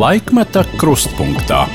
[0.00, 1.66] Laikmeta krustpunktā.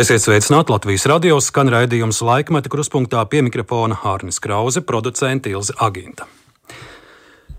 [0.00, 6.24] Esiet sveicināti Latvijas radio skan raidījums Laikmeta krustpunktā pie mikrofona Hārnis Krause, producents Ilze Aginta.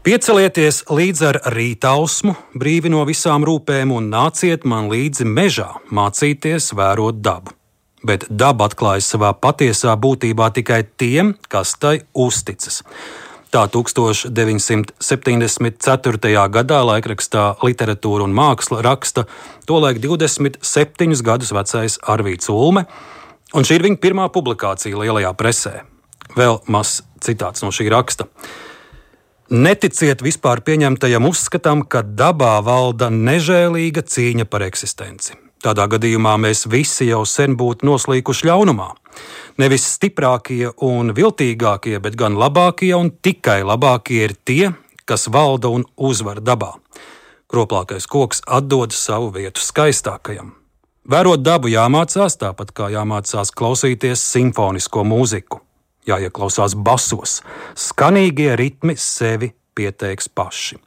[0.02, 7.22] Piecelieties līdz ar rītausmu, brīvi no visām rūpēm un nāciet man līdzi mežā, mācīties vērot
[7.22, 7.54] dabu.
[8.02, 12.82] Bet daba atklājas savā patiesā būtībā tikai tiem, kas tai uzticas.
[13.54, 14.98] Tā 1974.
[16.50, 19.30] gadā laikrakstā Literatūra un māksla raksta
[19.70, 22.90] tolaik 27 gadus vecais Arvīts Ulme,
[23.54, 25.86] un šī ir viņa pirmā publikācija lielajā presē.
[26.34, 28.26] Vēl mazs citāts no šī raksta.
[29.54, 35.43] Neticiet vispār pieņemtajam uzskatam, ka dabā valda nežēlīga cīņa par eksistenci.
[35.64, 38.90] Tādā gadījumā mēs visi jau sen būtu noslīkuši ļaunumā.
[39.62, 44.74] Nevis stiprākie un viltīgākie, bet gan labākie un tikai labākie ir tie,
[45.08, 46.74] kas valda un uzvar dabā.
[47.48, 50.52] Kroplākais koks atdod savu vietu skaistākajam.
[51.08, 55.60] Vērot dabu jāmācās tāpat kā jāmācās klausīties simfonisko mūziku,
[56.08, 57.42] jāieklausās basos,
[57.76, 60.80] skanīgie ritmi sevi pieteiks paši.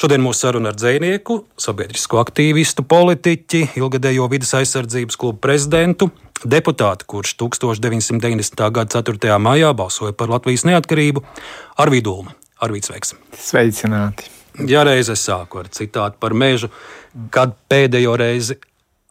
[0.00, 6.06] Šodien mūsu saruna ar dzinieku, sabiedrisko aktīvistu, politiķi, ilgadējo vidas aizsardzības klubu prezidentu,
[6.40, 8.62] deputāti, kurš 1990.
[8.78, 9.34] gada 4.
[9.44, 11.20] maijā balsoja par Latvijas neatkarību,
[11.84, 12.32] Arvīdu Ulmu.
[12.64, 13.12] Arvīds Veiks.
[13.36, 14.30] Sveicināti!
[14.72, 16.72] Ja reiz es sāku ar citātu par mežu,
[17.28, 18.56] kad pēdējo reizi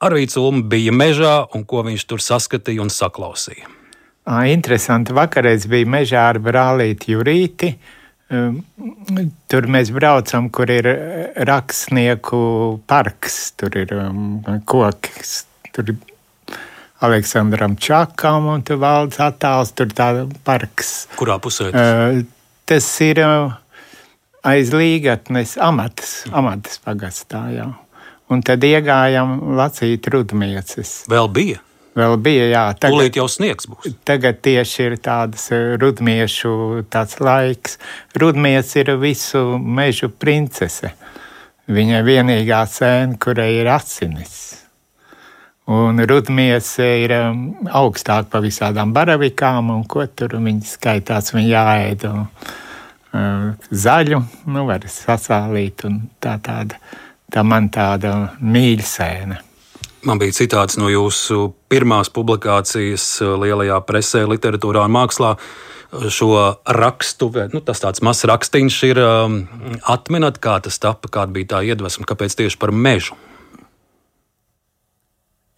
[0.02, 3.70] Arvīds Ulma bija mežā un ko viņš tur saskatīja un saklausīja.
[4.50, 5.14] Interesanti.
[5.14, 7.76] Vakarreiz bija mežā ar brālīti Jurīti.
[8.30, 10.86] Tur mēs braucam, kur ir
[11.50, 12.42] rakstnieku
[12.90, 14.38] parks, tur ir um,
[14.70, 15.32] koks,
[15.74, 15.98] tur ir
[17.02, 20.12] Aleksandram Čakam un tur valdes attāls, tur tā
[20.46, 21.08] parks.
[21.18, 21.72] Kurā pusē?
[21.74, 22.22] Tas, uh,
[22.70, 23.24] tas ir
[24.46, 27.70] aiz līgatnes amatas, amatas pagastā, jā.
[28.30, 31.00] Un tad iegājām Lacīt rudmieces.
[31.10, 31.64] Vēl bija?
[32.00, 32.64] Vēl bija, jā.
[32.78, 33.92] Tagad, Tūlīt jau sniegs būs.
[34.08, 35.50] Tagad tieši ir tāds
[35.82, 37.80] rudmiešu tāds laiks.
[38.20, 40.94] Rudmies ir visu mežu princese.
[41.70, 44.38] Viņa vienīgā sēna, kurai ir asinis.
[45.70, 47.12] Un rudmies ir
[47.78, 52.08] augstāk par visādām baravikām, un ko tur viņi skaitās, viņi jāēd.
[52.10, 56.80] Un, zaļu, nu, var sasālīt, un tā tāda,
[57.30, 59.44] tā man tāda mīļsēna.
[60.08, 65.34] Man bija citāts no jūsu pirmās publikācijas uh, lielajā presē, literatūrā un mākslā.
[65.90, 66.30] Šo
[66.70, 69.00] rakstu, nu, tas tāds mazs rakstīns ir.
[69.02, 69.40] Um,
[69.90, 73.18] atmenat, kā tas tapa, kāda bija tā iedvesma, kāpēc tieši par mežu?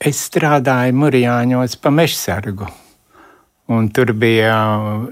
[0.01, 2.69] Es strādāju Mūrjāņos pa mežsargu.
[3.71, 4.55] Un tur bija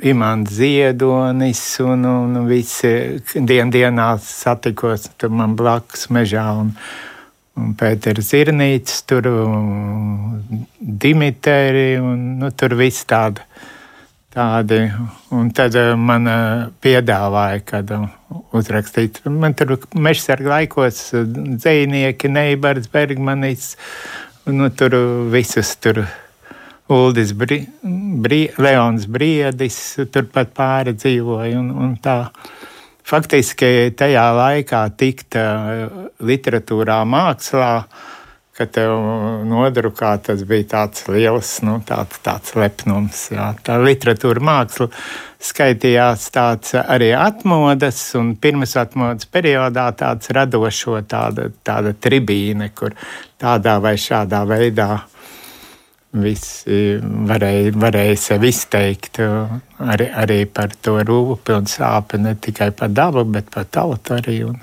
[0.08, 2.90] imants Ziedonis, un, un visi
[3.36, 6.48] dien dienā satikos tur man blakus mežā.
[6.64, 7.09] Un, un
[7.80, 9.28] Pēters Zirnīts, tur
[10.80, 13.46] Dimitri, un nu, tur viss tāda.
[14.30, 14.78] Tādi,
[15.34, 16.30] un tad man
[16.86, 17.94] piedāvāja, kad
[18.54, 19.24] uzrakstīt.
[19.26, 23.72] Man tur mežsarga laikos dzēnieki, Neibars, Bergmanis,
[24.46, 24.98] nu, tur
[25.34, 26.04] visus tur.
[26.90, 27.60] Uldis, Bri,
[28.22, 29.76] Bri, Leons Briedis,
[30.10, 31.60] turpat pāri dzīvoja.
[31.60, 32.24] Un, un tā.
[33.10, 35.34] Faktiski tajā laikā tikt
[36.22, 37.72] literatūrā, mākslā,
[38.54, 38.92] ka tev
[39.50, 43.24] nodrukā tas bija tāds liels, nu, tāds, tāds lepnums.
[43.34, 43.48] Jā.
[43.66, 44.90] Tā literatūra māksla
[45.50, 52.94] skaitījās tāds arī atmodas un pirmas atmodas periodā tāds radošo tāda, tāda tribīne, kur
[53.42, 54.92] tādā vai šādā veidā
[56.14, 62.90] visi varēja, varēja sevi izteikt arī, arī par to rūpi un sāpi, ne tikai par
[62.90, 64.40] dabu, bet par tautu arī.
[64.50, 64.58] Un...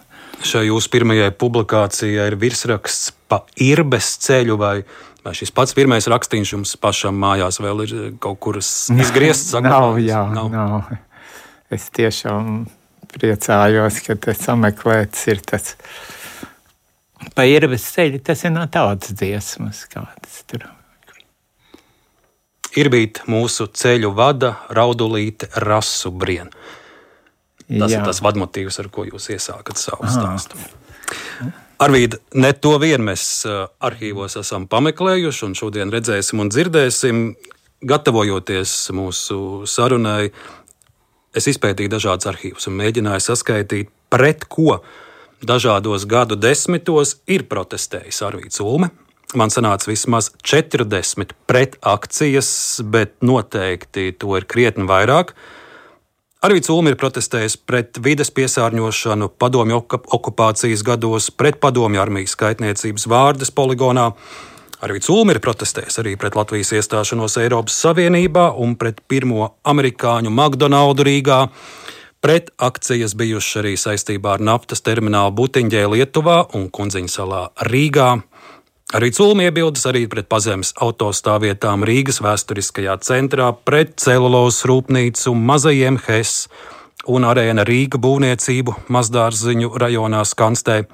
[0.47, 4.79] Šai jūsu pirmajai publikācijai ir virsraksts pa irbes ceļu vai
[5.27, 8.61] Vai šis pats pirmais rakstīns jums pašam mājās vēl ir kaut kur
[9.03, 9.57] izgriezts?
[9.59, 10.53] nav, jā, nav.
[10.53, 10.93] nav.
[11.75, 12.61] Es tiešām
[13.11, 15.75] priecājos, ka tas sameklēts ir tas
[17.35, 18.23] pa irbes ceļu.
[18.23, 20.69] Tas ir no tautas dziesmas kādas tur.
[22.77, 26.51] Irbīt mūsu ceļu vada raudulīte rasu brien.
[27.67, 27.99] Tas Jā.
[27.99, 30.61] ir tas vadmotīvs, ar ko jūs iesākat savu stāstu.
[31.83, 33.45] Arvīd, ne to vien mēs
[33.85, 37.27] arhīvos esam pameklējuši, un šodien redzēsim un dzirdēsim.
[37.87, 40.31] Gatavojoties mūsu sarunai,
[41.37, 44.79] es izpētīju dažādas arhīvus un mēģināju saskaitīt, pret ko
[45.45, 48.89] dažādos gadu desmitos ir protestējis Arvīds Ulme,
[49.35, 52.49] Man sanāca vismaz 40 pretakcijas,
[52.87, 55.33] bet noteikti to ir krietni vairāk.
[56.47, 59.81] Arvīts Ulmi ir protestējis pret vides piesārņošanu padomju
[60.15, 64.13] okupācijas gados, pret padomju armijas skaitniecības vārdas poligonā.
[64.87, 71.09] Arvīts Ulmi ir protestējis arī pret Latvijas iestāšanos Eiropas Savienībā un pret pirmo amerikāņu McDonaldu
[71.09, 71.41] Rīgā.
[72.23, 78.11] Pret akcijas bijušas arī saistībā ar naftas terminālu Butiņģē Lietuvā un Kunziņa salā Rīgā.
[78.95, 86.35] Arī Culmi iebildes arī pret pazemes autostāvvietām Rīgas vēsturiskajā centrā, pret celulozes rūpnīcu, mazajiem HES
[87.11, 90.85] un arēna Rīga būvniecību mazdārziņu rajonā Skanstē.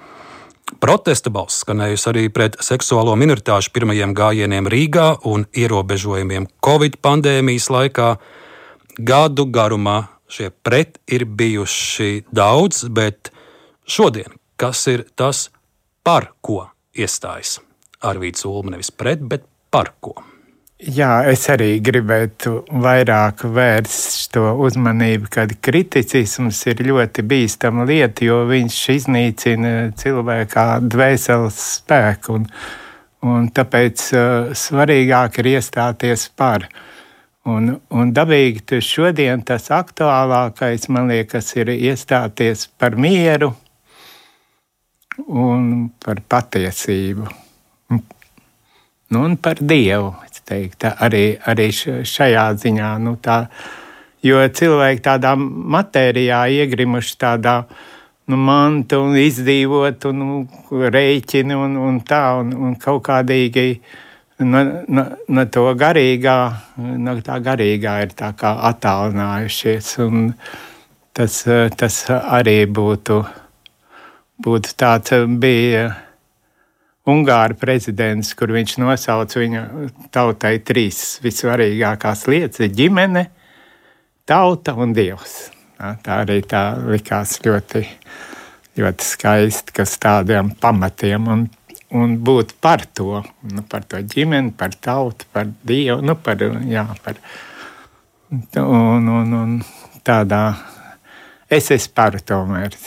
[0.81, 8.15] Protesta balss skanējusi arī pret seksuālo minoritāšu pirmajiem gājieniem Rīgā un ierobežojumiem Covid pandēmijas laikā.
[9.05, 9.99] Gadu garumā
[10.33, 13.35] šie pret ir bijuši daudz, bet
[13.85, 15.50] šodien kas ir tas,
[16.00, 16.62] par ko
[16.97, 17.61] iestājas?
[18.02, 20.16] Arvīts Ulma nevis pret, bet par ko.
[20.82, 28.40] Jā, es arī gribētu vairāk vērst to uzmanību, ka kriticisms ir ļoti bīstama lieta, jo
[28.49, 29.70] viņš iznīcina
[30.00, 32.40] cilvēkā dvēseles spēku.
[32.40, 32.49] Un,
[33.22, 36.66] un tāpēc uh, svarīgāk ir iestāties par.
[37.46, 43.52] Un, un dabīgi šodien tas aktuālākais, man liekas, ir iestāties par mieru
[45.28, 47.31] un par patiesību
[49.12, 50.14] nu, un par Dievu.
[50.43, 52.88] Teiktu, arī, arī šajā ziņā.
[52.99, 53.44] Nu, tā,
[54.26, 57.55] jo cilvēki tādā matērijā iegrimuši tādā
[58.26, 60.41] nu, mantu un izdzīvot, un nu,
[60.97, 63.67] rēķini un, un tā, un, un kaut kādīgi
[64.43, 66.37] no, no, no to garīgā,
[67.06, 69.97] no tā garīgā ir tā kā attālinājušies.
[71.12, 71.43] Tas,
[71.79, 73.23] tas arī būtu,
[74.43, 75.93] būtu tāds bija
[77.02, 79.62] Ungāra prezidents, kur viņš nosauca viņa
[80.14, 83.25] tautai trīs vissvarīgākās lietas- ģimene,
[84.25, 85.50] tauta un dievs.
[85.78, 87.82] Tā arī tā likās ļoti,
[88.78, 91.49] ļoti skaisti, kas tādiem pamatiem un,
[91.90, 96.37] un būt par to, nu, par to ģimeni, par tautu, par dievu, nu, par,
[96.70, 97.19] jā, par,
[98.31, 99.58] un, un, un
[100.06, 100.54] tādā,
[101.50, 102.78] es esmu par tomēr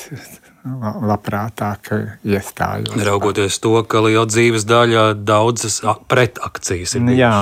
[0.65, 1.91] labprātāk
[2.25, 2.95] iestājos.
[3.05, 7.05] Raugoties to, ka liela dzīves daļa daudzas pretakcijas ir.
[7.05, 7.19] Bijuši.
[7.21, 7.33] Jā,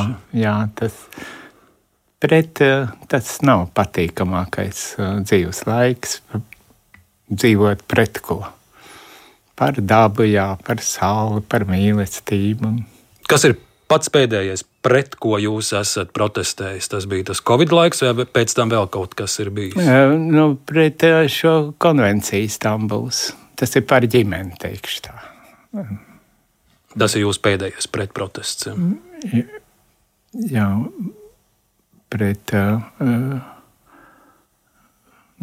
[0.44, 0.98] jā tas,
[2.24, 2.64] pret,
[3.12, 4.84] tas nav patīkamākais
[5.24, 6.20] dzīves laiks,
[7.32, 8.42] dzīvot pret ko.
[9.60, 12.74] Par dabu, jā, par sauli, par mīlestību.
[13.30, 13.56] Kas ir
[13.94, 16.90] pats pēdējais, pret ko jūs esat protestējis?
[16.90, 19.78] Tas bija tas Covid laiks, vai pēc tam vēl kaut kas ir bijis?
[20.18, 23.28] Nu, pret šo konvenciju Stambuls.
[23.60, 25.16] Tas ir par ģimeni, teikšu tā.
[26.98, 28.70] Tas ir jūsu pēdējais pretprotests.
[28.70, 29.46] Ja?
[30.34, 30.68] Jā,
[32.14, 32.54] pret.
[32.54, 33.42] Uh,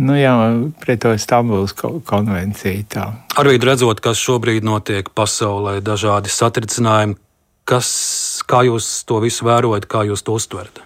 [0.00, 0.32] Nu jā,
[0.80, 2.84] pret to Stambulas konvenciju.
[2.88, 3.06] Tā.
[3.40, 7.18] Arī redzot, kas šobrīd notiek pasaulē, dažādi satricinājumi,
[7.68, 7.88] kas,
[8.48, 10.82] kā jūs to visu vērojat, kā jūs to uztverat?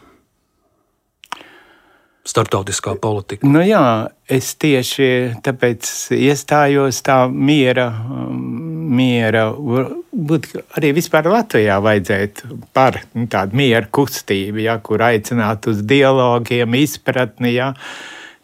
[2.24, 3.44] Startautiskā politika.
[3.44, 5.08] Nu jā, es tieši
[5.44, 7.90] tāpēc iestājos tā miera,
[8.32, 10.48] miera būt
[10.78, 17.58] arī vispār Latvijā vajadzētu par nu, tādu miera kustību, ja, kur aicināt uz dialogiem, izpratni.
[17.58, 17.74] Ja.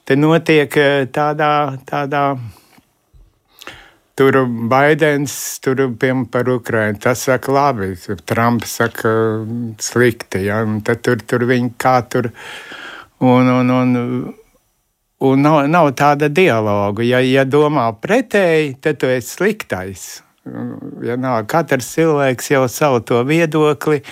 [0.04, 2.24] Te notiek eh, tādā, tādā
[4.20, 4.36] Tur
[4.68, 5.32] Baidens,
[5.64, 7.94] tur piemēram par Ukrajinu, tas saka labi,
[8.28, 9.08] Trumps saka
[9.80, 12.28] slikti, ja, un tad tur, tur viņi kā tur,
[13.24, 13.94] un, un, un,
[15.24, 17.06] un nav, nav tāda dialoga.
[17.06, 20.04] Ja, ja domā pretēji, tad tu esi sliktais.
[21.06, 24.02] Ja nav, katrs cilvēks jau savu to viedokli,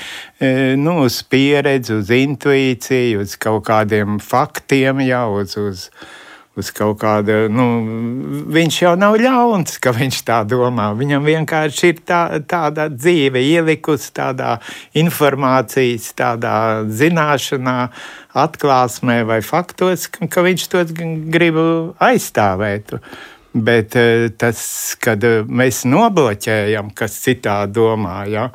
[0.40, 6.16] e, nu, uz pieredzi, uz intuīciju, uz kaut kādiem faktiem, jau uz, uz, uz
[6.74, 7.64] kaut kāda, nu,
[8.52, 10.90] viņš jau nav ļauns, ka viņš tā domā.
[10.98, 14.56] Viņam vienkārši ir tā, tāda dzīve ielikusi tādā
[14.98, 17.78] informācijas, tādā zināšanā,
[18.38, 20.84] atklāsmē vai faktos, ka viņš to
[21.32, 21.62] grib
[22.02, 22.98] aizstāvēt.
[23.58, 24.60] Bet eh, tas,
[25.00, 28.50] kad mēs nobloķējam, kas citā domā, ja,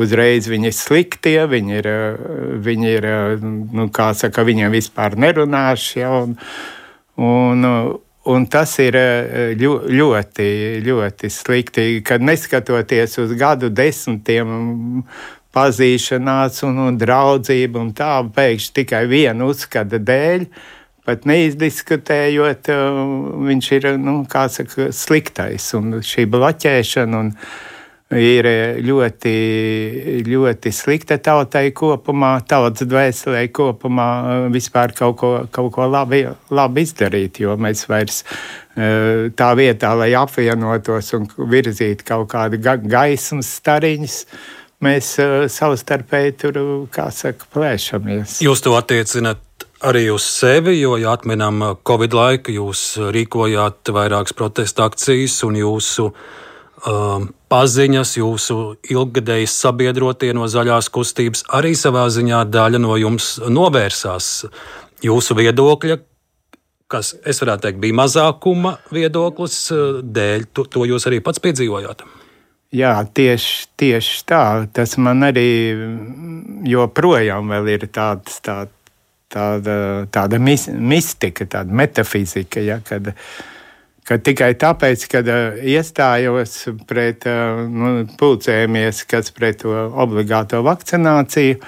[0.00, 1.88] uzreiz viņi ir sliktie, viņi ir,
[2.64, 3.08] viņi ir
[3.40, 5.98] nu, kā saka, viņiem vispār nerunāšu.
[6.00, 6.36] Ja, un,
[7.20, 7.66] Un,
[8.32, 10.48] un tas ir eh, ļoti,
[10.86, 15.02] ļoti slikti, kad neskatoties uz gadu desmitiem
[15.52, 20.46] pazīšanās un, un draudzību un tā, pēkšņi tikai viena uzskata dēļ,
[21.04, 23.02] pat neizdiskutējot, eh,
[23.50, 25.68] viņš ir nu, saka, sliktais.
[25.76, 27.34] Un šī bloķēšana un
[28.18, 28.46] ir
[28.82, 29.32] ļoti,
[30.26, 34.08] ļoti slikta tautai kopumā, tautas dvēselē kopumā
[34.50, 38.24] vispār kaut ko, kaut ko labi, labi izdarīt, jo mēs vairs
[38.74, 44.18] tā vietā, lai apvienotos un virzītu kaut kādu ga gaismas stariņus,
[44.82, 45.14] mēs
[45.54, 48.40] savstarpēji tur, kā saka, plēšamies.
[48.42, 49.46] Jūs to attiecinat
[49.86, 56.10] arī uz sevi, jo, ja atminam Covid laiku, jūs rīkojāt vairākas protesta akcijas un jūsu
[56.10, 58.58] um, paziņas, jūsu
[58.90, 64.30] ilggadējas sabiedrotie no zaļās kustības arī savā ziņā daļa no jums novērsās
[65.04, 65.98] jūsu viedokļa,
[66.90, 72.06] kas, es varētu teikt, bija mazākuma viedoklis, uh, dēļ to, to jūs arī pats piedzīvojāt.
[72.70, 74.42] Jā, tieši, tieši tā.
[74.70, 75.48] Tas man arī
[76.70, 78.60] joprojām ir tāds, tā,
[79.26, 79.74] tāda,
[80.14, 82.62] tāda mis, mistika, tāda metafizika.
[82.62, 83.10] Ja, kad,
[84.10, 85.20] ka tikai tāpēc, ka
[85.70, 86.56] iestājos
[86.90, 87.26] pret,
[87.70, 91.60] nu, pulcējamies, kas pret to obligāto vakcināciju,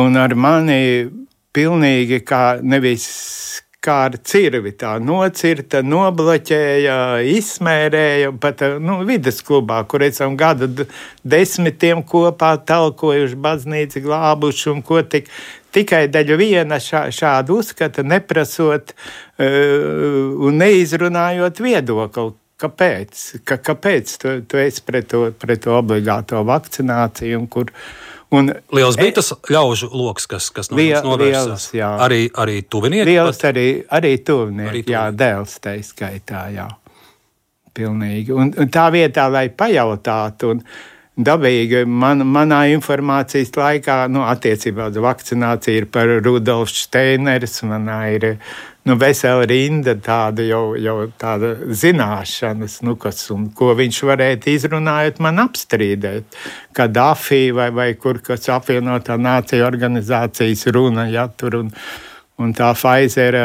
[0.00, 0.80] un ar mani
[1.52, 3.10] pilnīgi kā nevis
[3.84, 6.96] kā ar cirvi tā nocirta, nobloķēja,
[7.32, 8.32] izsmērēja.
[8.40, 10.86] Pat nu, vidusklubā, kur esam gadu
[11.24, 15.32] desmitiem kopā talkojuši, baznīcu glābuši un ko tik.
[15.70, 19.46] Tikai daļa viena šā, šādu uzskata, neprasot uh,
[20.42, 22.34] un neizrunājot viedokli.
[22.60, 23.20] Kāpēc?
[23.46, 27.46] Ka, kāpēc tu, tu esi pret to, pret to obligāto vakcināciju?
[27.54, 27.99] Kur, uh,
[28.30, 31.88] Un, liels bija tas ļaužu lokus, kas, kas no liel, liels, jā.
[32.04, 33.08] Arī, arī tuvinieki.
[33.08, 36.68] Liels arī, arī tuvinieki, arī jā, dēls tā skaitā, jā.
[37.74, 38.34] Pilnīgi.
[38.34, 40.62] Un, un tā vietā, lai pajautātu, un
[41.26, 48.28] dabīgi man, manā informācijas laikā, nu, attiecībā uz vakcināciju ir par Rudolfu Steineris, manā ir
[48.90, 55.20] nu, vesela rinda tāda jau, jau tāda zināšanas, nu, kas, un, ko viņš varētu izrunājot,
[55.22, 56.38] man apstrīdēt.
[56.76, 61.70] Kad Dafī vai, vai kur kas apvienotā nācija organizācijas runa, ja tur un,
[62.42, 63.38] un tā Pfizer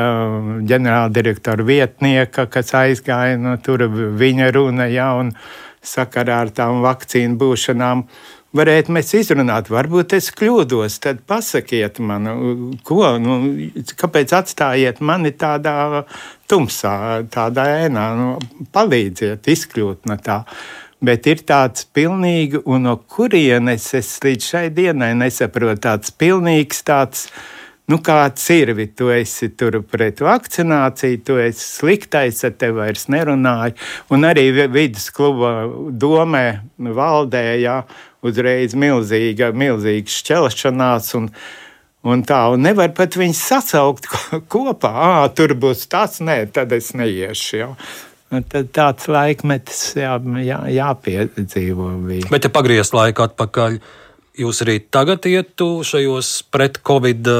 [0.65, 3.85] ģenerāldirektora vietnieka, kas aizgāja, nu, tur
[4.17, 5.35] viņa runa, ja, un
[5.85, 8.07] sakarā ar tām vakcīnu būšanām
[8.55, 9.69] varētu mēs izrunāt.
[9.73, 12.29] Varbūt es kļūdos, tad pasakiet man,
[12.87, 13.37] ko, nu,
[13.99, 16.05] kāpēc atstājiet mani tādā
[16.49, 16.95] tumsā,
[17.33, 18.31] tādā ēnā, nu,
[18.75, 20.41] palīdziet izkļūt no tā.
[21.05, 27.27] Bet ir tāds pilnīgi, un no kurienes es līdz šai dienai nesaprotu, tāds pilnīgs tāds.
[27.91, 28.71] Nu, kāds ir?
[28.97, 33.75] Tu esi tur pret vakcināciju, tu esi sliktais, ar tevi vairs nerunāju.
[34.15, 35.51] Un arī viduskluba
[35.93, 36.45] domē,
[36.81, 37.83] valdē, jā,
[38.25, 41.13] uzreiz milzīga, milzīga šķelšanās.
[41.21, 41.31] Un,
[42.05, 44.05] Un tā, un nevar pat viņus sasaukt
[44.53, 44.91] kopā.
[44.93, 47.55] À, tur būs tas, nē, tad es neiešu.
[47.57, 47.69] Jau.
[48.45, 50.11] Tad tāds laikmetis jā,
[50.45, 51.87] jā, jāpiedzīvo.
[52.05, 52.27] Bija.
[52.29, 53.79] Bet, ja pagriezt laiku atpakaļ,
[54.39, 57.31] jūs arī tagad ietu šajos pret-covid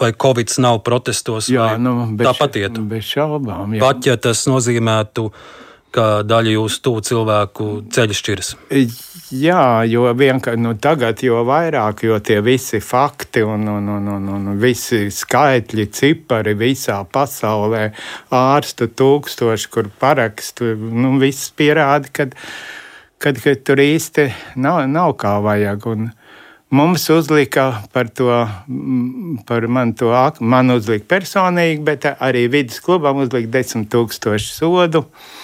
[0.00, 1.50] vai covid nav protestos?
[1.52, 2.84] Jā, nu, tāpat ietu.
[2.90, 3.76] Bez šaubām.
[3.76, 3.82] Jā.
[3.84, 5.30] Pat ja tas nozīmētu
[5.94, 8.50] ka daļa jūsu tuvu cilvēku ceļš šķiras?
[9.34, 14.28] Jā, jo vienkārši nu, tagad, jo vairāk, jo tie visi fakti un, un, un, un,
[14.36, 17.88] un visi skaitļi, cipari visā pasaulē,
[18.34, 22.30] ārstu tūkstoši, kur parakstu, nu, viss pierāda, ka,
[23.22, 24.30] kad, kad tur īsti
[24.62, 25.90] nav, nav kā vajag.
[25.94, 26.10] Un,
[26.70, 28.30] Mums uzlika par to,
[29.46, 35.02] par man to, man uzlika personīgi, bet arī vidusklubam uzlika 10 tūkstošu sodu.
[35.02, 35.38] Uh,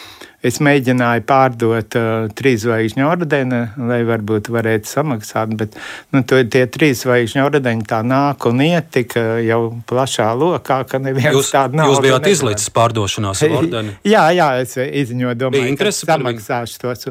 [0.47, 5.79] Es mēģināju pārdot uh, trīs zvaigžņu ordeni, lai varbūt varētu samaksāt, bet
[6.15, 9.17] nu, to, tie trīs zvaigžņu ordeni tā nāk un iet tik
[9.47, 11.91] jau plašā lokā, ka neviens tādu nav.
[11.91, 13.97] Jūs bijāt izlicis pārdošanās ordeni?
[14.15, 17.11] jā, jā, es izņoju, domāju, ka samaksāšu tos.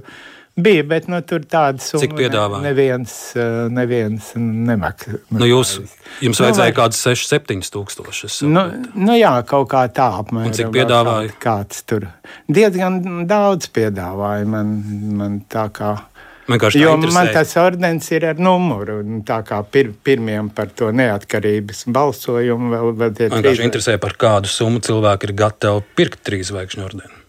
[0.55, 1.99] Bija, bet nu, tur tāda summa.
[2.05, 2.63] Cik piedāvāja?
[2.63, 5.17] Neviens, eh, neviens nemaksā.
[5.35, 5.73] Nu, jūs,
[6.23, 8.37] jums vajadzēja nu, kādus 6, 7 tūkstošus.
[8.47, 8.63] Nu,
[8.95, 10.53] nu jā, kaut kā tā apmēram.
[10.53, 11.33] Un cik piedāvāja?
[11.43, 12.07] Kāds tur.
[12.47, 14.77] Diezgan daudz piedāvāja man,
[15.19, 15.97] man tā kā.
[16.77, 19.01] Jo man tas ordens ir ar numuru.
[19.27, 22.95] Tā kā pir, pirmiem par to neatkarības balsojumu vēl.
[22.95, 27.24] Man vienkārši interesē, par kādu summu cilvēki ir gatavi pirkt trīs zvaigžņu ordeni.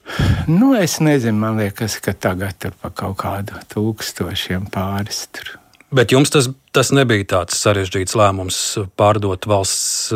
[0.47, 5.57] Nu, es nezinu, man liekas, ka tagad tur pa kaut kādu tūkstošiem pāris tur.
[5.95, 8.61] Bet jums tas, tas nebija tāds sarežģīts lēmums
[8.99, 10.13] pārdot valsts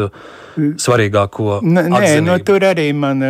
[0.57, 1.61] svarīgāko.
[1.63, 3.23] N nē, nu, tur arī man.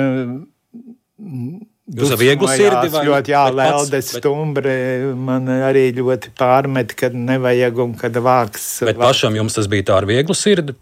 [1.90, 3.42] Jūs esat viegli sirdi vai ļoti, jā,
[3.90, 4.06] bet...
[4.06, 4.74] stumbri
[5.18, 8.68] man arī ļoti pārmet, kad nevajag un kad vāks.
[8.86, 9.02] Bet vāks.
[9.08, 10.76] pašam jums tas bija tā ar vieglu sirdi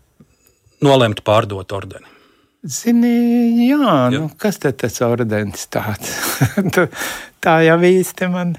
[0.85, 2.18] nolemt pārdot ordeni.
[2.69, 3.95] Zini, jā, jā.
[4.13, 6.13] Nu, kas tad tas ordens tāds?
[7.45, 8.55] tā jau īsti man.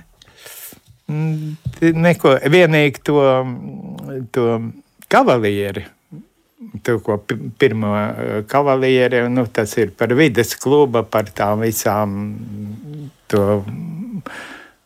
[1.10, 3.22] Neko, vienīgi to,
[4.34, 4.46] to
[5.10, 5.86] kavalieri,
[6.86, 7.18] to, ko
[7.62, 7.94] pirmo
[8.50, 12.16] kavalieri, nu, tas ir par vides kluba, par tām visām
[13.30, 13.44] to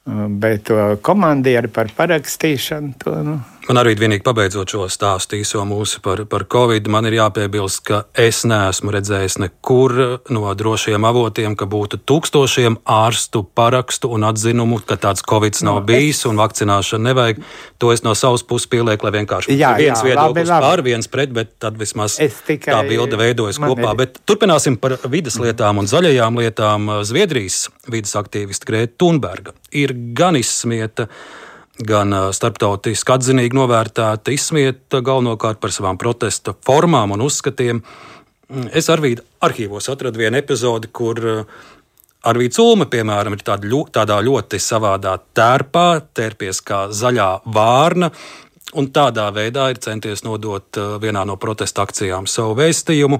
[0.05, 2.95] Bet to komandieru par parakstīšanu.
[3.03, 3.37] To, nu.
[3.63, 7.99] Man arī vienīgi pabeidzot šo stāstu īso mūsu par, par covid, man ir jāpiebilst, ka
[8.19, 9.93] es neesmu redzējis nekur
[10.35, 15.83] no drošiem avotiem, ka būtu tūkstošiem ārstu parakstu un atzinumu, ka tāds covid nav no,
[15.87, 16.25] bijis es...
[16.27, 17.39] un vakcināšana nevajag.
[17.79, 20.67] To es no savas puses pielieku, lai vienkārši jā, viens jā, viedoklis labi, labi.
[20.67, 23.93] pār viens pret, bet tad vismaz tikai, tā bilde veidojas kopā.
[23.93, 24.01] Ir...
[24.03, 26.91] Bet turpināsim par vidas lietām un zaļajām lietām.
[27.07, 31.07] Zviedrijas vidas aktīvista Grēta Thunberga ir gan izsmieta
[31.81, 37.81] gan starptautiski atzinīgi novērtēta, izsmieta galvenokārt par savām protesta formām un uzskatiem.
[38.49, 41.19] Mm, es arī arhīvos atradu vienu epizodi, kur
[42.23, 48.13] Arvīts Ulme, piemēram, ir tāda, tādā ļoti savādā tērpā, tērpies kā zaļā vārna,
[48.79, 53.19] un tādā veidā ir centies nodot vienā no protesta akcijām savu vēstījumu.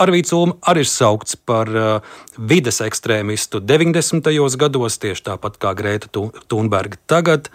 [0.00, 4.30] Arvīts Ulma arī ir saukts par uh, vides ekstrēmistu 90.
[4.60, 6.10] gados, tieši tāpat kā Grēta
[6.48, 7.50] Thunberga tagad.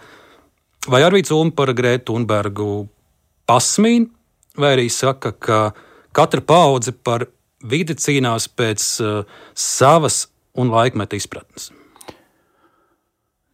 [0.86, 2.86] Vai Arvīts Ulma par Grētu Thunbergu
[3.50, 4.08] pasmīn,
[4.58, 5.60] vai arī saka, ka
[6.16, 7.26] katra paudze par
[7.66, 10.26] vidi cīnās pēc uh, savas
[10.56, 11.72] un laikmeta izpratnes?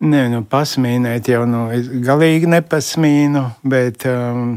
[0.03, 1.69] Nē, nu, pasmīnēt jau nu,
[2.05, 4.07] galīgi nepasmīnu, bet.
[4.11, 4.57] Um,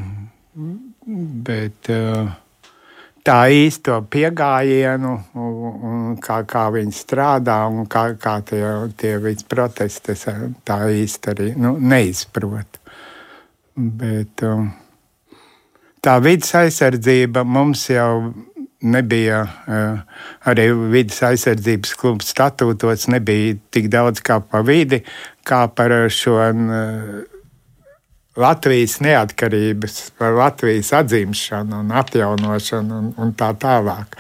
[1.05, 2.31] bet uh,
[3.25, 5.13] tā īsto pieejamību,
[6.24, 8.63] kā, kā viņi strādā un kā, kā tie,
[9.00, 10.25] tie visi protesti, es
[10.67, 12.82] tā īsti arī nu, neizprotu.
[13.75, 14.70] Bet um,
[16.05, 18.32] tā vidas aizsardzība mums jau
[18.86, 25.01] nebija, uh, arī vidas aizsardzības kluba statūtos nebija tik daudz kā par vidi,
[25.44, 26.38] kā par šo.
[28.35, 34.17] Uh, Latvijas neatkarības, par Latvijas atzimšanu un atjaunošanu un, un tā tālāk.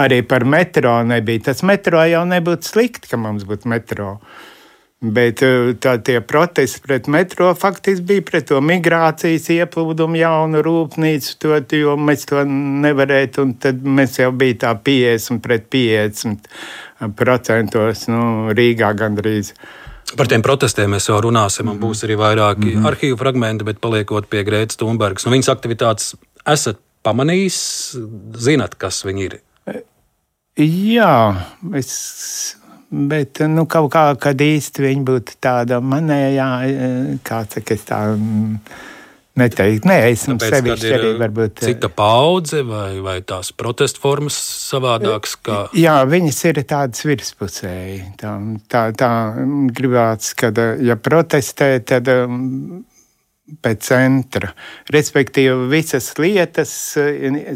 [0.00, 1.50] Arī par metro nebija.
[1.50, 4.14] Tas metro jau nebūtu slikti, ka mums būtu metro.
[5.04, 11.36] Bet eh, tā, tie protesti pret metro faktiski bija pret to migrācijas ieplūdumu, jaunu rūpnīcu,
[11.44, 13.44] to, jo mēs to nevarētu.
[13.62, 19.52] Tad mēs jau bijām tā 50 pret 50 procentos nu, Rīgā gandrīz.
[20.16, 21.82] Par tiem protestiem mēs jau runāsim, un mhm.
[21.84, 22.86] būs arī vairāki mm -hmm.
[22.92, 25.26] arhīvu fragmenti, bet paliekot pie Grētas Thunbergas.
[25.26, 26.14] Nu, viņas aktivitātes
[26.46, 27.58] esat pamanījis,
[28.36, 29.38] zinat, kas viņi ir?
[30.58, 31.46] Jā,
[31.78, 32.56] es,
[32.90, 36.48] bet nu, kaut kā, kad īsti viņi būtu tāda manējā,
[37.22, 38.00] kā saka, tā.
[39.38, 41.62] Mm, Neteikt, nē, esmu sevišķi arī varbūt.
[41.62, 45.36] Cita paudze vai, vai tās protestu formas savādākas?
[45.38, 45.58] Kā...
[45.78, 48.00] Jā, viņas ir tādas virspusēji.
[48.18, 48.34] Tā,
[48.70, 49.10] tā, tā
[49.78, 50.50] gribēts, ka,
[50.82, 52.82] ja protestē, tad um,
[53.62, 54.50] pēc centra.
[54.94, 56.72] Respektīvi, visas lietas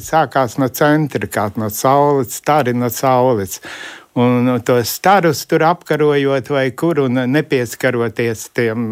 [0.07, 3.59] sākās no centra, kā no saules, tā arī no saules
[4.15, 8.87] un tos starus tur apkarojot, vai kur un nepieskaroties tiem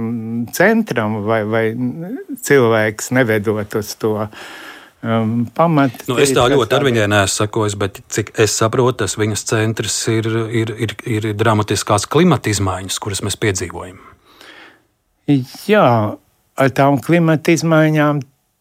[0.57, 1.65] centram, vai, vai
[2.47, 4.17] cilvēks nevedot uz to.
[5.01, 9.15] Um, pamat, nu, es tā ļoti ar viņai neesmu sakojis, bet cik es saprotu, tas
[9.17, 13.97] viņas centrs ir, ir, ir, ir dramatiskās klimata izmaiņas, kuras mēs piedzīvojam.
[15.65, 15.87] Jā,
[16.61, 18.21] ar tām klimata izmaiņām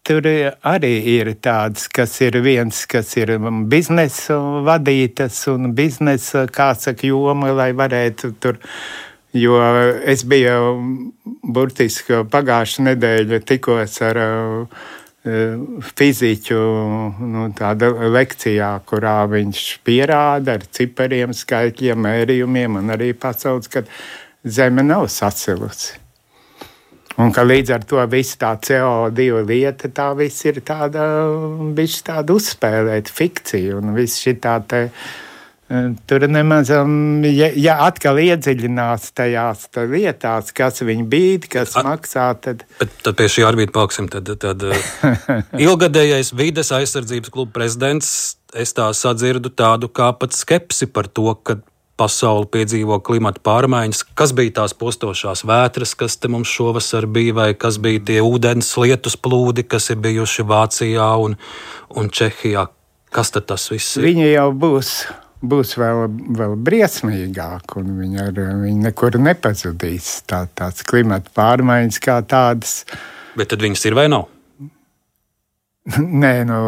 [0.09, 0.25] tur
[0.65, 3.35] arī ir tāds, kas ir viens, kas ir
[3.69, 8.57] biznesa vadītas un biznesa, kā saka, joma, lai varētu tur.
[9.37, 9.59] Jo
[10.09, 10.71] es biju
[11.45, 14.87] burtiski pagājušā nedēļa tikos ar uh,
[15.21, 16.57] fiziķu
[17.29, 17.45] nu,
[18.17, 23.85] lekcijā, kurā viņš pierāda ar cipariem, skaitļiem, mērījumiem un arī pasaules, ka
[24.47, 25.99] Zeme nav sacilusi.
[27.19, 31.03] Un ka līdz ar to viss tā CO2 lieta, tā viss ir tāda,
[31.75, 34.85] bišķi tāda uzspēlēta fikcija un viss šī tā te.
[35.69, 41.83] Eh, tur nemaz, um, ja, ja atkal iedziļinās tajās lietās, kas viņa bīd, kas A,
[41.85, 42.63] maksā, tad.
[42.79, 44.07] Bet, tad pie šī arī paliksim.
[44.09, 45.19] Tad, tad eh,
[45.67, 51.59] ilgadējais vides aizsardzības kluba prezidents, es tā sadzirdu tādu kā pat skepsi par to, ka
[51.99, 57.49] pasauli piedzīvo klimata pārmaiņas, kas bija tās postošās vētras, kas te mums šovasar bija, vai
[57.59, 61.37] kas bija tie ūdens lietus plūdi, kas ir bijuši Vācijā un,
[61.99, 62.69] un Čehijā.
[63.09, 64.05] Kas tad tas viss ir?
[64.05, 64.93] Viņi jau būs.
[65.39, 66.01] Būs vēl,
[66.35, 70.09] vēl briesmīgāk, un viņi, ar, viņi nekur nepazudīs.
[70.27, 72.81] Tā, tās klimata pārmaiņas kā tādas.
[73.39, 74.27] Bet tad viņas ir vai nav?
[75.95, 76.59] Nē, nu,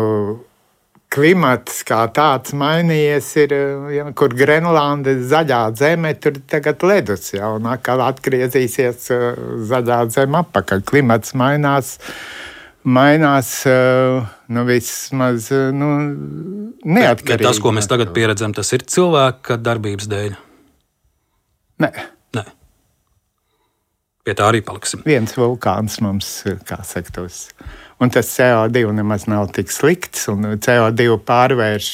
[1.11, 3.55] klimats kā tāds mainījies, ir,
[3.95, 9.09] ja, kur Grenlanda ir zaļā zeme, tur tagad ledus jau un atkal atgriezīsies
[9.71, 10.85] zaļā zeme apakaļ.
[10.87, 11.97] Klimats mainās.
[12.81, 13.49] Mainās
[14.49, 15.89] nu, vismaz nu,
[16.81, 17.27] neatkarīgi.
[17.27, 20.39] Bet, bet tas, ko mēs tagad pieredzam, tas ir cilvēka darbības dēļ.
[21.85, 21.91] Nē.
[22.39, 22.45] Nē.
[24.25, 25.05] Pie tā arī paliksim.
[25.05, 26.33] Viens vulkāns mums,
[26.65, 27.43] kā saka, tos
[28.01, 30.25] un tas CO2 nemaz nav tik slikts.
[30.31, 31.89] CO2 pārvērš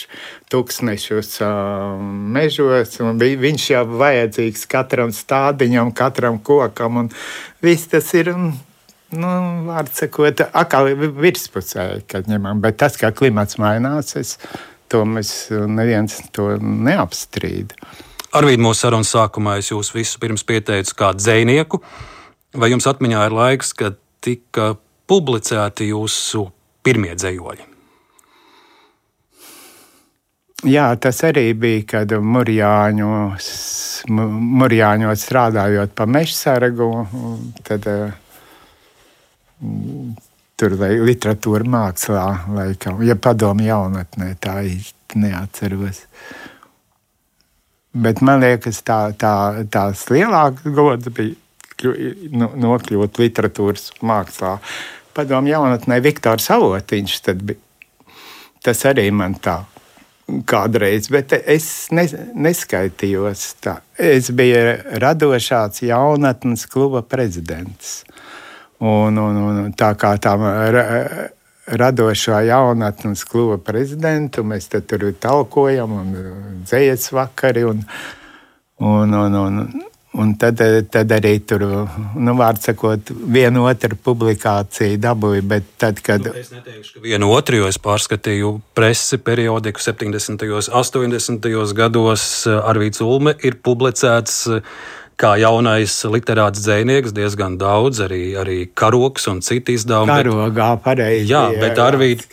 [0.51, 1.99] tūkstošus uh,
[2.37, 7.07] mežos, un viņš jau ir vajadzīgs katram stādiņam, katram kokam.
[7.63, 8.33] Viss tas ir.
[9.07, 9.29] Nu,
[9.63, 14.33] Vārds sakot, atkal virspusē, kad ņemam, bet tas, kā klimats mainās, es,
[14.91, 17.71] to mēs neviens to neapstrīd.
[18.35, 21.79] Arvīd, mūsu sarunas sākumā es jūs visus pirms pieteicu kā dzinieku.
[22.59, 24.73] Vai jums atmiņā ir laiks, kad tika
[25.07, 26.43] publicēti jūsu
[26.83, 27.73] pirmie dzējoļi?
[30.65, 33.47] Jā, tas arī bija, kad Mūrjāņos,
[34.09, 36.87] Mūrjāņos strādājot pa mežsargu,
[37.67, 37.85] tad
[40.57, 42.25] tur vai literatūra mākslā,
[42.57, 46.01] laikam, ja padomu jaunatnē, tā īsti neatceros.
[47.97, 49.35] Bet man liekas, tā, tā,
[49.69, 51.93] tās lielākas godas bija
[52.33, 54.57] nu, nokļūt literatūras mākslā.
[54.57, 57.17] Uh, padomu jaunatnē Viktors Avotiņš.
[58.63, 59.63] Tas arī man tā
[60.47, 62.03] kādreiz, bet es ne,
[62.35, 63.77] neskaitījos tā.
[63.95, 68.01] Es biju radošās jaunatnes kluba prezidents.
[68.83, 70.85] Un, un, un tā kā tā ra,
[71.67, 76.13] radošā jaunatnes kluba prezidentu, mēs tur talkojam un
[76.67, 77.65] dzējas vakari.
[77.65, 77.85] Un,
[78.83, 79.96] un, un, un, Un
[80.39, 81.63] tad, tad arī tur,
[82.17, 85.45] nu, vārds sakot, vienu otru publikāciju dabūju.
[85.51, 86.25] Bet tad, kad.
[86.25, 90.47] Nu, es neteikšu, ka vienu otru, jo es pārskatīju presi periodiku 70.
[90.49, 91.51] un 80.
[91.77, 92.27] gados.
[92.47, 94.47] Arvīts Ulme ir publicēts
[95.17, 100.13] kā jaunais literāts dzinieks, diezgan daudz, arī, arī karoks un citi izdevumi.
[100.13, 101.31] Karogā pareizi.
[101.31, 102.27] Jā, bet Arvīd,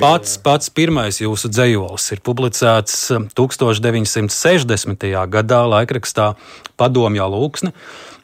[0.00, 2.98] pats, pats pirmais jūsu dzējols ir publicēts
[3.38, 5.08] 1960.
[5.32, 6.34] gadā laikrakstā
[6.80, 7.72] Padomjā Lūksne,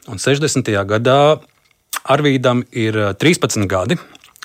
[0.07, 0.69] un 60.
[0.93, 1.19] gadā
[2.07, 3.97] Arvīdam ir 13 gadi.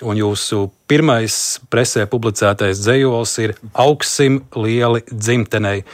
[0.03, 1.35] Un jūsu pirmais
[1.71, 5.85] presē publicētais dzējols ir Augsim lieli dzimtenei.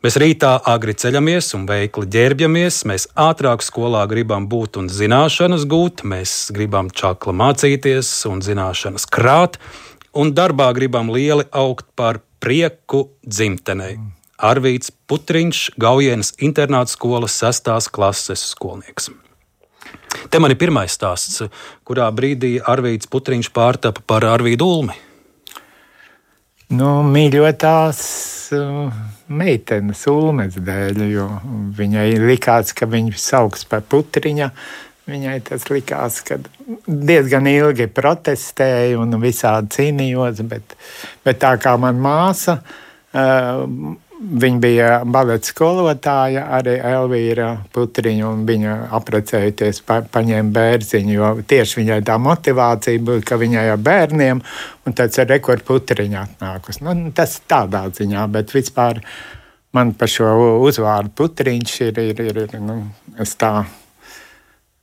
[0.00, 6.06] Mēs rītā agri ceļamies un veikli ģērbjamies, mēs ātrāk skolā gribam būt un zināšanas gūt,
[6.08, 9.58] mēs gribam čakla mācīties un zināšanas krāt,
[10.16, 13.98] un darbā gribam lieli augt par prieku dzimtenei.
[14.40, 19.10] Arvīts Putriņš, Gaujienas internāta skolas sestās klases skolnieks.
[20.32, 21.44] Te man ir pirmais stāsts,
[21.84, 24.96] kurā brīdī Arvīts Putriņš pārtapa par Arvīdu Ulmi.
[26.70, 28.00] Nu, mīļotās
[28.54, 31.24] uh, meitenes ulmes dēļ, jo
[31.74, 34.52] viņai likās, ka viņa sauks par putriņa.
[35.10, 36.36] Viņai tas likās, ka
[36.86, 40.76] diezgan ilgi protestēja un visādi cīnījos, bet,
[41.26, 43.64] bet tā kā man māsa uh,
[44.20, 51.78] Viņa bija baleta skolotāja, arī Elvīra Putriņa, un viņa apprecējoties pa, paņēma bērziņu, jo tieši
[51.78, 54.42] viņai tā motivācija bija, ka viņai ar bērniem,
[54.84, 56.82] un tāds ir rekord Putriņa atnākus.
[56.84, 59.00] Nu, tas tādā ziņā, bet vispār
[59.72, 60.34] man par šo
[60.68, 62.76] uzvārdu Putriņš ir, ir, ir, ir nu,
[63.24, 63.54] es tā,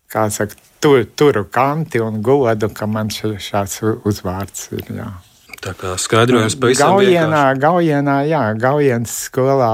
[0.10, 5.12] kā saka, tur, turu kanti un godu, ka man šāds uzvārds ir, jā.
[5.58, 9.72] Tā kā skaidrojums pavisam Gaujienā, Gaujienā, jā, Gaujienas skolā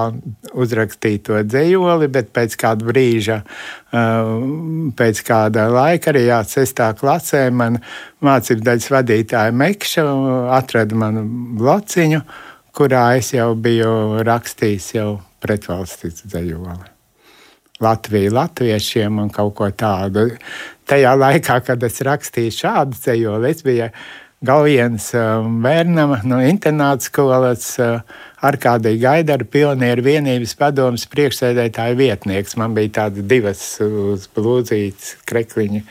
[0.56, 4.32] uzrakstīja to dzējoli, bet pēc kāda brīža, uh,
[4.96, 7.82] pēc kāda laika, arī jā, sestā klasē, man
[8.24, 10.08] mācību daļas vadītāja Mekša
[10.56, 11.26] atrada manu
[11.60, 12.24] blociņu,
[12.74, 15.10] kurā es jau biju rakstījis jau
[15.43, 16.91] pretvalstis dzējoli.
[17.84, 20.30] Latviju latviešiem un kaut ko tādu.
[20.88, 23.89] Tajā laikā, kad es rakstīju šādu dzējoli, es biju
[24.44, 25.06] Gaujienas
[25.64, 27.78] bērnam no internāta skolas
[28.44, 32.58] Arkādija Gaidara pionieru vienības padomas priekšsēdētāja vietnieks.
[32.60, 35.84] Man bija tādas divas uz blūzītes krekliņa,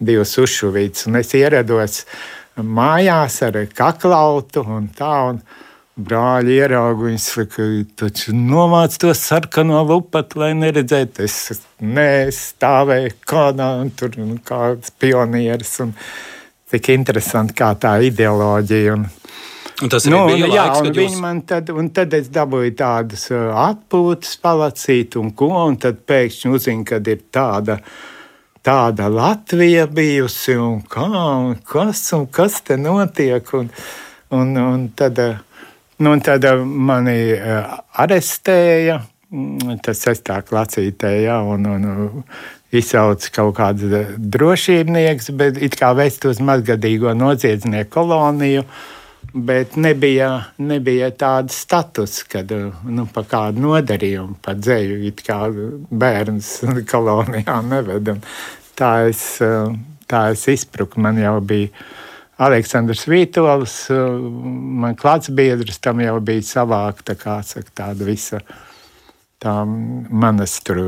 [0.00, 2.06] divas uzšuvītes, un es ierados
[2.56, 5.16] mājās ar kaklautu un tā.
[5.34, 5.42] Un,
[6.00, 7.64] Brāļi ierauga, viņš saka,
[7.98, 11.26] taču nomāc to sarkano lupatu, lai neredzētu.
[11.26, 13.66] Es nestāvēju kādā,
[13.98, 14.14] tur
[14.46, 15.74] kāds pionieris.
[15.84, 15.92] Un,
[16.70, 18.98] Tik interesanti, kā tā ideoloģija.
[18.98, 19.08] Un,
[19.80, 21.14] Un tas nu, bija jā, laiks, kad jūs...
[21.22, 26.50] man tad, un tad es dabūju tādas uh, atpūtas palacīt un ko, un tad pēkšņi
[26.52, 27.78] uzzinu, kad ir tāda,
[28.60, 33.72] tāda Latvija bijusi, un kā, un kas, un kas te notiek, un,
[34.36, 35.38] un, un tad uh,
[36.00, 37.34] Nu, tad mani
[38.00, 38.94] arestēja,
[39.28, 42.22] mm, tas sestā klasītē, ja, un, un
[42.76, 43.84] izsauc kaut kāds
[44.18, 48.64] drošībnieks, bet it kā vest uz mazgadīgo noziedznieku koloniju.
[49.30, 55.44] Bet nebija, nebija tāda status, kad nu, par kādu nodarījumu, par dzēju, it kā
[56.02, 56.48] bērns
[56.92, 58.10] kolonijā neved.
[58.80, 59.22] Tā es,
[60.10, 61.02] tā es izpruku.
[61.04, 61.68] Man jau bija
[62.40, 63.76] Aleksandrs Vītols,
[64.80, 68.40] man klāts biedrs, tam jau bija savākta kā saka, tāda visa
[69.40, 70.80] tā manas tur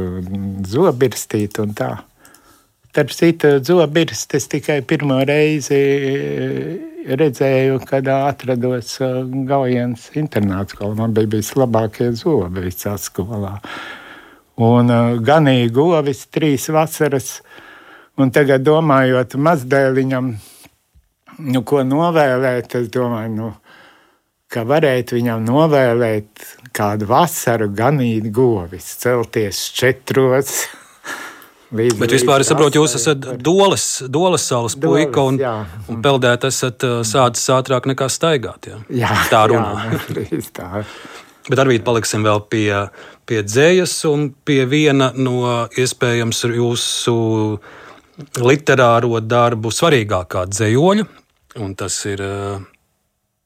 [0.69, 1.93] zobirstīta un tā.
[2.93, 5.79] Starp citu, zobirstis tikai pirmo reizi
[7.09, 8.99] redzēju, kad atrados
[9.49, 10.97] Gaujienas internāta skolā.
[10.99, 13.57] Man bija bijis labākie zobi visā skolā.
[14.61, 14.93] Un
[15.25, 17.39] ganīju govis trīs vasaras,
[18.21, 20.29] un tagad domājot mazdēliņam,
[21.49, 23.51] nu, ko novēlēt, es domāju, nu,
[24.53, 26.45] ka varētu viņam novēlēt
[26.77, 30.55] kādu vasaru ganīt govis, celties četros.
[31.73, 35.53] Līdz, Bet vispār es saprotu, jūs esat doles, doles salas doles, puika un, jā.
[35.89, 38.69] un peldēt esat uh, sācis ātrāk nekā staigāt.
[38.69, 39.87] Jā, jā tā runā.
[40.29, 40.83] Jā, tā.
[41.49, 42.69] Bet arī paliksim vēl pie,
[43.27, 47.17] pie dzējas un pie viena no iespējams jūsu
[48.37, 51.09] literāro darbu svarīgākā dzējoļa,
[51.65, 52.61] un tas ir uh,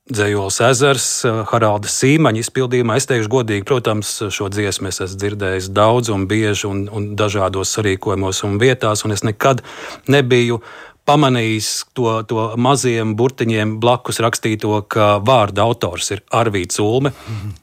[0.06, 2.94] Dzējols ezers, eh, Haralda Sīmaņa izpildījumā.
[2.94, 7.74] Es teikšu, godīgi, protams, šo dziesmu es esmu dzirdējis daudz un bieži un, un dažādos
[7.74, 9.64] sarīkojumos un vietās, un es nekad
[10.06, 10.60] nebiju
[11.06, 17.12] pamanījis to, to maziem burtiņiem blakus rakstīto, ka vārda autors ir Arvīts Ulme.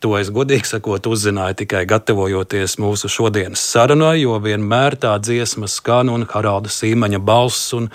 [0.03, 6.09] To es godīgi sakot, uzzināju tikai gatavojoties mūsu šodienas sarunai, jo vienmēr tā dziesma skan
[6.13, 7.89] un Haralda Sīmaņa balss un,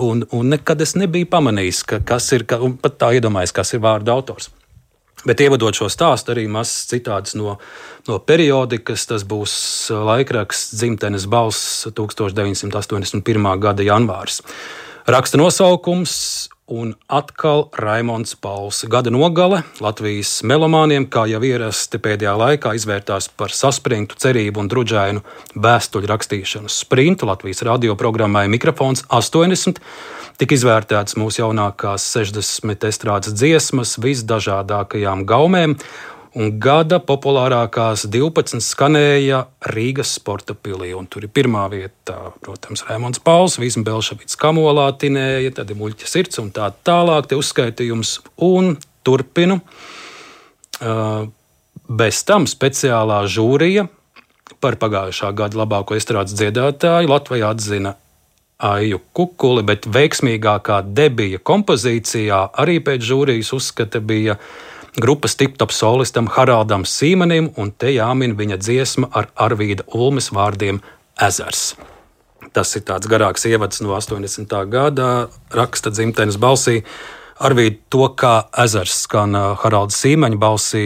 [0.00, 3.74] Un, un nekad es nebiju pamanījis, ka, kas ir, ka, un pat tā iedomājos, kas
[3.76, 4.48] ir vārda autors.
[5.28, 7.58] Bet ievadot šo stāstu, arī mazs citāts no,
[8.08, 9.04] no periodikas.
[9.10, 9.52] Tas būs
[9.92, 13.50] laikraksts Zimtenes balss 1981.
[13.60, 14.40] gada janvārs.
[15.10, 16.12] Raksta nosaukums
[16.70, 18.84] un atkal Raimons Pauls.
[18.86, 25.24] Gada nogale Latvijas melomāniem, kā jau ierasti pēdējā laikā, izvērtās par saspringtu cerību un drudžainu
[25.58, 26.70] vēstuļu rakstīšanu.
[26.70, 29.82] Sprintu Latvijas radioprogrammai Mikrofons 80
[30.38, 35.74] tika izvērtētas mūsu jaunākās 60 estrādes dziesmas visdažādākajām gaumēm,
[36.38, 40.92] un gada populārākās 12 skanēja Rīgas sporta pilī.
[41.10, 46.42] Tur ir pirmā vieta, protams, Rēmons Pauls, Vīsma Belšavits Kamolā tinēja, tad ir muļķa sirds
[46.42, 49.60] un tā tālāk, te uzskaitījums un turpinu.
[50.80, 51.26] Uh,
[51.90, 53.88] bez tam speciālā žūrija
[54.62, 57.96] par pagājušā gada labāko estrādes dziedātāju Latvijā atzina
[58.60, 64.36] Aiju Kukuli, bet veiksmīgākā debija kompozīcijā arī pēc žūrijas uzskata bija
[64.98, 70.80] grupas tiptop solistam Haraldam Sīmanim, un te jāmin viņa dziesma ar Arvīda Ulmes vārdiem
[71.20, 71.74] Ezers.
[72.50, 74.50] Tas ir tāds garāks ievads no 80.
[74.72, 76.80] gada, raksta dzimtenes balsī.
[77.40, 80.84] Arvīd to, kā ezers skan Haralda Sīmaņa balsī,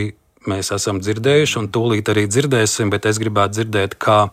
[0.50, 4.28] mēs esam dzirdējuši, un tūlīt arī dzirdēsim, bet es gribētu dzirdēt, kā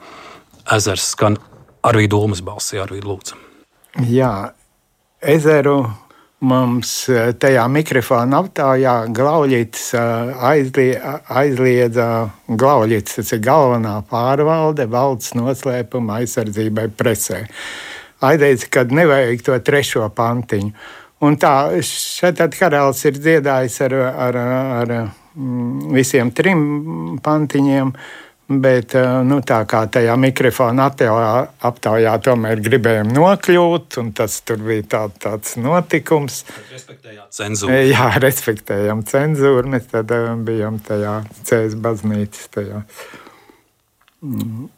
[0.76, 1.40] ezers skan
[1.88, 3.40] Arvīda Ulmes balsī, Arvīda Lūdzu.
[4.12, 4.52] Jā,
[5.22, 5.80] ezeru
[6.42, 10.96] Mums eh, tajā mikrofona aptaujā Glauļits eh, aizlie,
[11.30, 12.08] aizliedza
[12.50, 17.44] Glauļits, tas ir galvenā pārvalde valsts noslēpuma aizsardzībai presē.
[18.26, 20.74] Aizteica, ka nevajag to trešo pantiņu.
[21.22, 21.54] Un tā
[21.86, 24.42] šeit karalis ir dziedājis ar, ar,
[24.82, 26.64] ar mm, visiem trim
[27.22, 27.94] pantiņiem.
[28.60, 35.02] Bet eh, nu, tā kā tajā mikrofona aptaujā tomēr gribējām nokļūt, un tas bija tā,
[35.24, 36.42] tāds notikums.
[36.74, 37.78] Respektējām cenzūru.
[37.88, 39.72] Jā, respektējām cenzūru.
[39.72, 42.82] Mēs tad eh, bijām tajā Cēzes baznīcas, tajā
[44.26, 44.70] mm,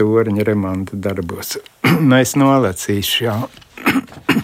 [0.00, 1.56] torņa remonta darbos.
[2.08, 3.38] nu, es nolecīšu, jā.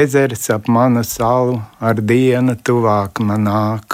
[0.00, 3.89] Ezers ap manu salu ar dienu tuvāk man nāk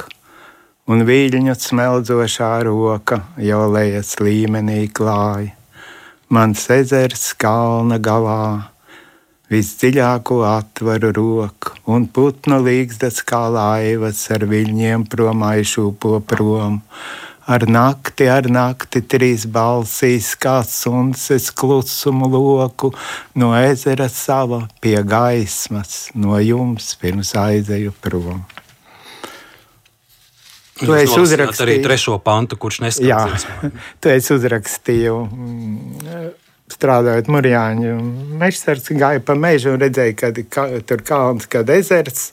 [0.86, 5.52] un viļņu smeldzošā roka jau lejas līmenī klāja.
[6.30, 8.70] Mans ezers kalna galā,
[9.50, 16.80] visdziļāko atveru roku, un putnu līgzdas kā laivas ar viļņiem prom aizšūpo prom.
[17.46, 22.90] Ar nakti, ar nakti trīs balsīs, kā suns, es klusumu loku,
[23.38, 28.42] no ezera sava pie gaismas, no jums pirms aizēju prom.
[30.76, 33.46] Tu esi uzrakstījis arī trešo pantu, kurš neskaidrs.
[34.02, 36.28] Tu esi uzrakstījis, mm,
[36.76, 37.96] strādājot Mūrjāņu.
[38.40, 42.30] Mežsards gāja pa mežu un redzēja, ka ka tur kalns, kad ezers.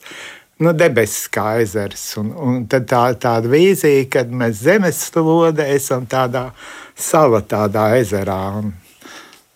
[0.58, 2.04] nu, debesis kā ezers.
[2.20, 6.50] Un, un tad tā, tāda vīzija, kad mēs zemeslodē esam tādā
[6.94, 8.40] sala, tādā ezerā.
[8.60, 8.74] Un,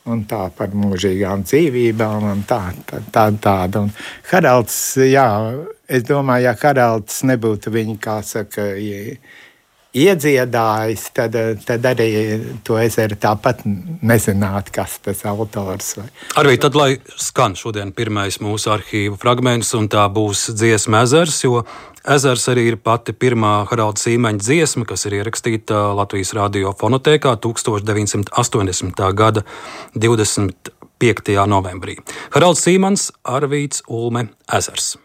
[0.08, 3.84] un tā par mūžīgām dzīvībām, un tā, tā, tā tāda.
[3.86, 3.92] Un
[4.30, 5.28] Haralds, jā,
[5.88, 8.70] es domāju, ja Haralds nebūtu viņa, kā saka,
[9.96, 12.08] iedziedājis, tad, tad arī
[12.66, 16.10] to ezeru tāpat nezinātu, kas tas autors ir.
[16.40, 21.64] Arī tad, lai skan šodien pirmais mūsu arhīva fragments, un tā būs dziesma ezers, jo
[22.04, 29.04] ezers arī ir pati pirmā Haralda Sīmeņa dziesma, kas ir ierakstīta Latvijas radio fonotēkā 1980.
[29.16, 29.44] gada
[29.96, 31.36] 25.
[31.48, 31.98] novembrī.
[32.36, 34.96] Haralds Sīmans, Arvīts Ulme, Ezers.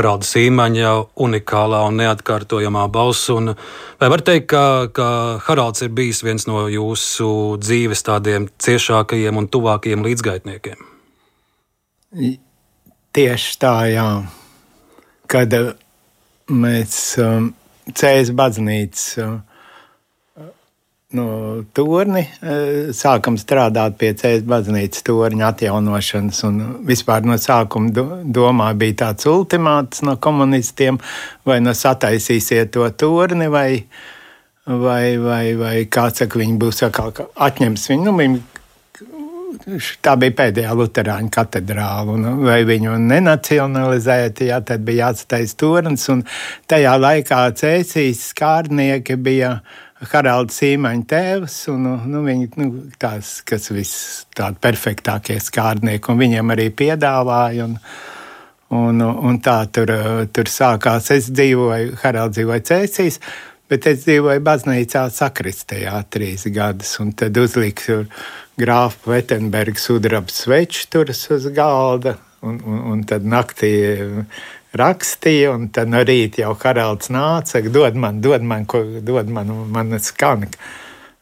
[0.00, 3.28] Haralda Sīmaņa unikālā un neatkārtojamā balss.
[3.34, 3.52] Un
[4.00, 4.62] vai var teikt, ka,
[4.96, 5.08] ka
[5.44, 7.28] Haralds ir bijis viens no jūsu
[7.60, 10.88] dzīves tādiem ciešākajiem un tuvākajiem līdzgaitniekiem?
[13.12, 14.08] Tieši tā, jā.
[15.30, 15.70] Kad uh,
[16.48, 17.52] mēs um,
[17.90, 19.18] Cēlā baznīcas
[21.16, 26.44] no torni eh, sākam strādāt pie ceļa baznīcas torņa atjaunošanas.
[26.86, 27.90] Vispār no sākuma
[28.22, 31.00] domā bija tāds ultimāts no komunistiem,
[31.46, 33.82] vai nu sataisīsiet to torni, vai,
[34.66, 38.06] vai, vai, vai kāds saka, viņi būs atkal atņems viņu.
[38.08, 38.46] Nu, viņi,
[40.00, 42.14] Tā bija pēdējā Lutāņu katedrāle.
[42.46, 46.06] Vai viņu nenacionalizēt, jā, tad bija jāatstājas tornis.
[46.70, 53.68] Tajā laikā cēsīs skārnieki bija uh, Haralds Sīmaņa tēvs, un nu, viņi, nu, tās, kas
[53.74, 57.66] viss tādi perfektākie skārnieki, un viņiem arī piedāvāja.
[57.68, 57.76] Un,
[58.70, 59.92] un, un tā tur,
[60.32, 61.10] tur sākās.
[61.12, 63.20] Es dzīvoju, Haralds dzīvoja Cēsīs,
[63.68, 68.04] bet es dzīvoju baznīcā sakristējā trīs gadus, un tad uzliku
[68.60, 73.74] grāfu Vetenberga sudraba sveču turas uz galda, un, un, un tad naktī
[74.76, 79.50] rakstīja, un tad no rīta jau Haralds nāca, dod man, dod man, ko dod man,
[79.72, 80.46] man skan.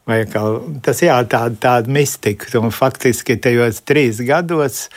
[0.09, 0.41] Vai kā,
[0.85, 4.87] tas jā, tāda, tāda mistika, un faktiski tajos trīs gados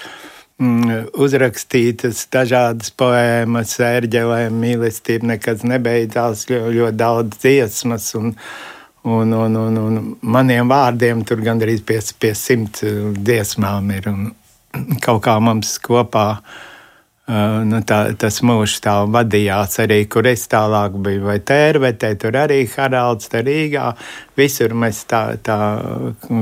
[0.60, 8.32] mm, uzrakstītas dažādas poēmas, ērģelēm, mīlestība nekad nebeidzās, ļoti, ļoti daudz dziesmas, un,
[9.04, 12.80] un, un, un, un maniem vārdiem tur gandrīz pie, pie simt
[13.20, 14.30] dziesmām ir, un
[15.04, 16.60] kaut kā mums kopā Uh,
[17.30, 22.64] nu, tā, tas mūžs tā vadījās arī, kur es tālāk biju, vai tērvetē, tur arī
[22.72, 23.92] Haralds, tā Rīgā.
[24.34, 25.58] Visur mēs tā, tā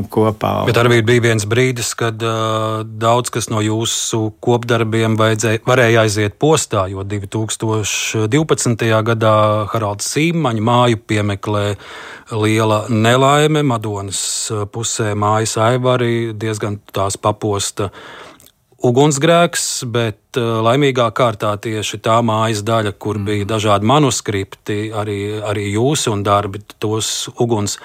[0.08, 0.52] kopā.
[0.70, 6.86] Bet arī bija viens brīdis, kad uh, daudz kas no jūsu kopdarbiem varēja aiziet postā,
[6.88, 8.88] jo 2012.
[9.10, 9.36] gadā
[9.74, 11.66] Haralds Sīmaņa māju piemeklē
[12.40, 14.24] liela nelaime Madonas
[14.72, 17.90] pusē mājas aivari diezgan tās paposta.
[17.90, 18.29] Uh,
[18.86, 23.26] ugunsgrēks, bet uh, laimīgā kārtā tieši tā mājas daļa, kur mm.
[23.28, 27.78] bija dažādi manuskripti, arī, arī jūsu un darbi, tos uguns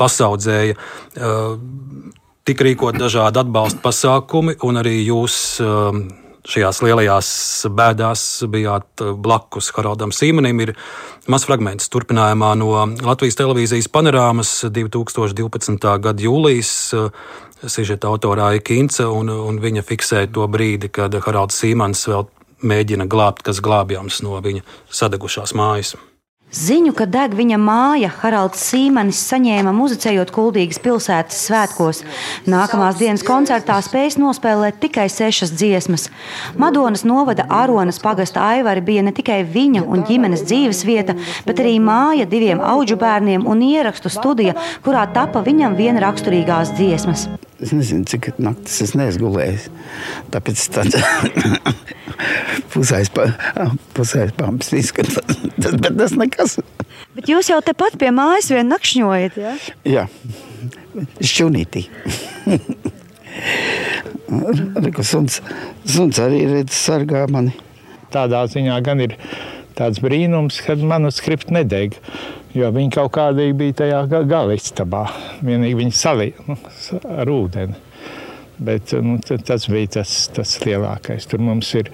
[0.00, 0.78] pasaudzēja.
[1.18, 2.14] Uh,
[2.48, 5.98] Tik rīkot dažādi atbalsta pasākumi, un arī jūs uh,
[6.48, 7.30] šajās lielajās
[7.76, 10.62] bēdās bijāt blakus Haraldam Sīmanim.
[10.64, 10.72] Ir
[11.28, 12.70] mazs fragments turpinājumā no
[13.04, 15.88] Latvijas televīzijas panorāmas 2012.
[16.06, 16.72] gada jūlijas.
[17.66, 22.28] Sižeta autorā ir Kince, un, un viņa fiksē to brīdi, kad Haralds Sīmans vēl
[22.62, 24.62] mēģina glābt, kas glābjams no viņa
[24.94, 25.96] sadegušās mājas.
[26.48, 32.00] Ziņu, ka deg viņa māja, Haralds Sīmanis saņēma muzicējot Kuldīgas pilsētas svētkos.
[32.48, 36.06] Nākamās dienas koncertā spējas nospēlēt tikai sešas dziesmas.
[36.56, 41.76] Madonas novada Aronas pagasta aivari bija ne tikai viņa un ģimenes dzīves vieta, bet arī
[41.84, 44.56] māja diviem auģu bērniem un ierakstu studija,
[44.86, 47.28] kurā tapa viņam viena raksturīgās dziesmas.
[47.58, 49.64] Es nezinu, cik naktis es neesmu gulējis.
[50.30, 50.94] Tāpēc tāds
[52.72, 53.10] pusēs,
[54.38, 55.40] pamps izskatās.
[55.58, 56.58] Tas, bet tas nekas.
[57.18, 59.56] Bet jūs jau tepat pie mājas vien nakšņojat, ja?
[59.90, 60.04] Jā,
[61.18, 61.88] šķunītī.
[64.78, 65.40] Reku, suns,
[65.82, 67.56] suns arī redz sargā mani.
[68.14, 69.18] Tādā ziņā gan ir
[69.78, 71.98] tāds brīnums, ka manuskripts nedeg.
[72.56, 75.04] Jo viņi kaut kādīgi bija tajā galistabā.
[75.44, 76.56] Vienīgi viņi salīja nu,
[77.12, 77.76] ar ūdeni.
[78.58, 81.28] Bet nu, tas bija tas, tas lielākais.
[81.30, 81.92] Tur mums ir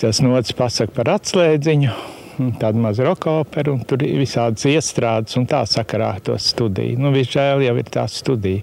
[0.00, 1.92] tas nots pasaka par atslēdziņu.
[2.38, 6.98] Tāda maza roka opera, un tur ir visādas iestrādes, un tā sakarā to studiju.
[7.02, 8.62] Nu, Visžēl jau ir tā studija.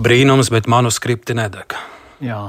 [0.00, 1.76] Brīnums, bet manuskripti nedeg.
[2.24, 2.40] Jā.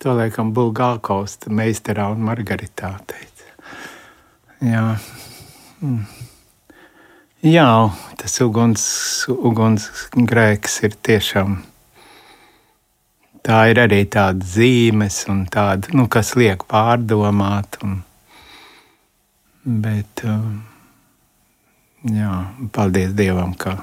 [0.00, 3.50] To laikam Bulgākovs, meistarā un Margaritā teica.
[4.64, 4.86] Jā.
[5.82, 6.04] Mm.
[7.42, 7.66] Jā,
[8.20, 8.82] tas uguns,
[9.26, 11.56] ugunsgrēks ir tiešām.
[13.42, 17.80] Tā ir arī tāda zīmes, tāda, nu, kas liek pārdomāt.
[17.82, 17.96] Un,
[19.66, 20.60] bet, um,
[22.06, 22.36] jā,
[22.70, 23.74] paldies Dievam, ka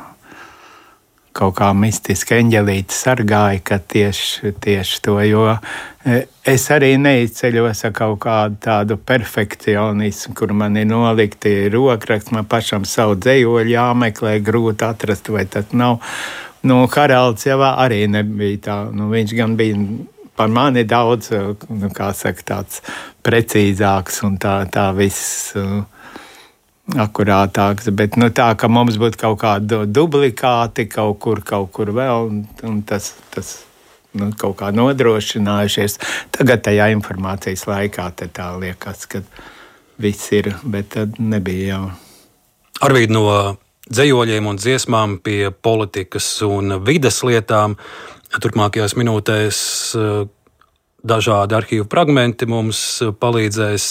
[1.36, 7.95] kaut kā mistiski eņģelīte sargāja, ka tieši, tieši to, jo e, es arī neizceļos ar
[7.95, 14.88] kaut kādu tādu perfekcionismu, kur man ir nolikti rokraksti, man pašam savu dzējoļu jāmeklē, grūti
[14.89, 16.01] atrast, vai tas nav.
[16.65, 19.77] Nu, Haralds jau arī nebija tā, nu, viņš gan bija
[20.39, 21.32] par mani daudz,
[21.69, 22.82] nu, kā saka, tāds
[23.23, 25.53] precīzāks un tā, tā viss.
[25.59, 25.84] Uh,
[26.97, 27.89] akurātāks.
[27.95, 32.43] Bet nu, tā, ka mums būtu kaut kāda duplikāti kaut kur, kaut kur vēl, un,
[32.65, 33.53] un tas, tas
[34.17, 35.99] nu, kaut kā nodrošinājušies.
[36.35, 39.23] Tagad tajā informācijas laikā tā liekas, ka
[39.99, 41.89] viss ir, bet tad nebija jau.
[42.87, 43.25] Arvīd no
[43.89, 47.75] dzējoļiem un dziesmām pie politikas un vides lietām.
[48.29, 49.59] Turpmākajās minūtēs
[51.03, 52.79] dažādi arhīvu fragmenti mums
[53.21, 53.85] palīdzēs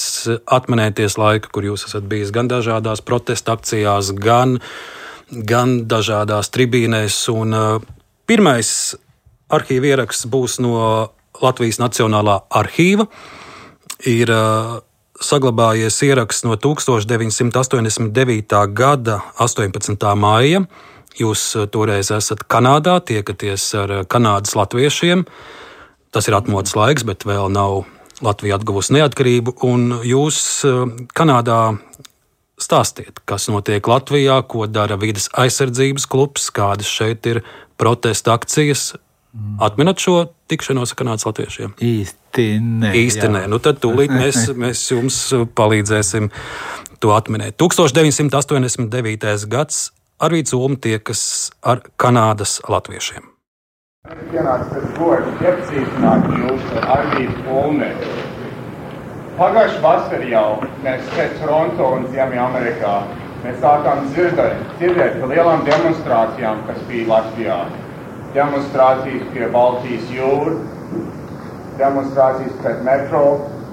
[0.44, 4.59] atminēties laiku, kur jūs esat bijis gan dažādās protesta akcijās, gan,
[5.30, 7.28] gan dažādās tribīnēs.
[7.32, 7.80] Un, uh,
[8.28, 8.96] pirmais
[9.48, 10.74] arhīva ieraksts būs no
[11.42, 13.09] Latvijas Nacionālā arhīva.
[14.06, 14.78] Ir uh,
[15.18, 18.74] saglabājies ieraksts no 1989.
[18.74, 20.14] gada 18.
[20.16, 20.61] maija.
[21.18, 25.24] Jūs toreiz esat Kanādā, tiekaties ar kanādas latviešiem.
[25.24, 25.28] Uh,
[26.14, 27.82] Tas ir atmodas laiks, bet vēl nav
[28.24, 29.54] Latvija atguvusi neatkarību.
[30.09, 30.78] Jūs eh,
[31.14, 31.61] Kanādā
[32.59, 37.44] stāstiet, kas notiek Latvijā, ko dara vidas aizsardzības klubs, kādas šeit ir
[37.78, 38.94] protesta akcijas.
[39.62, 41.76] Atminat šo tikšanos ar kanādas latviešiem?
[41.84, 42.90] Īsti nē.
[42.96, 43.44] Īsti nē.
[43.52, 45.20] Nu, tad tūlīt mēs, mēs jums
[45.54, 46.30] palīdzēsim
[46.98, 47.59] to atminēt.
[47.61, 49.46] 1989.
[49.52, 51.20] gads Arvīts Ulm tiekas
[51.62, 53.28] ar Kanādas latviešiem.
[54.09, 58.06] Pienāca tas gods iepazīstināt jūs ar Arvīdu Ulmeri.
[59.36, 60.44] Pagājušā vasarā jau
[60.86, 62.94] mēs šeit Toronto un Ziemeļamerikā
[63.42, 67.61] mēs sākām dzirdēt, dzirdēt par lielām demonstrācijām, kas bija Latvijā.
[68.32, 70.64] Demonstrācijas pie Baltijas jūras,
[71.82, 73.24] demonstrācijas pret metro,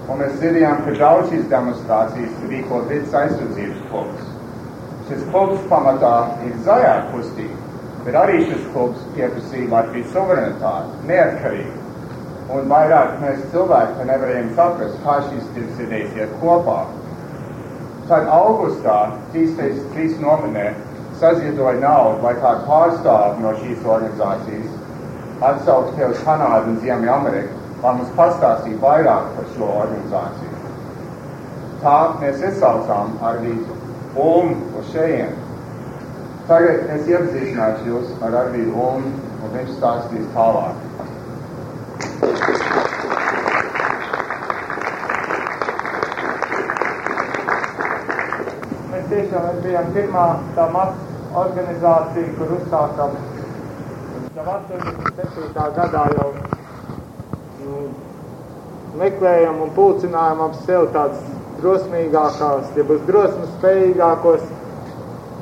[0.10, 4.34] un mēs dzirdējām, ka daudz šīs demonstrācijas rīko vidas aizsardzības klubs.
[5.08, 6.18] Šis klubs pamatā
[6.50, 7.65] ir zaļā kustība
[8.06, 11.82] bet arī šis klubs pieprasīja Latvijas suverenitāti, neatkarību.
[12.56, 16.80] Un vairāk mēs cilvēki nevarējām saprast, kā šīs divas idejas iet kopā.
[18.10, 19.00] Tad augustā
[19.34, 19.56] trīs,
[19.96, 20.72] trīs nominē
[21.20, 24.82] saziedoja naudu, lai kādu pārstāvu no šīs organizācijas
[25.42, 30.54] atsauktu pie uz Kanādu un Ziemeļameriku, lai mums pastāstītu vairāk par šo organizāciju.
[31.84, 33.58] Tā mēs izsaucām arī
[34.16, 35.45] Ulmu uz šejienu.
[36.46, 40.76] Tagad es iepazīstināšu jūs ar Arvīdu Ulmu, un viņš stāstīs tālāk.
[48.92, 50.26] Mēs tiešām mēs bijām pirmā
[50.60, 53.18] tā maza organizācija, kur uzsākam
[54.36, 55.66] jau 87.
[55.80, 56.28] gadā jau
[57.64, 57.80] nu,
[59.02, 61.26] meklējam un pulcinājam ap sevi tādas
[61.64, 64.46] drosmīgākās, ja būs drosmes spējīgākos,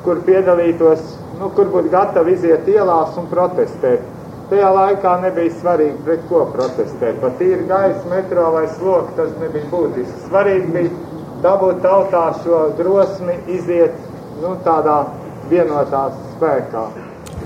[0.04, 1.02] kur piedalītos,
[1.40, 4.04] nu, kur būtu gatavi iziet ielās un protestēt.
[4.50, 7.16] Tajā laikā nebija svarīgi, pret ko protestēt.
[7.22, 10.26] Pat tīri gaisa, metro vai sloks, tas nebija būtiski.
[10.28, 10.92] Svarīgi bija
[11.44, 13.96] dabūt tautā šo drosmi iziet
[14.42, 15.00] nu, tādā
[15.50, 16.84] vienotā spēkā.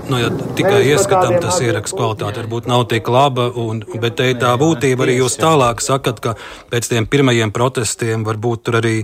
[0.09, 4.55] Nu, ja tikai ieskatām, tas ieraksts kvalitāte varbūt nav tik laba, un, bet te tā
[4.59, 6.33] būtība arī jūs tālāk sakat, ka
[6.71, 8.95] pēc tiem pirmajiem protestiem varbūt tur arī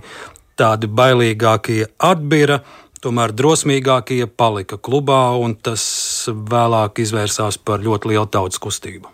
[0.57, 2.61] tādi bailīgākie atbira,
[3.05, 5.83] tomēr drosmīgākie palika klubā, un tas
[6.27, 9.13] vēlāk izvērsās par ļoti lielu tautas kustību.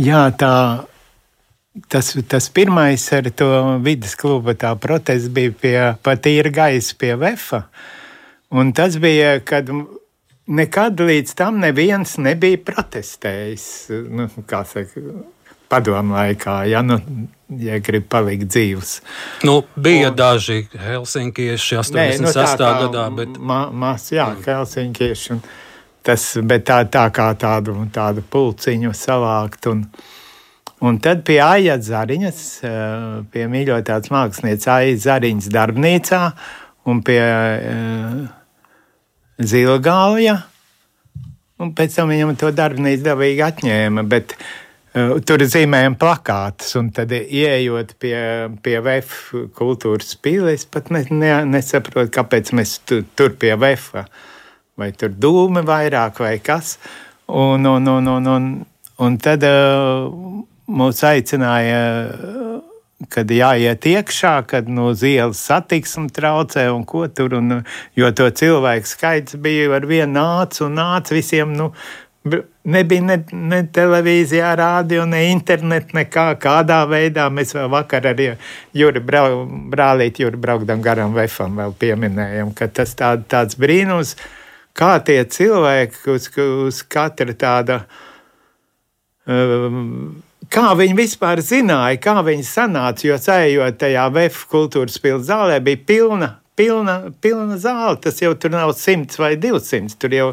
[0.00, 0.54] Jā, tā
[1.88, 3.46] Tas, tas pirmais ar to
[3.80, 7.62] vidas kluba protests bija pie patīra gaisa pie Vefa.
[8.52, 9.70] Un tas bija, kad
[10.46, 13.64] nekad līdz tam neviens nebija protestējis.
[14.12, 15.00] Nu, saka,
[15.72, 16.98] padomu laikā, ja, nu,
[17.60, 18.94] ja grib palikt dzīvs.
[19.48, 21.96] Nu, bija un, daži helsinkieši 86.
[21.96, 23.36] Nē, nu, tā, gadā, bet.
[23.40, 24.44] Ma, mas, jā, mm.
[24.48, 25.38] helsinkieši.
[26.02, 29.70] Tas, bet tā, tā kā tādu, tādu pulciņu savākt.
[29.72, 29.86] Un,
[30.82, 36.22] Un tad pie Aija Zariņas, eh, pie mīļotās mākslinieces Aija Zariņas darbnīcā
[36.90, 38.16] un pie uh,
[39.38, 40.40] Zilgālja.
[41.62, 44.42] Un pēc tam viņam to darbnīcu dabīgi atņēma, bet uh,
[44.92, 46.74] tur zīmējam plakātus.
[46.80, 48.16] Un tad, ieejot pie,
[48.64, 54.04] pie VF kultūras pīles, pat ne, ne, nesaprotu, kāpēc mēs tu, tur pie VF
[54.78, 56.76] vai tur dūmi vairāk vai kas.
[57.28, 58.48] Un, un, un, un, un,
[59.04, 60.08] un tad uh,
[60.68, 61.80] mūs aicināja,
[63.12, 67.38] kad jāiet iekšā, kad no ielas satiksme traucē un ko tur.
[67.38, 67.62] Un,
[67.98, 71.54] jo to cilvēku skaits bija ar vienu nācu un nāca visiem.
[71.56, 71.72] Nu,
[72.22, 77.26] Nebija ne, ne televīzijā, rādio, ne internetā, nekā kādā veidā.
[77.34, 78.22] Mēs vēl vakar ar
[78.78, 79.42] Juri brau,
[79.72, 84.14] brālīti Juri braukdam garām vefam vēl pieminējam, ka tas tā, tāds brīnums,
[84.78, 87.82] kā tie cilvēki uz, uz katra tāda
[89.26, 95.60] um, Kā viņi vispār zināja, kā viņi sanāca, jo ceļojot tajā VF kultūras pilsētā zālē
[95.64, 97.96] bija pilna, pilna, pilna zāle.
[98.02, 100.26] Tas jau tur nav simts vai divsimts, tur jau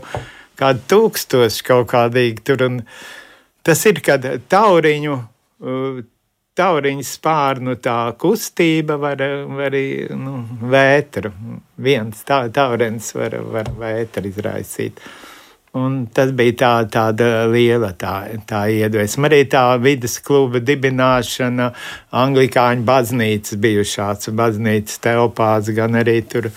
[0.59, 2.65] kādi tūkstoši kaut kādīgi tur.
[2.67, 2.81] Un
[3.65, 5.17] tas ir, kad tauriņu,
[6.59, 9.87] tauriņu spārnu tā kustība var, var arī
[10.19, 11.33] nu, vētru.
[11.79, 15.03] Viens tā, taurens var, var vētru izraisīt.
[15.77, 18.15] Un tas bija tā, tāda liela tā,
[18.49, 19.29] tā iedvesma.
[19.29, 21.67] Arī tā vidas kluba dibināšana,
[22.17, 26.49] Anglikāņu baznīcas bijušās baznīcas telpās, gan arī tur.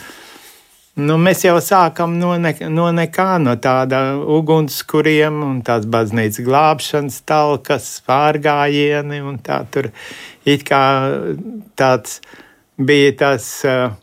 [0.93, 7.17] Nu, mēs jau sākam no, ne, no nekā, no tāda ugunskuriem un tās baznīcas glābšanas
[7.25, 9.89] talkas, pārgājieni tā tur
[10.45, 10.83] it kā
[11.81, 12.21] tāds
[12.77, 13.97] bija tas uh,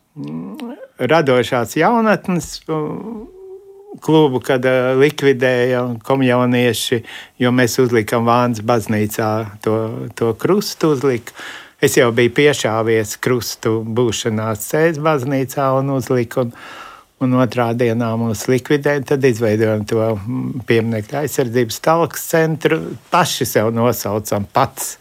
[0.97, 2.55] radošās jaunatnes.
[2.65, 3.27] Uh,
[4.01, 7.03] klubu, kad uh, likvidēja komjaunieši,
[7.41, 9.31] jo mēs uzlikām Vānas baznīcā
[9.61, 9.75] to,
[10.17, 10.95] to krustu.
[10.97, 11.37] Uzliku.
[11.79, 16.43] Es jau biju piešāvies krustu būšanās Cēlā baznīcā un uzliku.
[16.43, 16.51] Un,
[17.23, 19.05] un otrā dienā mūs likvidēja.
[19.13, 20.09] Tad izveidojām to
[20.67, 22.81] pieminiektu aizsardzības talks centru.
[23.13, 24.97] Paši sev nosaucam pats.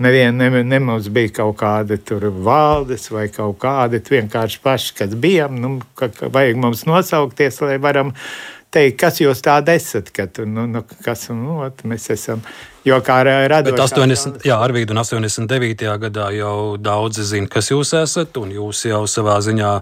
[0.00, 1.98] Nevienam ne, ne mums bija kaut kāda
[2.32, 5.60] valdes vai kaut kāda vienkārši paši, kas bijām.
[5.60, 8.14] Nu, ka, ka vajag mums nosaukties, lai varam
[8.74, 10.06] teikt, kas jūs tādi esat.
[10.14, 12.38] Ka, nu, nu, kas nu, ot, mēs esam.
[12.86, 13.84] Jo kā radošā...
[13.90, 15.84] 80, jā, Arvīdu un 89.
[16.06, 19.72] gadā jau daudzi zina, kas jūs esat, un jūs jau savā ziņā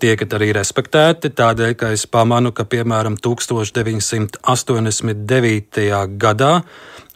[0.00, 1.26] tiekat arī respektēti.
[1.34, 6.06] Tādēļ, ka es pamanu, ka piemēram 1989.
[6.20, 6.62] gadā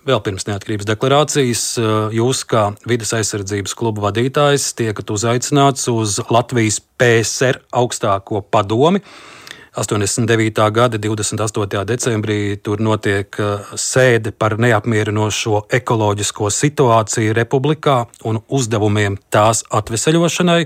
[0.04, 6.76] Vēl pirms neatkarības deklarācijas eh, jūs, kā vidas aizsardzības kluba vadītājs, tiekat uzaicināts uz Latvijas
[7.00, 9.00] PSR augstāko padomi.
[9.76, 10.70] 89.
[10.70, 11.84] gada 28.
[11.84, 20.60] decembrī tur notiek eh, sēde par neapmierinošo ekoloģisko situāciju republikā un uzdevumiem tās atveseļošanai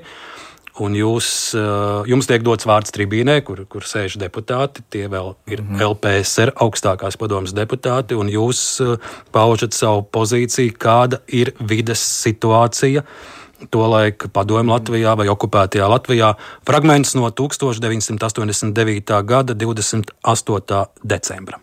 [0.85, 4.85] un jūs, eh, jums tiek dots vārds tribīnē, kur, kur sēž deputāti.
[4.91, 5.81] Tie vēl ir mm.
[5.89, 13.05] LPSR augstākās padomas deputāti, un jūs eh, paužat savu pozīciju, kāda ir vides situācija.
[13.71, 16.35] Tolaik padomju Latvijā vai okupētajā Latvijā
[16.67, 19.23] fragments no 1989.
[19.27, 20.85] gada 28.
[21.03, 21.59] decembra.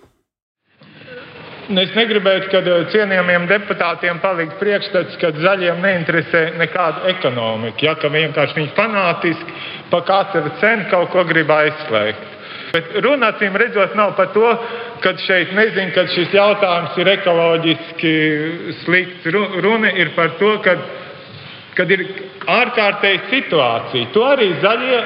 [1.66, 7.82] Es negribētu, ka eh, cienījamiem deputātiem paliktu priekšstats, ka zaļiem neinteresē nekāda ekonomika.
[7.88, 9.56] Ja, ka vienkārši viņi fanātiski
[9.90, 12.36] pa katru cenu kaut ko grib aizslēgt.
[12.76, 14.46] Bet runa acīm redzot nav par to,
[15.02, 18.14] ka šeit nezinu, ka šis jautājums ir ekoloģiski
[18.84, 19.26] slikts.
[19.66, 20.76] Runa ir par to, ka,
[21.76, 22.04] kad ir
[22.50, 24.12] ārkārtēja situācija.
[24.16, 25.00] To arī zaļie,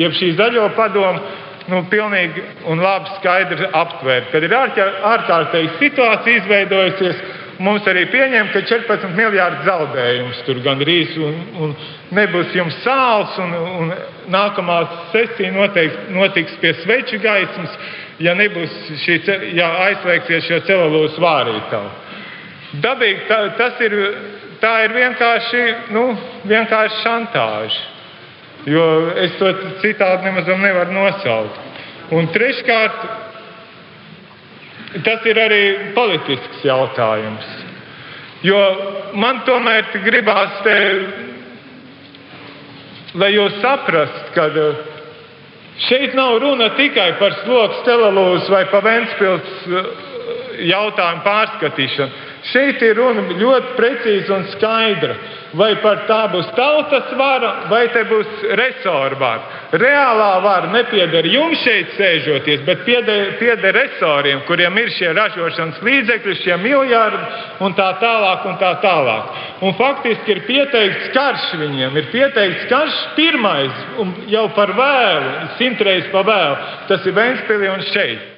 [0.00, 1.22] jeb šī zaļo padomu,
[1.70, 4.32] nu, pilnīgi un labi skaidri aptvērt.
[4.32, 7.22] Kad ir ārkārtēja situācija izveidojusies,
[7.62, 11.74] mums arī pieņem, ka 14 miljārdu zaudējums tur gandrīz un, un
[12.18, 13.38] nebūs jums sāls.
[13.42, 13.94] Un, un
[14.32, 14.78] nākamā
[15.14, 17.74] sesija notiks, notiks pie sveču gaismas,
[18.22, 18.36] ja,
[19.04, 19.18] šī,
[19.58, 21.98] ja aizslēgsies šo celulūzu vārītavu.
[22.82, 23.94] Dabīgi tā, tas ir,
[24.62, 26.04] tā ir vienkārši, nu,
[26.46, 27.88] vienkārši šantāža.
[28.70, 28.84] Jo
[29.18, 29.50] es to
[29.82, 31.58] citādi nemaz nevaru nosaukt.
[32.14, 33.04] Un treškārt,
[35.02, 35.62] tas ir arī
[35.96, 37.48] politisks jautājums.
[38.46, 38.60] Jo
[39.18, 40.76] man tomēr gribās, te,
[43.18, 44.80] lai jūs saprastu, ka eh,
[45.88, 49.90] šeit nav runa tikai par sloks telelūzu vai pa Ventspils eh,
[50.70, 52.28] jautājumu pārskatīšanu.
[52.50, 55.16] Šeit ir runa ļoti precīza un skaidra
[55.58, 59.60] vai par tā būs tautas vara, vai te būs resora vara.
[59.80, 66.38] Reālā vara nepieder jums šeit sēžoties, bet pieder, pieder resoriem, kuriem ir šie ražošanas līdzekļi,
[66.42, 67.22] šie miljardi
[67.64, 68.48] un tā tālāk.
[68.48, 69.38] Un tā tālāk.
[69.62, 76.10] Un faktiski ir pieteikts karš viņiem, ir pieteikts karš pirmais, un jau par vēlu, simtreiz
[76.12, 76.60] par vēlu.
[76.90, 78.31] Tas ir Vēnspilī un šeit.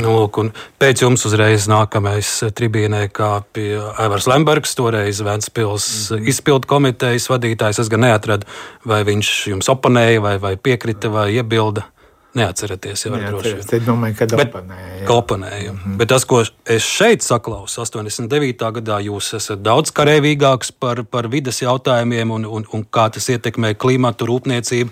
[0.00, 0.38] Nu, lūk,
[0.80, 6.28] pēc jums uzreiz nākamais tribīnē kāpja Aivars Lembergs, toreiz Vēncpils -hmm.
[6.28, 7.80] izpildu komitejas vadītājs.
[7.80, 8.46] Es gan neatradu,
[8.84, 11.84] vai viņš jums oponēja, vai, vai piekrita, vai iebilda.
[12.32, 13.76] Neatcerieties, jau tādā veidā.
[13.76, 15.08] Es domāju, ka oponēja.
[15.08, 15.72] Oponēja.
[15.72, 15.96] Mm -hmm.
[15.96, 18.72] Bet tas, ko es šeit saklausu, 89.
[18.72, 23.74] gadā jūs esat daudz karavīgāks par, par vidas jautājumiem un, un, un kā tas ietekmē
[23.74, 24.90] klimatu rūpniecību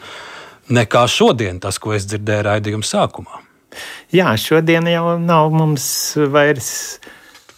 [0.68, 3.49] nekā šodien, tas, ko es dzirdēju raidījuma sākumā.
[4.14, 5.86] Jā, šodien jau nav mums
[6.32, 6.70] vairs.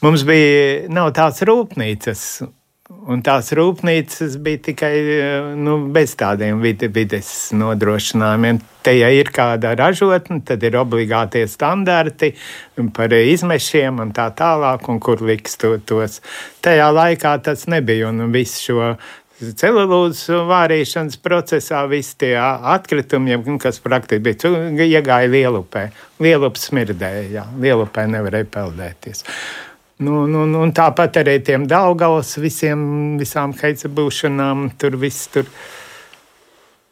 [0.02, 2.24] Mums bija nav tāds rūpnīcas,
[3.06, 4.92] un tās rūpnīcas bija tikai
[5.58, 8.60] nu, bez tādiem vide, vides nodrošinājumiem.
[8.82, 12.32] Te, ja ir kāda ražotne, tad ir obligātie standarti
[12.96, 16.18] par izmešiem un tā tālāk, un kur liks to, tos.
[16.66, 18.90] Tajā laikā tas nebija, un visu šo
[19.58, 24.54] celulūzes vārīšanas procesā visi tie atkritumi, kas praktiski bija,
[24.86, 25.88] iegāja lielupē.
[26.22, 29.24] Lielups smirdēja, jā, lielupē nevarēja peldēties.
[30.02, 32.80] Nu, nu, nu, tāpat arī tiem Daugavas visiem,
[33.20, 35.46] visām heica būšanām, tur viss tur.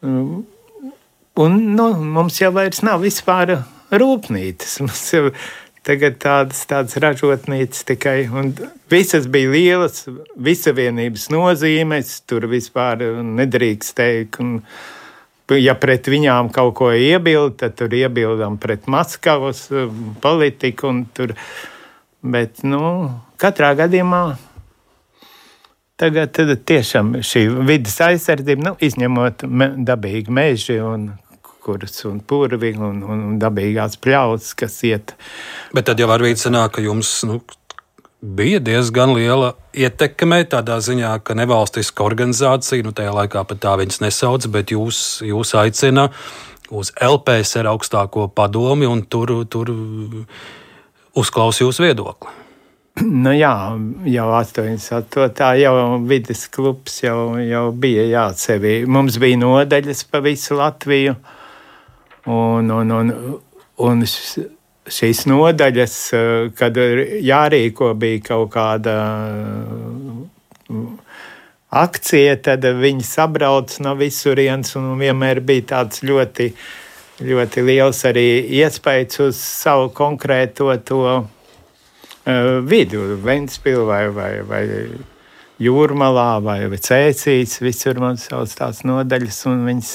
[0.01, 3.57] Un nu, mums jau vairs nav vispār
[3.91, 4.79] rūpnīcas.
[4.85, 5.25] Mums jau
[5.81, 8.51] Tagad tādas, tādas ražotnīcas tikai, un
[8.91, 10.03] visas bija lielas,
[10.37, 14.37] visavienības nozīmes, tur vispār nedrīkst teikt.
[14.43, 14.59] Un,
[15.57, 20.93] ja pret viņām kaut ko iebilda, tad tur iebildām pret Maskavas um, politiku.
[21.17, 21.33] Tur,
[22.21, 23.09] bet, nu,
[23.41, 24.21] katrā gadījumā
[26.01, 31.09] tagad tiešām šī vidas aizsardzība, nu, izņemot me, dabīgi meži un
[31.61, 35.15] kuras un purvi un, un, un dabīgās pļautas, kas iet.
[35.75, 37.39] Bet tad jau var būt sanāk, ka jums nu,
[38.21, 44.01] bija diezgan liela ietekme tādā ziņā, ka nevalstiska organizācija, nu tajā laikā pat tā viņas
[44.05, 46.09] nesauc, bet jūs, jūs aicina
[46.71, 49.73] uz LPSR augstāko padomi un tur, tur
[51.17, 52.37] uzklaus jūsu viedokli.
[53.01, 53.53] Nu jā,
[54.11, 55.29] jau 88.
[55.37, 58.81] tā jau vidas klubs jau, jau bija jāatsevi.
[58.83, 61.15] Mums bija nodaļas pa visu Latviju.
[61.15, 61.37] Uh,
[62.29, 63.13] Un, un, un,
[63.81, 68.95] un šīs nodaļas, eh, kad jārīko bija kaut kāda
[69.25, 70.85] eh,
[71.71, 76.51] akcija, tad viņi sabrauc no visurienes un vienmēr bija tāds ļoti,
[77.25, 78.27] ļoti liels arī
[78.61, 81.23] iespējas uz savu konkrēto to uh,
[82.67, 84.63] vidu, Ventspilu vai, vai, vai
[85.61, 89.93] Jūrmalā vai, Cēsīs, visur man sauc tās nodaļas un viņas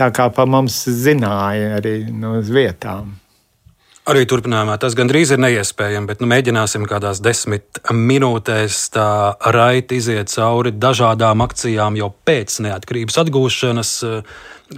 [0.00, 3.16] tā kā pa mums zināja arī no nu, vietām.
[4.10, 9.10] Arī turpinājumā tas gandrīz ir neiespējami, bet nu, mēģināsim kādās desmit minūtēs tā
[9.54, 13.92] raiti iziet cauri dažādām akcijām jau pēc neatkarības atgūšanas,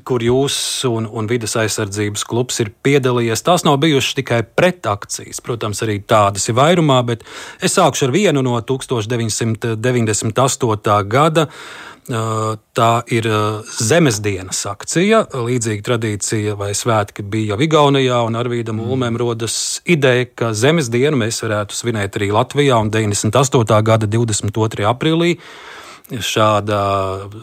[0.09, 0.57] kur jūs
[0.88, 3.43] un, un vidas aizsardzības klubs ir piedalījies.
[3.45, 7.20] Tās nav bijušas tikai pretakcijas, protams, arī tādas ir vairumā, bet
[7.61, 11.09] es sākšu ar vienu no 1998.
[11.12, 11.45] gada.
[12.03, 13.22] Tā ir
[13.78, 15.20] zemes dienas akcija.
[15.38, 18.82] Līdzīga tradīcija vai svētki bija jau Igaunijā, un Arvīdam.
[18.82, 23.78] Ulmēm rodas ideja, ka zemes dienu mēs varētu svinēt arī Latvijā un 98.
[23.86, 24.82] gada 22.
[24.90, 25.38] aprīlī
[26.21, 26.81] šāda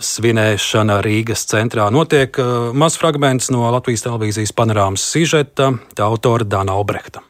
[0.04, 2.36] svinēšana Rīgas centrā notiek.
[2.74, 7.24] Mazs fragments no Latvijas televīzijas panorāmas sižeta, tā autora Dāna Albrehta.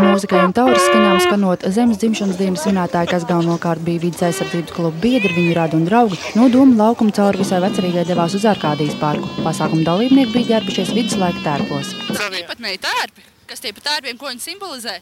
[0.00, 5.02] Mūzikai un tauras skaņām skanot zemes dzimšanas dienas svinētāji, kas galvenokārt bija vidas aizsardzības kluba
[5.02, 9.28] biedri, viņu radu un draugi, no doma laukuma cauri visai vecerīgai devās uz Arkādijas parku.
[9.44, 11.92] Pasākuma dalībnieki bija ģērbušies viduslaika tērpos.
[12.08, 13.26] Tas bija pat mēģi tērpi.
[13.50, 15.00] Kas tie pa tērpiem, ko viņi simbolizē?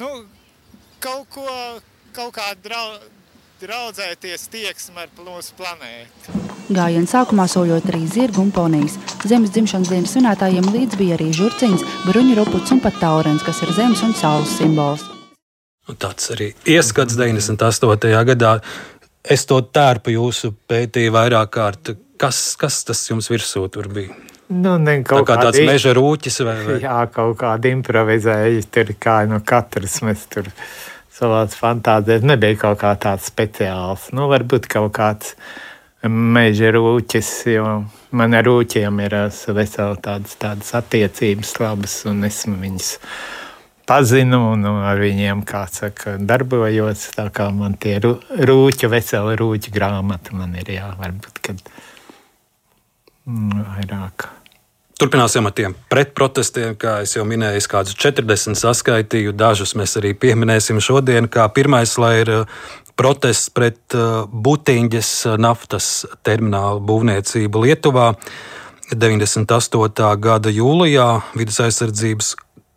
[0.00, 0.10] Nu,
[1.02, 1.46] kaut ko,
[2.14, 2.96] kaut kā drau,
[3.62, 6.40] draudzēties tieksme ar mūsu planētu.
[6.72, 8.96] Gājienā sākumā soļot arī zirgu un ponijas.
[9.28, 13.74] Zemes dzimšanas dienas svinētājiem līdz bija arī žurciņš, bruņu ruputs un pat taurens, kas ir
[13.76, 15.04] zemes un saules simbols.
[15.90, 18.12] Un tāds arī ieskats 98.
[18.32, 18.56] gadā.
[19.22, 21.92] Es to tērpu jūsu pētīju vairāk kārt.
[22.18, 24.14] Kas, kas tas jums virsū tur bija?
[24.52, 26.78] Nu, ne, Tā kā tāds kādi- meža rūķis vai, vai?
[26.82, 28.64] Jā, kaut kāda improvizēja.
[28.70, 30.50] Tur kā no katras mēs tur
[31.12, 34.08] savās fantāzijās nebija kaut kā tāds speciāls.
[34.16, 35.36] Nu, varbūt kaut kāds
[36.08, 37.66] meža rūķis, jo
[38.16, 39.22] man ar rūķiem ir ā,
[39.54, 42.90] veseli tādas, tādas attiecības labas, un es viņus
[43.86, 47.08] pazinu, un ar viņiem, kā saka, darbojos.
[47.16, 51.66] Tā kā man tie rū- rūķi, vesela rūķa grāmata man ir, jā, varbūt, kad
[53.26, 54.30] mm, vairāk.
[55.02, 59.32] Turpināsim ar tiem pretprotestiem, kā jau minēju, es kādus 40 saskaitīju.
[59.34, 61.26] Dažus mēs arī pieminēsim šodien.
[61.26, 62.60] Kā pirmais, lai ir uh,
[62.94, 65.10] protests pret uh, Butiņģes
[65.42, 65.88] naftas
[66.22, 68.12] terminālu būvniecību Lietuvā.
[68.94, 70.06] 98.
[70.22, 72.36] gada jūlijā vidus aizsardzības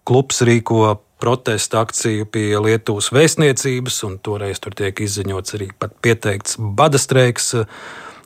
[0.10, 6.58] klubs rīko protesta akciju pie Lietuvas vēstniecības, un toreiz tur tiek izziņots arī pat pieteikts
[6.58, 7.54] bada streiks.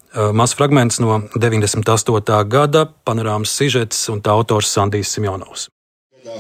[0.10, 2.43] Uh, Mazs fragments no 98.
[2.49, 5.68] gada panorāmas sižets un tā autors Sandijs Simjonovs.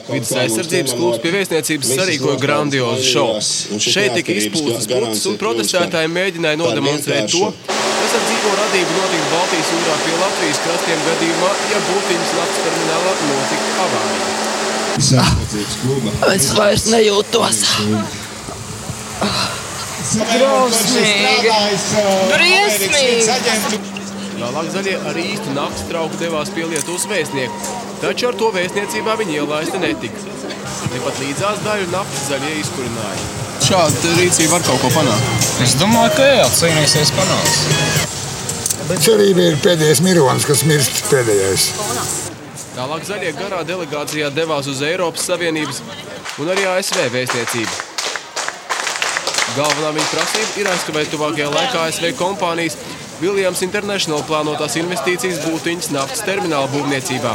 [0.09, 3.43] Vides aizsardzības klubs pie vēstniecības sarīkoja grandiozu šovu.
[3.77, 9.71] Šeit tika izpūstas putas, un protestētāji mēģināja nodemonstrēt to, kas ar dzīvo radību notiktu Baltijas
[9.75, 14.27] jūrā pie Latvijas krastiem gadījumā, ja būtiņas naftas terminālā notiktu avārija.
[16.33, 17.63] Es vairs nejūtos.
[19.99, 21.51] Drausmīgi.
[22.31, 23.79] Briesmīgi.
[24.39, 27.57] Vēlāk zaļie arī īsti nakts trauku devās pie Lietuvas vēstnieku,
[27.99, 30.23] taču ar to vēstniecībā viņi ielaista netika.
[30.93, 33.27] Tepat līdzās daļu naftas zaļie izkurināja.
[33.67, 35.51] Šāda rīcība var kaut ko panākt.
[35.65, 37.59] Es domāju, ka jā, cīnīsies panāks.
[38.87, 41.67] Bet cerība ir pēdējais mironis, kas mirst pēdējais.
[42.79, 45.83] Tālāk zaļie garā delegācijā devās uz Eiropas Savienības
[46.39, 47.88] un arī ASV vēstniecību.
[49.57, 52.77] Galvenā viņa prasība ir aizkavēt tuvākajā laikā ASV kompānijas
[53.19, 57.33] Williams International plānotās investīcijas būtiņas naftas termināla būvniecībā.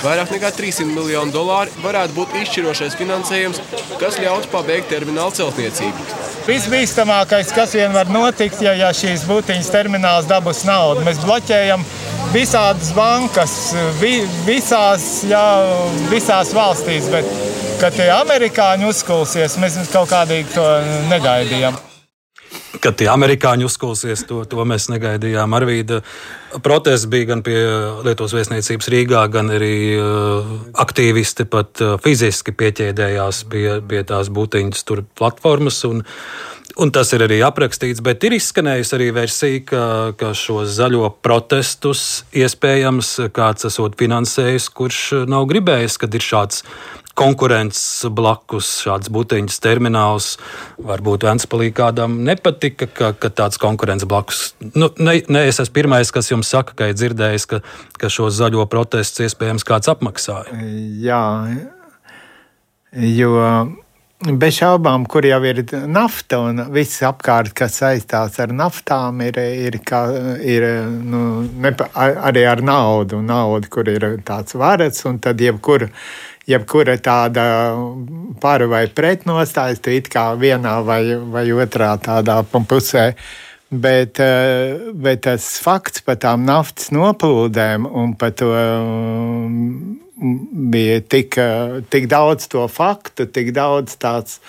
[0.00, 3.60] Vairāk nekā 300 miljonu dolāri varētu būt izšķirošais finansējums,
[4.00, 6.06] kas ļautu pabeigt termināla celtniecību.
[6.46, 11.84] Visbīstamākais, kas vien var notikt, ja, ja šīs būtiņas termināls dabūs naudu, mēs bloķējam
[12.32, 13.56] visādas bankas,
[14.00, 15.44] vi, visās, jā,
[16.12, 17.10] visās valstīs.
[17.12, 17.28] Bet,
[17.80, 20.66] kad tie amerikāņi uzkulsies, mēs kaut kādīgi to
[21.08, 21.78] negaidījām.
[22.80, 25.52] Kad tie amerikāņi uzkulsies, to, to mēs negaidījām.
[25.56, 26.00] Arvīda
[26.64, 27.58] protests bija gan pie
[28.06, 30.52] Lietuvas vēstniecības Rīgā, gan arī uh,
[30.82, 35.82] aktīvisti pat fiziski pieķēdējās pie, pie tās būtiņas tur platformas.
[35.88, 36.04] Un,
[36.80, 39.82] Un tas ir arī aprakstīts, bet ir izskanējusi arī versija, ka,
[40.16, 46.62] ka šo zaļo protestus iespējams kāds esot finansējis, kurš nav gribējis, kad ir šāds
[47.20, 50.30] konkurence blakus, šāds būtiņas termināls.
[50.80, 54.54] Varbūt Vēnspalī kādam nepatika, ka, ka tāds konkurence blakus.
[54.72, 57.60] Nu, ne, ne es esmu pirmais, kas jums saka, ka ir dzirdējis, ka,
[58.00, 60.56] ka šo zaļo protestu iespējams kāds apmaksāja.
[61.04, 61.22] Jā,
[62.96, 63.36] jo
[64.20, 69.78] bez šaubām, kur jau ir nafta un viss apkārt, kas saistās ar naftām, ir, ir,
[69.86, 70.02] kā,
[70.44, 71.22] ir nu,
[71.64, 73.22] nepa, arī ar naudu.
[73.24, 75.88] Naudu, kur ir tāds varats, un tad jebkur,
[76.50, 77.44] jebkura tāda
[78.42, 83.12] par vai pret nostājas, tu it kā vienā vai, vai otrā tādā pusē.
[83.70, 84.18] Bet,
[84.98, 88.50] bet tas fakts par tām naftas noplūdēm un par to
[90.20, 91.38] bija tik,
[91.92, 94.40] tik daudz to faktu, tik daudz tāds,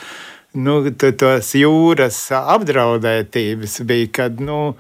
[0.58, 4.74] nu, tos jūras apdraudētības bija, kad, nu,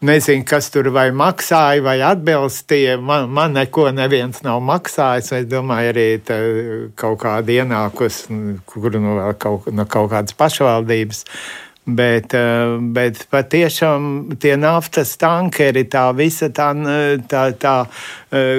[0.00, 2.98] nezinu, kas tur vai maksāja vai atbilstīja.
[3.02, 5.32] Man, man neko neviens nav maksājis.
[5.40, 6.08] Es domāju, arī
[6.98, 8.26] kaut kāda ienākus,
[8.68, 11.24] kur nu vēl kaut, no kaut kādas pašvaldības.
[11.88, 12.34] Bet,
[12.92, 16.66] bet patiešām tie naftas tankeri, tā visa tā,
[17.32, 17.76] tā, tā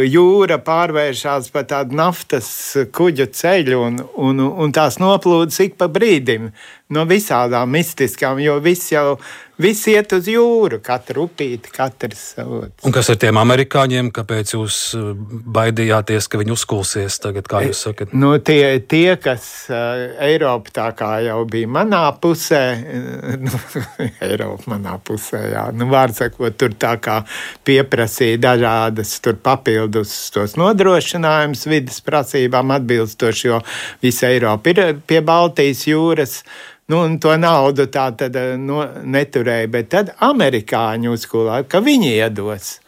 [0.10, 2.50] jūra pārvēršas par tādu naftas
[2.90, 6.50] kuģu ceļu, un, un, un tās noplūdes ik pa brīdim.
[6.96, 9.20] No visādām mistiskām, jo viss jau
[9.60, 12.70] viss iet uz jūru, katra upīte, katrs savs.
[12.88, 15.10] Un kas ar tiem amerikāņiem, kāpēc jūs uh,
[15.58, 18.14] baidījāties, ka viņi uzkulsies tagad, kā jūs sakat?
[18.16, 22.64] Nu, tie, tie, kas uh, Eiropa tā kā jau bija manā pusē,
[23.44, 23.62] nu,
[24.30, 27.20] Eiropa manā pusē, jā, nu, vārds sakot, tur tā kā
[27.68, 33.62] pieprasīja dažādas tur papildus tos nodrošinājumus vidas prasībām atbilstoši, jo
[34.04, 36.42] visa Eiropa ir pie Baltijas jūras.
[36.90, 42.80] Nu, to naudu tā tad nu, neturēja, bet tad amerikāņi uzkulāja, ka viņi iedos,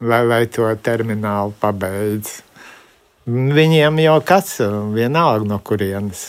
[0.00, 2.38] lai, lai to terminālu pabeidz.
[3.28, 4.54] Viņiem jau kas,
[4.94, 6.22] vienalga no kurienes,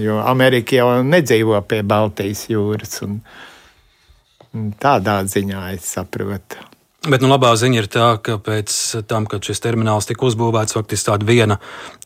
[0.00, 3.02] jo Amerika jau nedzīvo pie Baltijas jūras.
[3.04, 3.18] Un,
[4.80, 6.73] tādā ziņā es saprotu.
[7.04, 8.74] Bet nu, labā ziņa ir tā, ka pēc
[9.10, 11.58] tam, kad šis termināls tika uzbūvēts, faktiski tāda viena,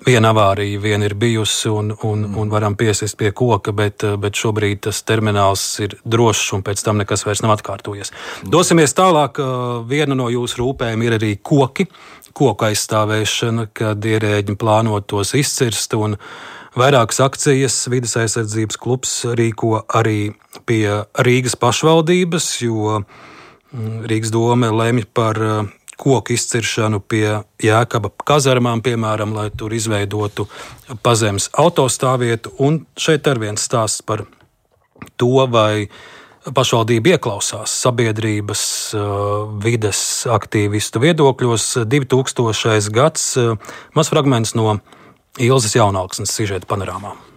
[0.03, 4.83] viena avārija viena ir bijusi un, un, un varam piesist pie koka, bet, bet šobrīd
[4.89, 8.11] tas termināls ir drošs un pēc tam nekas vairs nav atkārtojies.
[8.51, 9.39] Dosimies tālāk.
[9.87, 11.87] Viena no jūsu rūpēm ir arī koki,
[12.35, 15.95] koku aizstāvēšana, kad ierēģi plāno tos izcirst.
[16.79, 20.33] Vairākas akcijas vidas aizsardzības klubs rīko arī
[20.67, 23.05] pie Rīgas pašvaldības, jo
[23.73, 25.67] Rīgas doma lemj par uh,
[25.99, 30.47] koku izciršanu pie jēkaba kazarmām, piemēram, lai tur izveidotu
[31.03, 32.55] pazemes autostāvvietu.
[32.65, 34.25] Un šeit ir viens stāsts par
[35.19, 35.89] to, vai
[36.49, 38.63] pašvaldība ieklausās sabiedrības
[38.97, 40.01] uh, vides
[40.33, 41.71] aktīvistu viedokļos.
[41.85, 42.93] 2000.
[42.95, 44.79] gads uh, mazs fragments no
[45.39, 47.28] Ilzas jaunaugsnes sižeta panorāmām.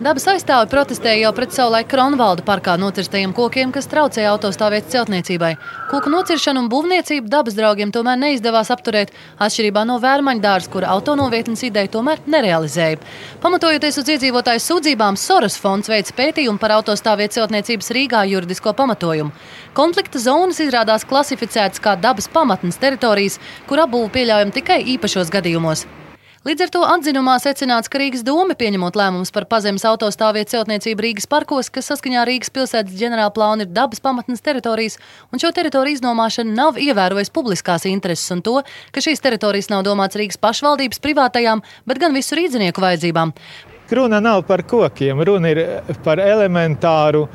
[0.00, 5.50] Dabas aizstāvi protestēja jau pret savulaik Kronvalda parkā nocirstajiem kokiem, kas traucēja autostāvvietas celtniecībai.
[5.90, 9.12] Koku nociršanu un būvniecību dabas draugiem tomēr neizdevās apturēt,
[9.44, 12.96] atšķirībā no vērmaņu dārza, kura autonovietnes ideja tomēr nerealizēja.
[13.44, 19.36] Pamatojoties uz iedzīvotāju sūdzībām, Soros fonds veica pētījumu par autostāvvietas celtniecības Rīgā juridisko pamatojumu.
[19.76, 23.36] Konflikta zonas izrādās klasificētas kā dabas pamatnes teritorijas,
[23.68, 25.90] kur apbūve pieļaujama tikai īpašos gadījumos.
[26.40, 31.28] Līdz ar to atzinumā secināts, ka Rīgas doma pieņemot lēmumus par pazemes autostāvvietu celtniecību Rīgas
[31.28, 34.96] parkos, kas saskaņā Rīgas pilsētas ģenerāla plāna ir dabas pamatnes teritorijas,
[35.28, 38.56] un šo teritoriju iznomāšana nav ievērojusi publiskās intereses un to,
[38.88, 43.36] ka šīs teritorijas nav domāts Rīgas pašvaldības privātajām, bet gan visu rīdzinieku vajadzībām.
[43.92, 45.64] Runa nav par kokiem, runa ir
[46.00, 47.26] par elementāru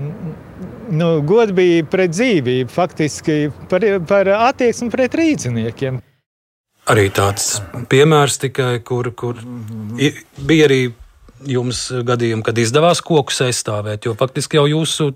[0.00, 6.06] nu, godbību pret dzīvību, faktiski par, par attieksmi pret rīdziniekiem
[6.90, 7.60] arī tāds
[7.90, 9.38] piemērs tikai, kur, kur
[10.46, 10.80] bija arī
[11.48, 15.12] jums gadījumi, kad izdevās kokus aizstāvēt, jo faktiski jau jūsu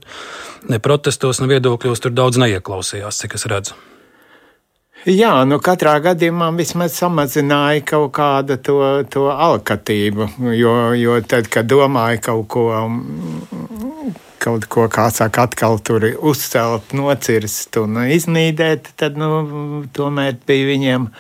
[0.71, 3.77] ne protestos, ne viedokļos tur daudz neieklausījās, cik es redzu.
[5.05, 8.79] Jā, nu katrā gadījumā vismaz samazināja kaut kādu to,
[9.13, 12.63] to alkatību, jo, jo tad, kad domāju kaut ko,
[14.41, 21.11] kaut ko, kā saka, atkal tur uzcelt, nocirst un iznīdēt, tad, nu, tomēr bija viņiem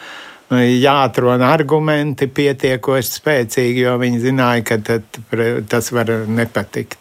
[0.52, 4.98] jāatrod argumenti pietiekoši spēcīgi, jo viņi zināja, ka
[5.68, 6.98] tas var nepatikt.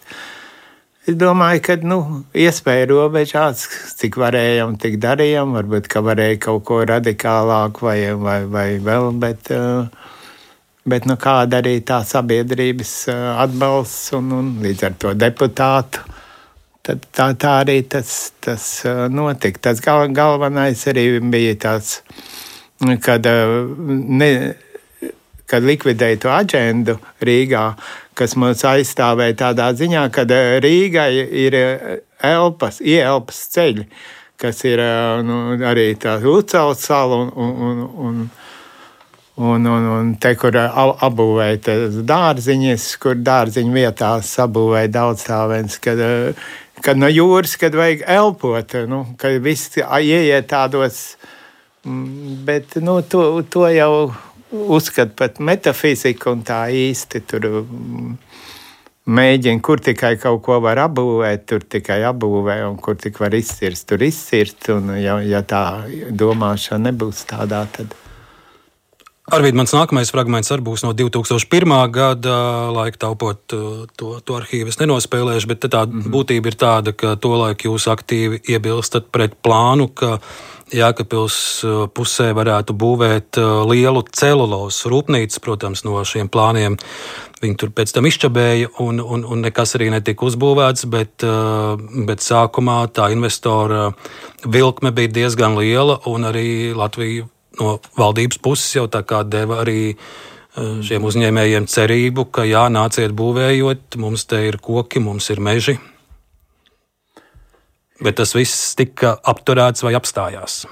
[1.04, 1.98] Es domāju, ka nu,
[2.32, 3.66] iespēja robežās,
[4.00, 5.52] cik varējām, tik darījām.
[5.58, 9.52] Varbūt, ka varēja kaut ko radikālāku vai, vai, vai vēl, bet,
[10.88, 16.08] bet nu, kāda arī tā sabiedrības atbalsts un, un līdz ar to deputātu.
[16.84, 18.70] Tad tā, tā arī tas, tas
[19.12, 19.60] notika.
[19.68, 21.98] Tas gal, galvenais arī bija tāds
[23.02, 23.48] kad, eh,
[24.08, 24.30] ne,
[25.46, 27.66] kad likvidēja to aģendu Rīgā,
[28.18, 31.12] kas mums aizstāvēja tādā ziņā, ka eh, Rīgai
[31.46, 33.88] ir eh, elpas, ielpas ceļi,
[34.40, 34.82] kas ir
[35.24, 38.24] nu, arī tā Lucels sala un, un, un,
[39.38, 41.78] un, un, un te, kur apbūvēja
[42.10, 46.02] dārziņas, kur dārziņu vietās sabūvēja daudz stāvens, kad,
[46.84, 51.34] kad no jūras, kad vajag elpot, nu, kad viss ieiet tādos Mm,
[52.46, 54.14] bet nu, to, to jau
[54.54, 58.14] uzskata pat metafizika un tā īsti tur mm,
[59.10, 63.88] mēģina, kur tikai kaut ko var apbūvēt, tur tikai apbūvē, un kur tik var izcirst,
[63.90, 64.70] tur izcirst.
[64.76, 65.64] Un, ja, ja tā
[66.12, 67.98] domāšana nebūs tādā, tad.
[69.32, 71.74] Arvīd, mans nākamais fragments arī būs no 2001.
[71.96, 72.34] gada,
[72.76, 74.68] laika taupot to, to arhīvu.
[74.68, 76.12] Es nenospēlēšu, bet tā mm -hmm.
[76.12, 80.20] būtība ir tāda, ka tolaik jūs aktīvi iebilstat pret plānu, ka
[80.74, 85.40] Jēkabils uh, pusē varētu būvēt uh, lielu celulozes rūpnīcu.
[85.40, 86.78] Protams, no šiem plāniem
[87.42, 90.88] viņi tur pēc tam izčabēja, un, un, un nekas arī netika uzbūvēts.
[90.90, 93.94] Bet, uh, bet sākumā tā investora
[94.46, 97.30] vilkme bija diezgan liela, un arī Latvija
[97.62, 99.96] no valdības puses jau tā kā deva arī
[100.54, 105.80] šiem uzņēmējiem cerību, ka jā, nāciet būvējot, mums te ir koki, mums ir meži.
[108.04, 110.64] Bet tas viss tika apturēts vai apstājās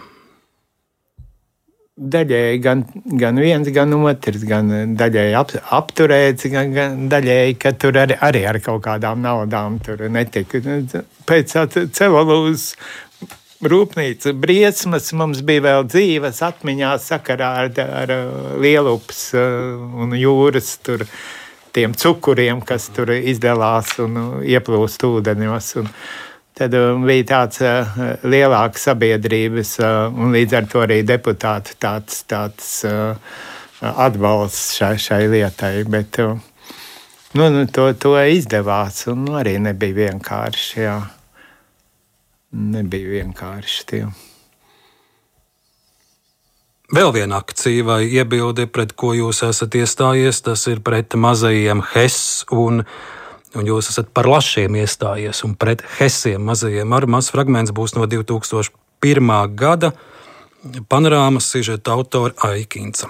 [2.01, 2.81] daļēji gan,
[3.19, 8.43] gan viens, gan otrs, gan daļēji ap, apturēts, gan, gan daļēji, ka tur arī, arī
[8.49, 9.77] ar kaut kādām naudām
[10.09, 10.61] netika.
[11.29, 11.55] Pēc
[11.93, 12.73] cevolūzas
[13.61, 17.71] rūpnīca briesmas mums bija vēl dzīves atmiņā sakarā ar,
[18.03, 18.13] ar
[18.61, 21.05] lielups un jūras tur
[21.75, 25.71] tiem cukuriem, kas tur izdalās un ieplūst ūdeņos.
[25.81, 25.89] Un,
[26.57, 27.61] tad bija tāds
[28.27, 32.73] lielāks sabiedrības un līdz ar to arī deputātu tāds, tāds
[33.81, 35.73] atbalsts šai, šai lietai.
[35.89, 36.19] Bet,
[37.37, 40.79] nu, nu, to, to izdevās un nu, arī nebija vienkārši.
[40.83, 40.99] Jā.
[42.51, 43.85] Nebija vienkārši.
[43.87, 44.03] Tie.
[46.91, 52.19] Vēl viena akcija vai iebilde, pret ko jūs esat iestājies, tas ir pret mazajiem HES
[52.51, 52.83] un
[53.55, 56.93] un jūs esat par lašiem iestājies un pret hesiem mazajiem.
[56.95, 59.55] Ar mazs fragments būs no 2001.
[59.59, 59.91] gada
[60.87, 63.09] panorāmas sižeta autora Aikinca.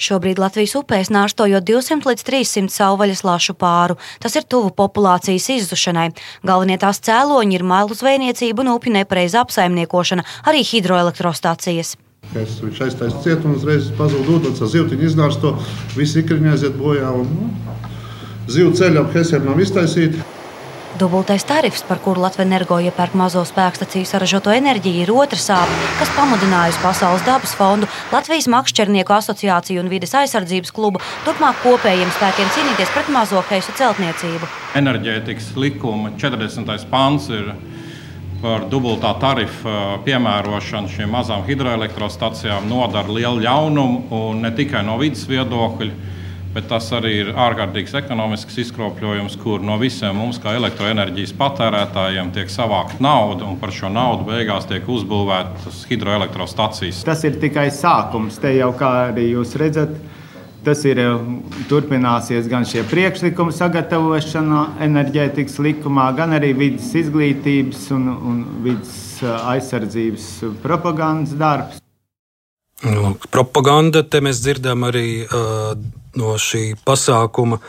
[0.00, 3.98] Šobrīd Latvijas upēs nārstojot 200 līdz 300 savvaļas lašu pāru.
[4.22, 6.06] Tas ir tuvu populācijas izzušanai.
[6.46, 11.98] Galvenie tās cēloņi ir mailu zvejniecība un upju nepareiza apsaimniekošana, arī hidroelektrostācijas.
[12.30, 15.52] Es viņš aiztaisīja cietumu, uzreiz pazuda ūdens, zīltiņa iznārsto,
[15.98, 17.12] visi ikriņi aiziet bojā.
[17.20, 17.70] Un, nu,
[18.50, 20.22] Zivu ceļu ap Hesiem nav iztaisīti.
[21.00, 26.10] Dubultais tarifs, par kuru Latvijas energo iepērk mazo spēkstaciju saražoto enerģiju, ir otra sāpe, kas
[26.12, 32.92] pamudinājusi Pasaules dabas fondu, Latvijas makšķernieku asociāciju un vides aizsardzības klubu turpmāk kopējiem spēkiem cīnīties
[32.92, 34.50] pret mazo heisu celtniecību.
[34.76, 36.84] Enerģētikas likuma 40.
[36.92, 37.48] pāns ir
[38.44, 46.09] par dubultā tarifa piemērošanu šīm mazām hidroelektrostacijām nodara lielu ļaunumu ne tikai no vidas viedokļa
[46.54, 52.50] bet tas arī ir ārkārtīgs ekonomisks izkropļojums, kur no visiem mums, kā elektroenerģijas patērētājiem, tiek
[52.50, 57.04] savākta nauda, un par šo naudu beigās tiek uzbūvētas hidroelektrostacijas.
[57.06, 58.40] Tas ir tikai sākums.
[58.42, 59.94] Te jau kā arī jūs redzat.
[60.60, 60.98] Tas ir
[61.70, 70.26] turpināsies gan šie priekšlikumi sagatavošana enerģētikas likumā, gan arī vidas izglītības un, un vidas aizsardzības
[70.60, 71.80] propagandas darbs.
[72.84, 75.72] Nu, propaganda te mēs dzirdam arī uh,
[76.18, 77.60] no šī pasākuma,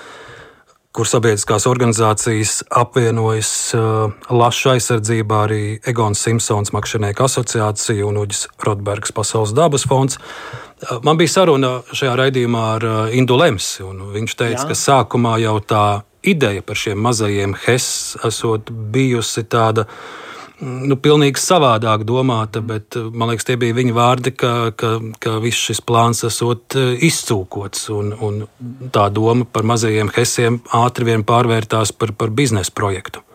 [0.92, 9.16] kur sabiedriskās organizācijas apvienojas uh, Laša aizsardzībā, arī Egons Simpsons, Makšķernieku asociācija un Uģis Rotbergs
[9.16, 10.20] Pasaules dabas fonds.
[10.20, 14.72] Uh, man bija saruna šajā raidījumā ar uh, Indu Lemsi, un viņš teica, Jā.
[14.74, 15.86] ka sākumā jau tā
[16.28, 17.88] ideja par šiem mazajiem HES
[18.28, 20.21] esot bijusi tāda uh,
[20.62, 25.68] nu, pilnīgi savādāk domāta, bet man liekas, tie bija viņa vārdi, ka, ka, ka viss
[25.70, 27.88] šis plāns esot eh, izcūkots.
[27.96, 33.26] Un, un tā doma par mazajiem hesiem ātri vien pārvērtās par, par biznesa projektu.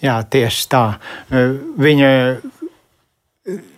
[0.00, 0.84] Jā, tieši tā.
[1.28, 2.10] Viņa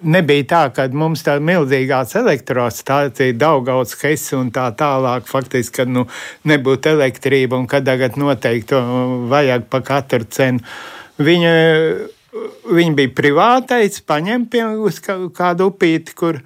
[0.09, 6.07] nebija tā, ka mums tā milzīgās elektrostācija, Daugauts, Hess un tā tālāk, faktiski, kad nu,
[6.49, 8.79] nebūtu elektrība un kad tagad noteikti
[9.31, 10.63] vajag pa katru cenu.
[11.19, 11.53] Viņa
[12.69, 16.43] Viņa bija privātais, paņem pie uz kādu upīti, kur.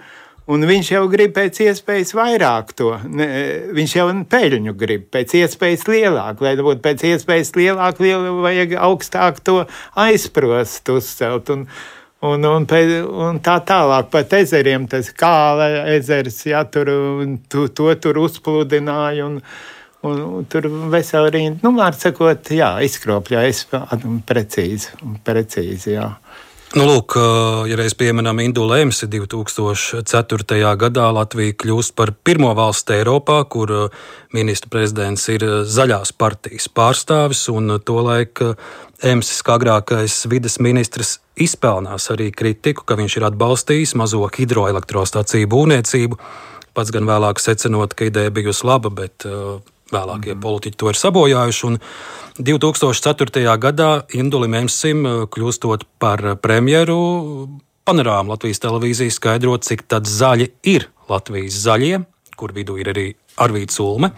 [0.52, 2.88] Un viņš jau grib pēc iespējas vairāk to.
[3.76, 6.42] Viņš jau peļņu grib pēc iespējas lielāku.
[6.42, 8.08] Lai būtu pēc iespējas lielāku,
[8.42, 9.60] vajag augstāk to
[10.02, 11.52] aizprost, uzcelt.
[11.54, 11.62] Un,
[12.26, 12.66] un, un,
[13.28, 16.90] un tā tālāk pat ezeriem, tas kāla ezers, ja tur
[17.46, 19.30] tu, to tur uzpludināja.
[19.30, 19.38] Un,
[20.02, 23.66] Un, un tur veseli rinda, nu, var sakot, jā, izkropļojas
[24.26, 24.96] precīzi.
[25.22, 26.08] precīzi jā.
[26.72, 27.14] Nu, lūk,
[27.68, 30.56] ja reiz pieminam Indu Lēmsi 2004.
[30.80, 33.74] gadā Latvija kļūst par pirmo valsti Eiropā, kur
[34.32, 38.40] ministra prezidents ir zaļās partijas pārstāvis, un tolaik
[39.04, 46.18] Emsis, kā agrākais vides ministrs, izpelnās arī kritiku, ka viņš ir atbalstījis mazo hidroelektrostaciju būvniecību.
[46.72, 49.28] Pats gan vēlāk secinot, ka ideja bijusi laba, bet
[49.92, 50.40] Vēlākie mm.
[50.42, 51.74] politiķi to ir sabojājuši.
[52.40, 53.44] 2004.
[53.60, 56.98] gadā Indulim Emsim, eh, kļūstot par premjeru,
[57.84, 62.04] panorāma Latvijas televīzija skaidrot, cik zaļi ir Latvijas zaļie,
[62.36, 63.06] kur vidū ir arī
[63.42, 64.12] Arvīts Ulme.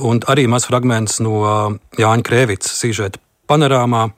[0.00, 1.40] Un arī mazs fragments no
[1.98, 3.20] Jāņa Krēvica sižeta
[3.50, 4.08] panorāmā,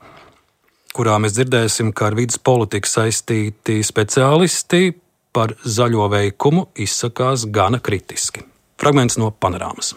[0.95, 4.93] kurā mēs dzirdēsim, ka ar vidas politiku saistīti speciālisti
[5.33, 8.45] par zaļo veikumu izsakās gana kritiski.
[8.79, 9.95] Fragments no panorāmas.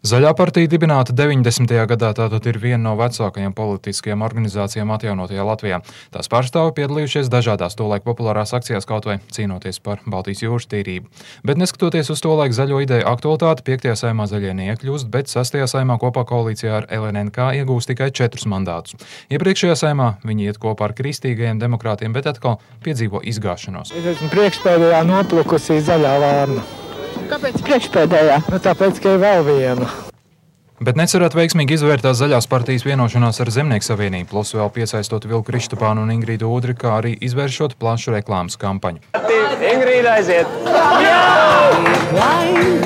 [0.00, 1.74] Zaļā partija dibināta 90.
[1.84, 5.82] gadā, tātad ir viena no vecākajām politiskajām organizācijām atjaunotajā Latvijā.
[6.14, 11.12] Tās pārstāvi piedalījušies dažādās tolaik populārās akcijās, kaut vai cīnoties par Baltijas jūras tīrību.
[11.44, 13.92] Bet neskatoties uz to laiku zaļo ideju aktualitāti, 5.
[14.00, 15.60] saimā zaļie neiekļūst, bet 6.
[15.68, 18.96] saimā kopā koalīcijā ar LNNK iegūst tikai 4 mandātus.
[19.28, 23.92] Iepriekšējā saimā viņi iet kopā ar kristīgajiem demokrātiem, bet atkal piedzīvo izgāšanos.
[23.92, 26.70] Es esmu priekšpēdējā noplukusī zaļā vārna.
[27.28, 28.38] Kāpēc priekšpēdējā?
[28.48, 29.88] Nu, tāpēc, ka ir vēl viena.
[30.80, 36.06] Bet necerēt veiksmīgi izvērtās zaļās partijas vienošanās ar Zemnieku savienību, plus vēl piesaistot Vilku Kristupānu
[36.06, 39.04] un Ingrīdu Udri, kā arī izvēršot plašu reklāmas kampaņu.
[39.60, 40.48] Ingrīda aiziet!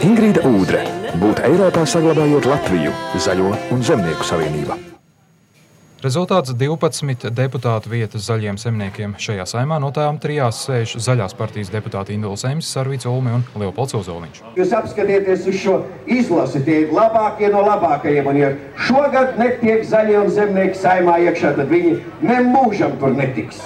[0.03, 0.83] Ingrīda Udre
[1.23, 4.94] būt Eiropā saglabājot Latviju, Zaļo un Zemnieku savienību.
[6.05, 12.13] Rezultāts 12 deputātu vietas zaļiem zemniekiem šajā saimā no tām trijās sēž zaļās partijas deputāti
[12.13, 14.43] Induls Ems, Sarvīts Ulmi un Leopolds Ozoliņš.
[14.59, 18.51] Jūs apskatieties uz šo izlasi, tie ir labākie no labākajiem, un ja
[18.85, 23.65] šogad netiek zaļie zemnieki saimā iekšā, tad viņi nemūžam tur netiks.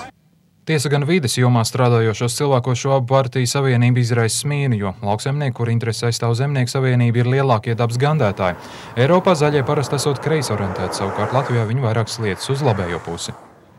[0.69, 5.71] Tiesa gan vides jomā strādājošos cilvēkos šo abu partiju savienību izraisa smīnu, jo lauksemnieki, kur
[5.73, 8.59] interesi aizstāv zemnieku savienību, ir lielākie dabas gandētāji.
[9.01, 13.33] Eiropā zaļie parasti esot kreisi orientēti, savukārt Latvijā viņi vairāk slietas uz labējo pusi.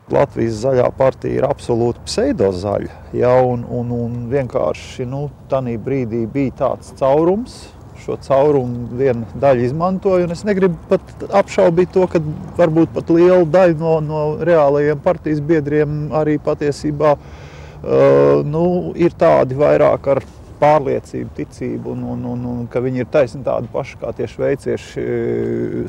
[0.09, 2.97] Latvijas zaļā partija ir absolūti pseidozaļa.
[3.21, 7.67] Ja, un, un, un vienkārši nu, tajā brīdī bija tāds caurums,
[8.03, 10.29] šo caurumu viena daļa izmantoja.
[10.33, 12.21] Es negribu pat apšaubīt to, ka
[12.59, 18.65] varbūt pat liela daļa no, no reālajiem partijas biedriem arī patiesībā uh, nu,
[18.99, 20.23] ir tādi vairāk ar
[20.59, 25.05] pārliecību, ticību, un, un, un, un ka viņi ir taisni tādi paši kā tie šveicieši,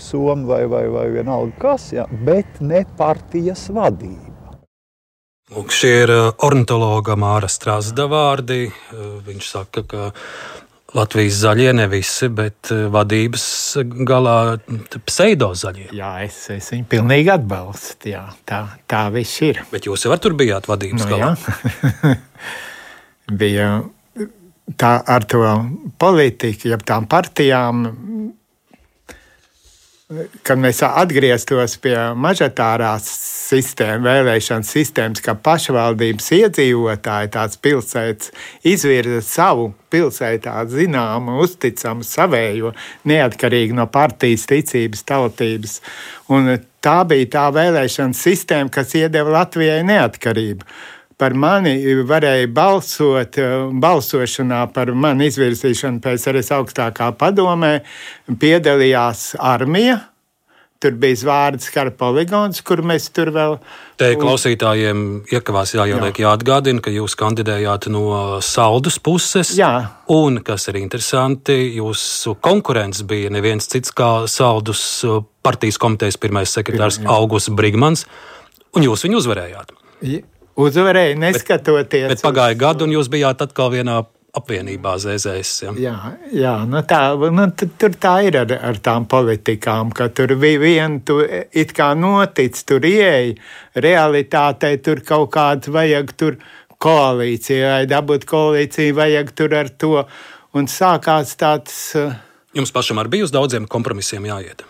[0.03, 4.29] somi vai, vai, vai vienalga kas, ja, bet ne partijas vadība.
[5.51, 6.11] Lūk, šie ir
[6.47, 8.69] ornitologa Māra Strasda vārdi.
[9.27, 10.05] Viņš saka, ka
[10.97, 13.45] Latvijas zaļie ne visi, bet eh, vadības
[14.09, 14.37] galā
[15.07, 15.91] pseido zaļie.
[15.95, 18.11] Jā, es, es viņu pilnīgi atbalstu.
[18.15, 19.63] Jā, tā, tā viss ir.
[19.71, 21.31] Bet jūs jau tur bijāt vadības Nu, galā.
[23.41, 23.71] Bija
[24.81, 25.45] tā ar to
[26.01, 27.87] politiku, jeb tām partijām.
[30.43, 33.05] Kad mēs atgrieztos pie mažatārās
[33.47, 38.33] sistēmas, vēlēšana sistēmas, ka pašvaldības iedzīvotāji tāds pilsētas
[38.67, 42.73] izvirza savu pilsētā zināmu, uzticamu, savējo,
[43.07, 45.79] neatkarīgi no partijas, ticības, tautības.
[46.35, 50.67] Un tā bija tā vēlēšana sistēma, kas iedeva Latvijai neatkarību.
[51.21, 51.75] Par mani
[52.09, 53.37] varēja balsot,
[53.83, 57.75] balsošanā par mani izvirzīšanu PSRS augstākā padomē,
[58.41, 59.99] piedalījās armija.
[60.81, 63.59] Tur bija zvārds kara poligons, kur mēs tur vēl.
[64.01, 68.07] Te klausītājiem iekavās jāieliek jāatgādina, ka jūs kandidējāt no
[68.41, 69.53] saldus puses.
[69.61, 69.75] Jā.
[70.17, 75.05] Un, kas ir interesanti, jūsu konkurents bija neviens cits kā saldus
[75.45, 78.09] partijas komitejas pirmais sekretārs Augusts Brigmans,
[78.73, 79.77] un jūs viņu uzvarējāt.
[80.59, 82.09] Uzvarēja, neskatoties.
[82.09, 84.01] Bet, bet pagāja gadu, un jūs bijāt atkal vienā
[84.37, 85.53] apvienībā ZZS.
[85.65, 85.73] Ja?
[85.81, 85.95] Jā,
[86.35, 87.01] jā nu tā,
[87.35, 87.47] nu,
[87.81, 92.59] tur tā ir ar, ar tām politikām, ka tur bija viena, tu it kā notic,
[92.67, 93.35] tur ieeja,
[93.75, 96.39] realitātei tur kaut kāds vajag tur
[96.81, 99.95] koalīcija, vai dabūt koalīciju vajag tur ar to,
[100.57, 101.81] un sākās tāds.
[102.57, 104.65] Jums pašam arī bija uz daudziem kompromisiem jāiet.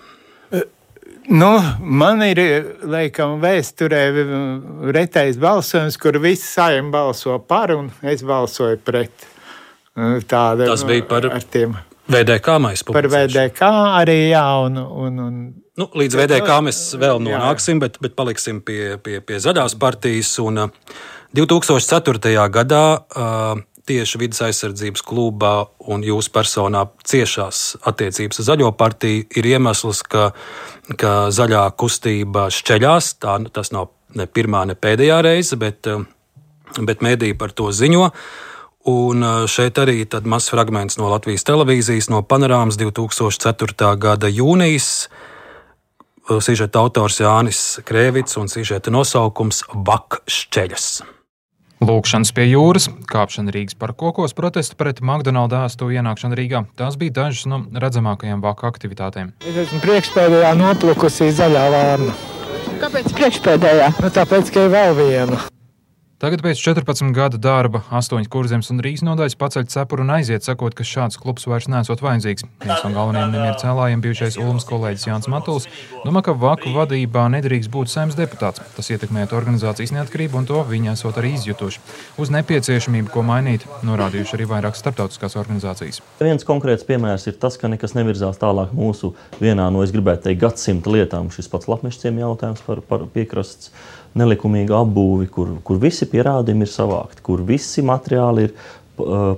[1.30, 1.50] Nu,
[1.80, 2.40] man ir
[2.90, 4.00] laikam, vēsturē
[4.90, 9.28] retais balsojums, kur visi saimnieki balso par un es balsoju pret.
[10.26, 11.76] Tāda, Tas bija par tiem.
[12.10, 13.68] VDK mēs Par VDK
[14.00, 15.40] arī, jā, un, un, un
[15.80, 20.34] Nu, līdz VDK mēs vēl nonāksim, bet, bet paliksim pie, pie, pie zaļās partijas.
[20.42, 20.96] Un, uh,
[21.38, 22.34] 2004.
[22.52, 25.54] gadā uh, tieši vidas aizsardzības klubā
[25.90, 30.30] un jūsu personā ciešās attiecības ar zaļo partiju ir iemesls, ka,
[31.00, 33.14] ka zaļā kustība šķeļās.
[33.22, 36.04] Tā, tas nav ne pirmā, ne pēdējā reize, bet, uh,
[36.78, 38.10] bet mēdī par to ziņo.
[38.90, 43.92] Un šeit arī mazs fragments no Latvijas televīzijas, no panorāmas 2004.
[44.00, 45.10] gada jūnijas.
[46.30, 51.19] Sižeta autors Jānis Krēvits un sižeta nosaukums Vakšķeļas.
[51.80, 56.60] Lūkšanas pie jūras, kāpšana Rīgas parkokos, protestu pret McDonald's ēstu ienākšanu Rīgā.
[56.76, 59.30] Tās bija dažas no redzamākajām vaka aktivitātēm.
[59.48, 62.18] Es esmu priekšpēdējā noplukusī zaļā vārna.
[62.84, 63.94] Kāpēc priekšpēdējā?
[63.96, 65.40] Nu, tāpēc, ka ir vēl viena.
[66.20, 70.74] Tagad pēc 14 gadu darba, 8 kurzemes un rīzes nodaļas paceļ cepuru un aiziet, sakot,
[70.76, 72.44] ka šāds klubs vairs nesot vajadzīgs.
[72.60, 75.64] Viens no galvenajiem nemieru cēlājiem bijušais Ulmas kolēģis Jānis Matuls
[76.02, 78.60] domā, ka vaku vadībā nedrīkst būt saimnes deputāts.
[78.76, 81.80] Tas ietekmētu organizācijas neatkarību un to viņi esot arī izjutuši.
[82.20, 86.02] Uz nepieciešamību, ko mainīt, norādījuši arī vairākas starptautiskās organizācijas.
[86.20, 90.42] Viens konkrēts piemērs ir tas, ka nekas nevirzās tālāk mūsu vienā no, es gribētu teikt,
[90.44, 91.32] gadsimta lietām.
[91.32, 93.72] Šis pats lapmešciem jautājums par, par piekrastes
[94.18, 98.54] nelikumīgu apbūvi, kur, kur visi pierādījumi ir savākti, kur visi materiāli ir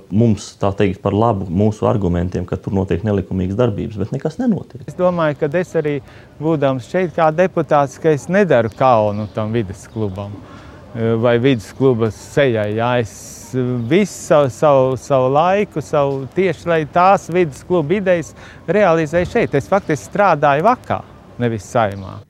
[0.09, 4.83] mums teikt, par labu mūsu argumentiem, ka tur notiek nelikumīgas darbības, bet nekas nenotiek.
[4.87, 5.93] Es domāju, ka es arī
[6.41, 12.11] būdams šeit kā deputāts, ka es nedaru kaunu tam vidas klubam uh, vai vidas kluba
[12.13, 12.73] sejai.
[12.79, 13.15] Jā, es
[13.89, 18.33] visu savu, savu, savu laiku, savu, tieši lai tās vidas kluba idejas
[18.67, 19.57] realizēju šeit.
[19.59, 21.03] Es faktiski strādāju vakā,
[21.41, 22.22] nevis saimā.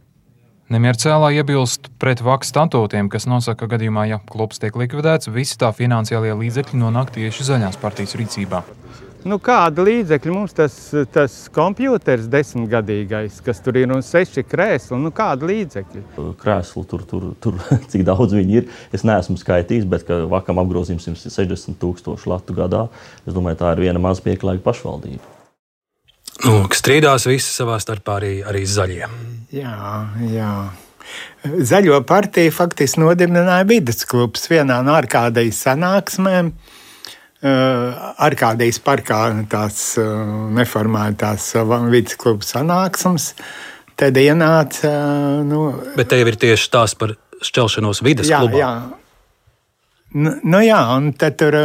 [0.72, 5.73] Nemiercēlā iebilst pret vaks statūtiem, kas nosaka, ka gadījumā, ja klubs tiek likvidēts, visi tā
[5.76, 8.64] finansiālie līdzekļi nonāk tieši zaļās partijas rīcībā.
[9.27, 10.73] Nu, kāda līdzekļa mums tas,
[11.15, 14.99] tas kompjuters desmitgadīgais, kas tur ir un seši krēsli?
[14.99, 16.03] Nu, kāda līdzekļa?
[16.40, 17.60] Krēslu tur, tur, tur,
[17.91, 22.88] cik daudz viņi ir, es neesmu skaitījis, bet vakam apgrozījums 160 tūkstoši latu gadā.
[23.23, 25.32] Es domāju, tā ir viena maz pieklājīga pašvaldība.
[26.41, 29.10] Nu, strīdās visi savā starpā arī, arī zaļie.
[29.53, 29.76] Jā,
[30.34, 30.53] jā.
[31.43, 36.53] Zaļo partiju faktiski nodibināja vidas klubs vienā no ārkārtējas sanāksmēm.
[37.43, 39.19] Arkādijas parkā
[39.51, 39.93] tās
[40.57, 41.51] neformētās
[41.91, 43.34] vidas klubu sanāksmes.
[43.99, 44.89] Tad ienāca.
[45.45, 48.64] Nu, Bet te jau ir tieši tās par šķelšanos vidas jā, klubā.
[48.64, 49.02] Jā.
[50.14, 51.56] Nu, nu jā, un tur,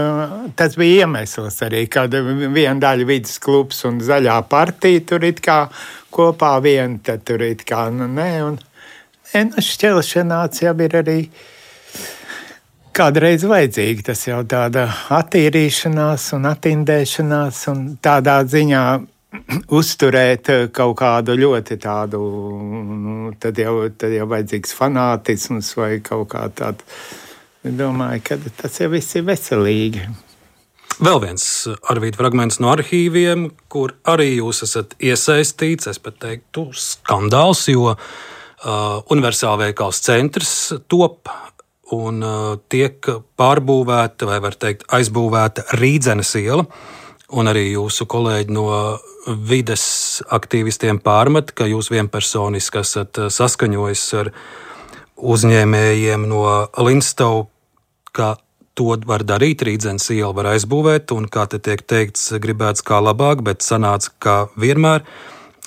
[0.57, 5.66] tas bija iemesls arī, kad viena daļa vidus klubs un zaļā partija tur it kā
[6.15, 8.57] kopā viena, tad tur it kā, nu nē, un
[9.35, 11.19] nē, nu šķelšanāts jau ir arī
[12.97, 14.09] kādreiz vajadzīga.
[14.09, 14.89] Tas jau tāda
[15.19, 18.83] attīrīšanās un attindēšanās un tādā ziņā
[19.79, 22.25] uzturēt kaut kādu ļoti tādu,
[23.05, 26.95] nu, tad jau, tad jau vajadzīgs fanātisms vai kaut kā tāda
[27.64, 30.06] domāju, ka tas jau viss ir veselīgi.
[30.98, 31.44] Vēl viens
[31.86, 37.98] arvīta fragments no arhīviem, kur arī jūs esat iesaistīts, es pat teiktu, skandāls, jo uh,
[39.14, 40.55] universāla veikals centrs
[40.90, 41.30] top
[41.94, 42.98] un uh, tiek
[43.39, 46.66] pārbūvēta, vai var teikt, aizbūvēta Rīdzenes iela.
[47.39, 48.66] Un arī jūsu kolēģi no
[49.47, 49.85] vides
[50.35, 54.32] aktīvistiem pārmet, ka jūs vienpersoniski esat saskaņojis ar
[55.19, 56.43] uzņēmējiem no
[56.78, 57.49] Linstau,
[58.12, 58.36] ka
[58.78, 63.43] to var darīt, rīdzenes iela var aizbūvēt, un, kā te tiek teikts, gribēts kā labāk,
[63.47, 65.03] bet sanāca kā vienmēr,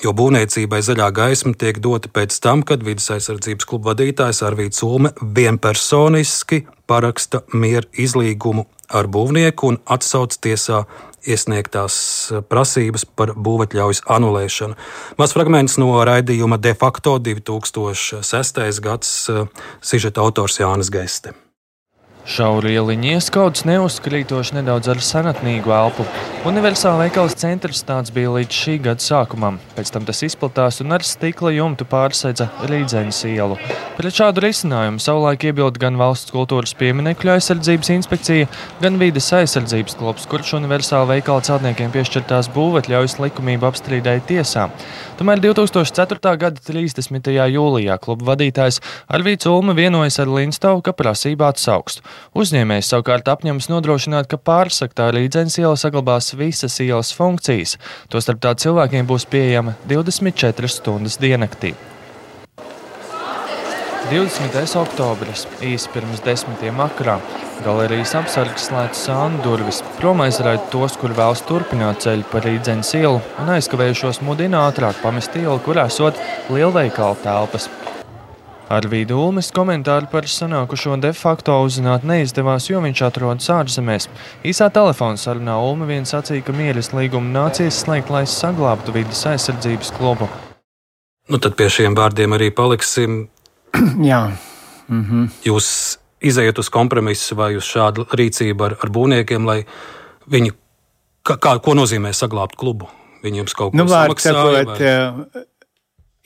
[0.02, 5.12] jo būvniecībai zaļā gaisma tiek dota pēc tam, kad vidas aizsardzības kluba vadītājs Arvīts Ulme
[5.22, 10.86] vienpersoniski paraksta mieru izlīgumu ar būvnieku un atsauc tiesā
[11.28, 11.96] iesniegtās
[12.50, 14.80] prasības par būvatļaujas anulēšanu.
[15.20, 18.82] Mazs fragments no raidījuma de facto 2006.
[18.82, 19.16] gads
[19.82, 21.36] sižeta autors Jānis Geiste.
[22.22, 26.06] Šauri ieliņi ieskauts neuzkrītoši nedaudz ar senatnīgu elpu.
[26.46, 29.58] Universāla veikals centrs tāds bija līdz šī gada sākumam.
[29.74, 33.58] Pēc tam tas izplatās un ar stikla jumtu pārsedza Rīdzenes ielu.
[33.98, 38.50] Pret šādu risinājumu savulaik iebilda gan Valsts kultūras pieminekļu aizsardzības inspekcija,
[38.86, 44.70] gan Vides aizsardzības klubs, kurš universāla veikala celtniekiem piešķirtās būvatļaujas likumību apstrīdēja tiesā.
[45.22, 46.18] Tomēr 2004.
[46.42, 47.28] gada 30.
[47.54, 52.00] jūlijā kluba vadītājs Arvīts Ulma vienojas ar Linstovu, ka prasību atsauks.
[52.34, 57.76] Uzņēmējs savukārt apņemas nodrošināt, ka pārsaktā Rīdzenes iela saglabās visas ielas funkcijas.
[58.10, 61.76] Tostarp tā cilvēkiem būs pieejama 24 stundas diennaktī.
[64.10, 64.58] 20.
[64.82, 67.22] oktobris, īsi pirms desmitiem vakarā,
[67.66, 73.20] galerijas apsargs slēdz sānu durvis, prom aizraida tos, kur vēlas turpināt ceļu pa Rīdzenes ielu
[73.42, 76.20] un aizkavējušos mudina ātrāk pamest ielu, kur esot
[76.50, 77.70] lielveikala telpas.
[78.72, 84.08] Ar Vīdu Ulmes komentāru par sanākušo de facto uzzināt neizdevās, jo viņš atrodas ārzemēs.
[84.48, 89.92] Īsā telefona sarunā Ulme viens sacīja, ka mieres līgumu nācies slēgt, lai saglabātu vidas aizsardzības
[89.98, 90.30] klubu.
[91.28, 93.26] Nu, tad pie šiem vārdiem arī paliksim.
[94.12, 94.32] Jā.
[94.88, 95.28] Mm -hmm.
[95.46, 99.62] Jūs izējat uz kompromisu vai uz šādu rīcību ar, ar būvniekiem, lai
[100.32, 100.54] viņi,
[101.28, 102.90] kā, kā, ko nozīmē saglabāt klubu?
[103.22, 104.36] Viņi jums kaut ko nu, samaksāja?
[104.38, 105.46] Sakot, vai?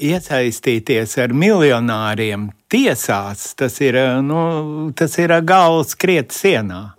[0.02, 6.96] iesaistīties ar miljonāriem tiesās, tas ir, nu, tas ir galvas kriet sienā.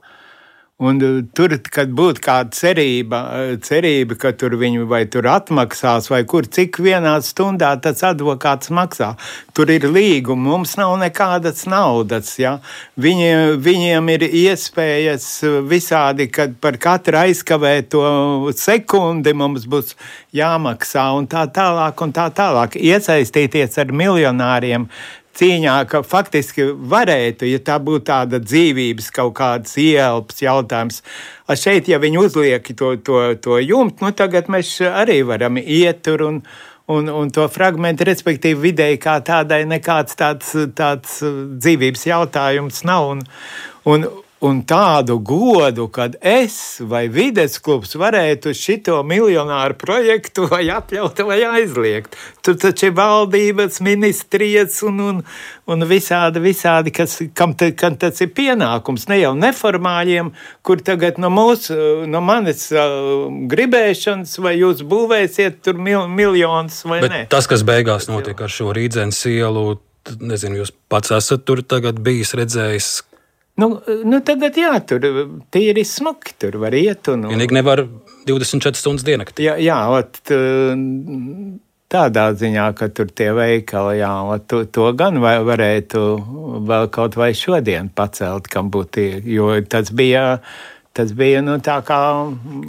[0.78, 6.10] Un uh, tur, kad būtu kāda cerība, uh, cerība, ka tur viņu vai tur atmaksās,
[6.12, 9.14] vai kur cik vienā stundā tas advokāts maksā.
[9.56, 12.34] Tur ir līguma, mums nav nekādas naudas.
[12.36, 12.58] Ja?
[13.00, 18.04] Viņi, viņiem ir iespējas uh, visādi, kad par katru aizkavēto
[18.60, 19.96] sekundi mums būs
[20.36, 22.76] jāmaksā un tā tālāk un tā tālāk.
[22.76, 24.90] Iesaistīties ar miljonāriem
[25.36, 31.02] cīņā, ka faktiski varētu, ja tā būtu tāda dzīvības kaut kāds ielpas jautājums.
[31.46, 36.02] A šeit, ja viņi uzliek to, to, to jumtu, nu tagad mēs arī varam iet
[36.06, 36.42] tur un,
[36.92, 43.10] un, un to fragment, respektīvi vidēji kā tādai nekāds tāds, tāds dzīvības jautājums nav.
[43.14, 43.26] Un,
[43.92, 44.08] un,
[44.44, 51.38] un tādu godu, kad es vai vides klubs varētu šito miljonāru projektu vai atļaut vai
[51.48, 52.18] aizliegt.
[52.44, 55.22] Tur taču ir valdības, ministrijas un, un,
[55.72, 59.08] un visādi, visādi kas, kam, te, kam tas ir pienākums.
[59.08, 60.30] Ne jau neformāļiem,
[60.66, 62.68] kur tagad no mūsu, no manis
[63.56, 67.24] gribēšanas, vai jūs būvēsiet tur mil, miljonus vai Bet ne.
[67.32, 69.78] Tas, kas beigās notiek ar šo rīdzens ielu,
[70.20, 71.64] nezinu, jūs pats esat tur
[72.04, 72.90] bijis redzējis,
[73.56, 73.70] Nu,
[74.04, 75.04] nu tagad jā, tur
[75.54, 77.08] tīri smuki, tur var iet.
[77.08, 77.24] Un.
[77.32, 77.86] Vienīgi nevar
[78.28, 79.46] 24 stundas diennaktī.
[79.48, 80.20] Jā, jā ot,
[81.92, 86.04] tādā ziņā, ka tur tie veikali, jā, ot, to, to gan varētu
[86.68, 90.26] vēl kaut vai šodien pacelt, kam būtu, jo tas bija.
[90.96, 91.96] Tas bija nu, tā kā.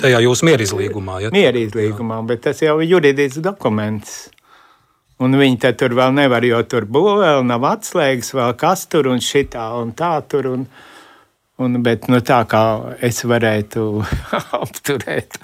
[0.01, 1.21] Tajā jūsu mierizlīgumā.
[1.23, 1.29] Ja?
[1.31, 4.17] Mierizlīgumā, bet tas jau ir juridisks dokuments.
[5.23, 9.65] Un viņi tur vēl nevar, jo tur būvēl nav atslēgas, vēl kas tur un šitā
[9.79, 10.51] un tā tur.
[10.53, 10.67] Un,
[11.57, 12.63] un, bet nu, tā kā
[13.01, 13.87] es varētu
[14.61, 15.39] apturēt,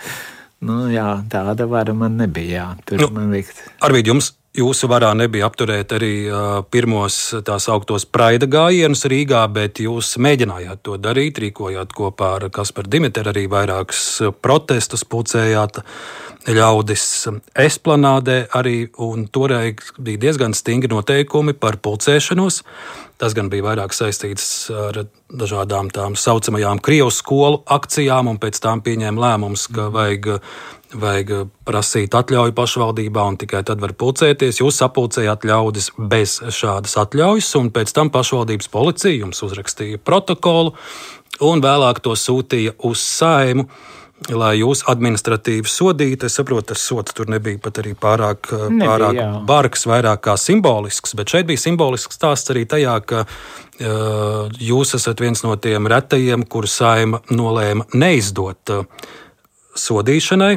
[0.68, 2.54] nu, jā, tāda vara man nebija.
[2.54, 3.66] Jā, tur nu, man likt.
[3.82, 6.12] Arvīd, jums Jūsu varā nebija apturēt arī
[6.70, 12.92] pirmos tā sauktos praida gājienus Rīgā, bet jūs mēģinājāt to darīt, rīkojāt kopā ar Kasparu
[12.94, 14.04] Dimitru arī vairākus
[14.46, 15.80] protestus, pulcējāt
[16.54, 17.06] ļaudis
[17.66, 22.62] esplanādē arī, un toreiz bija diezgan stingri noteikumi par pulcēšanos.
[23.18, 28.86] Tas gan bija vairāk saistīts ar dažādām tām saucamajām Krievu skolu akcijām, un pēc tam
[28.86, 30.36] pieņēma lēmums, ka vajag
[31.00, 34.62] vajag prasīt atļauju pašvaldībā, un tikai tad var pulcēties.
[34.62, 40.76] Jūs sapulcējāt ļaudis bez šādas atļaujas, un pēc tam pašvaldības policija jums uzrakstīja protokolu,
[41.44, 43.68] un vēlāk to sūtīja uz saimu.
[44.32, 49.18] Lai jūs administratīvi sodītu, es saprotu, tas sots tur nebija pat arī pārāk, nebija, pārāk
[49.18, 49.26] jā.
[49.50, 51.12] bargs, vairāk kā simbolisks.
[51.20, 56.46] Bet šeit bija simbolisks stāsts arī tajā, ka uh, jūs esat viens no tiem retajiem,
[56.48, 59.10] kuru saima nolēma neizdot uh,
[59.76, 60.54] sodīšanai.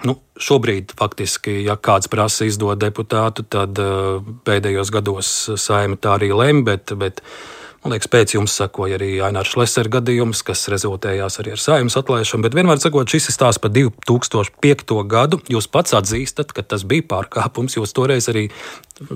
[0.00, 6.30] Nu, šobrīd, faktiski, ja kāds prasa izdot deputātu, tad uh, pēdējos gados saima tā arī
[6.32, 7.20] lemj, bet, bet
[7.84, 12.46] man liekas, pēc jums sakoja arī Ainārs Šlesera gadījums, kas rezultējās arī ar saimas atlaišanu.
[12.46, 14.96] Bet vienmēr sakot, šis ir stāsts par 2005.
[15.12, 15.38] gadu.
[15.52, 17.76] Jūs pats atzīstat, ka tas bija pārkāpums.
[17.76, 18.48] Jūs toreiz arī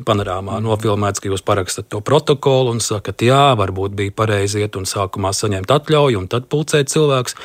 [0.07, 4.87] panorāmā nofilmēts, ka jūs parakstat to protokolu un sakat, jā, varbūt bija pareizi iet un
[4.87, 7.39] sākumā saņemt atļauju un tad pulcēt cilvēkus.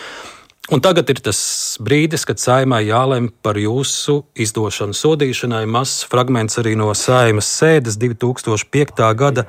[0.70, 1.40] Un tagad ir tas
[1.82, 5.64] brīdis, kad saimai jālemj par jūsu izdošanu sodīšanai.
[5.66, 9.02] Mazs fragments arī no saimas sēdes 2005.
[9.18, 9.48] gada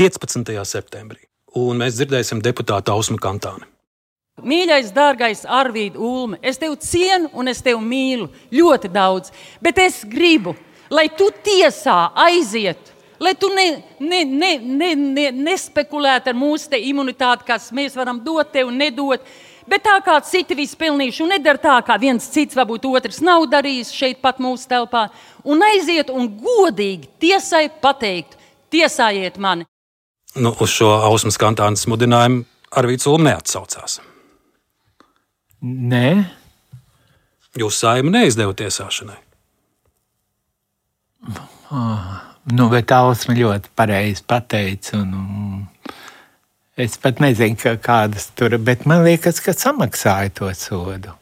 [0.00, 0.50] 15.
[0.66, 1.22] septembrī.
[1.54, 3.68] Un mēs dzirdēsim deputātu Ausmu Kantāni.
[4.42, 9.30] Mīļais, dārgais Arvīd Ulme, es tevi cienu un es tevi mīlu ļoti daudz,
[9.62, 10.56] bet es gribu,
[10.90, 12.90] lai tu tiesā aizietu
[13.22, 18.50] lai tu ne, ne, ne, ne, ne, nespekulētu ar mūsu imunitāti, kas mēs varam dot
[18.52, 19.22] tev un nedot.
[19.72, 23.94] Bet tā kā citi vispilnīši, un nedara tā, kā viens cits, varbūt otrs nav darījis
[23.96, 25.06] šeit, pat mūsu telpā,
[25.48, 28.36] un aiziet un godīgi tiesai pateikt,
[28.74, 29.64] tiesājiet mani.
[30.36, 32.44] Nu, uz šo ausmas kantānas mudinājumu
[32.76, 33.98] Arvīts Ulm neatsaucās.
[35.62, 36.06] Nē.
[37.60, 39.18] Jūs saima neizdeva tiesāšanai.
[41.72, 42.14] Oh,
[42.52, 44.98] nu, bet Ausma ļoti pareizi pateica.
[45.00, 45.60] Un, un
[46.82, 51.16] Es pat nezinu, kā, kādas tur bet man liekas, ka samaksāja to sodu.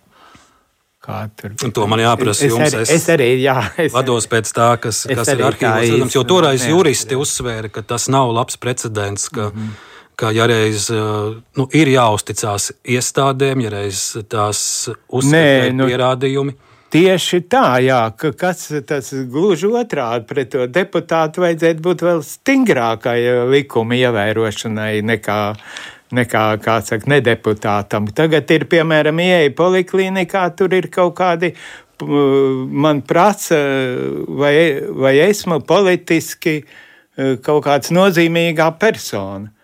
[1.10, 2.74] Un to man jāprasa es, jums.
[2.76, 6.14] Es, es, arī jā, es, vados pēc tā, kas, kas ir arhīvos.
[6.14, 9.28] Jo toreiz juristi uzsvēra, ka tas nav labs precedents.
[9.28, 9.78] Ka, mm -hmm.
[10.20, 10.90] Ka, ja reiz
[11.56, 16.52] nu, ir jāuzticas iestādēm, ja reiz tās uzskata nu, pierādījumi,
[16.90, 23.18] Tieši tā, jā, ka kas tas gluži otrādi pret to deputātu vajadzētu būt vēl stingrākai
[23.52, 25.36] likuma ievērošanai nekā,
[26.18, 28.08] nekā kā saka, nedeputātam.
[28.10, 31.52] Tagad ir, piemēram, ieeja poliklinikā, tur ir kaut kādi,
[32.02, 33.60] man prasa,
[34.26, 34.54] vai,
[34.90, 36.58] vai esmu politiski
[37.46, 39.59] kaut kāds nozīmīgā persona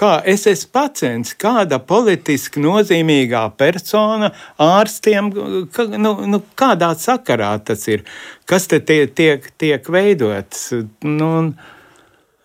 [0.00, 5.32] kā es esmu pacients, kāda politiski nozīmīgā persona ārstiem,
[5.74, 8.06] ka, nu, nu, kādā sakarā tas ir,
[8.48, 10.70] kas te tiek, tiek, tiek veidots.
[11.04, 11.32] Nu,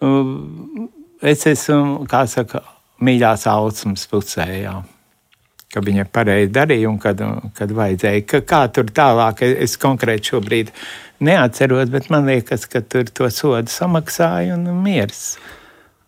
[0.04, 0.90] un,
[1.24, 2.66] es esmu, kā saka,
[3.04, 4.50] mīļās augsmas pusē.
[4.64, 4.82] Jā
[5.76, 7.20] ka viņa pareizi darīja un kad,
[7.58, 8.24] kad vajadzēja.
[8.32, 10.72] Ka, kā tur tālāk, es konkrēti šobrīd
[11.26, 15.34] neatceros, bet man liekas, ka tur to sodu samaksāja un miers.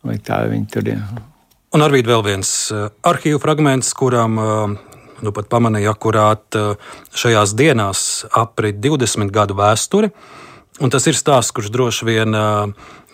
[0.07, 1.01] Vai tā viņi tur ir?
[1.75, 4.75] Un arī vēl viens uh, arhīvu fragments, kuram uh,
[5.23, 10.11] nu pat pamanīja akurāt uh, šajās dienās aprit 20 gadu vēsturi.
[10.77, 12.35] Un tas ir stāsts, kurš droši vien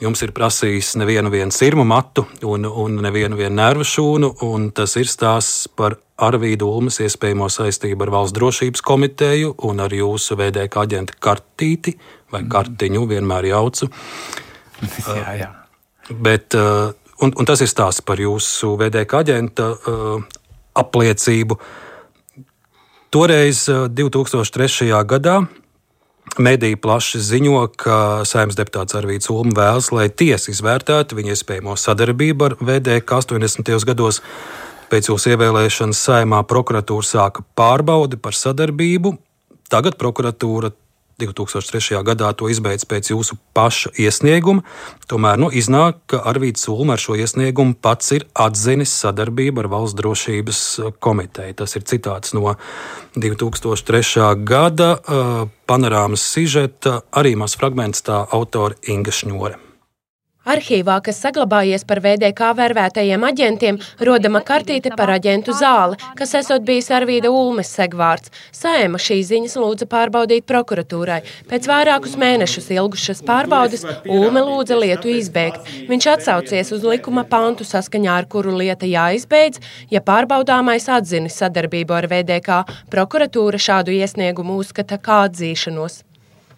[0.03, 4.33] jums ir prasījis nevienu sirmu matu un, un nevienu nervu šūnu.
[4.75, 10.35] Tas ir stāsts par Arvīdu Ulmas iespējamo saistību ar Valsts drošības komiteju un ar jūsu
[10.35, 11.95] VDK aģenta kartīti
[12.35, 13.87] vai kartiņu, vienmēr jaucu.
[15.21, 15.49] jā, jā.
[16.11, 16.51] Bet,
[17.21, 19.69] un, un tas ir stāsts par jūsu VDK aģenta
[20.79, 21.59] apliecību.
[23.13, 24.89] Toreiz, 2003.
[25.05, 25.43] gadā,
[26.41, 27.95] Mediji plaši ziņo, ka
[28.25, 33.69] saimnes deputāts Arvīts Ulma vēlas, lai tiesa izvērtētu viņa iespējamo sadarbību ar VDK 80.
[33.85, 34.21] gados.
[34.89, 39.13] Pēc jūsu ievēlēšanas saimā prokuratūra sāka pārbaudi par sadarbību.
[39.69, 40.71] Tagad prokuratūra
[41.19, 41.99] 2003.
[42.03, 44.63] gadā to izbeidz pēc jūsu paša iesnieguma.
[45.09, 49.97] Tomēr nu, iznāk, ka Arvīts Ulma ar šo iesniegumu pats ir atzinis sadarbību ar Valsts
[49.99, 50.61] drošības
[51.03, 51.57] komiteju.
[51.61, 52.55] Tas ir citāts no
[53.15, 54.31] 2003.
[54.43, 54.95] gada
[55.69, 59.72] panorāmas sižeta, arī mazs fragments tā autora Inga Šņore.
[60.43, 66.89] Arhīvā, kas saglabājies par VDK vervētajiem aģentiem, rodama kartīte par aģentu zāli, kas esot bijis
[66.91, 68.27] Arvīda Ulmes segvārds.
[68.51, 71.21] Sēma šīs ziņas lūdza pārbaudīt prokuratūrai.
[71.47, 75.63] Pēc vairākus mēnešus ilgušas pārbaudes Ulme lūdza lietu izbeigt.
[75.87, 79.63] Viņš atsaucies uz likuma pantu, saskaņā ar kuru lieta jāizbeidz,
[79.95, 82.65] ja pārbaudāmais atzinis sadarbību ar VDK.
[82.91, 86.01] Prokuratūra šādu iesniegumu uzskata kā atzīšanos.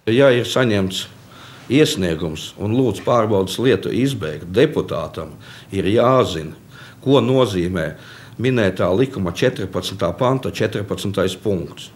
[0.09, 1.05] Ja ir saņemts
[1.69, 5.35] iesniegums un lūdz pārbaudas lietu izbeigt, deputātam
[5.71, 6.53] ir jāzina,
[7.03, 7.91] ko nozīmē
[8.41, 10.11] minētā likuma 14.
[10.17, 11.37] panta 14.
[11.43, 11.91] punkts.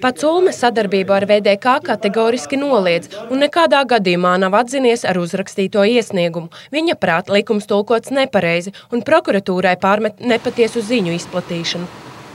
[0.00, 6.48] Pats Ulme sadarbību ar VDK kategoriski noliedz un nekādā gadījumā nav atzinies ar uzrakstīto iesniegumu.
[6.72, 11.90] Viņa prāt likums tulkots nepareizi un prokuratūrai pārmet nepatiesu ziņu izplatīšanu.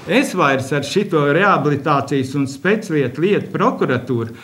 [0.05, 4.35] Es vairs ar šito rehabilitācijas un speciālietu lietu prokuratūru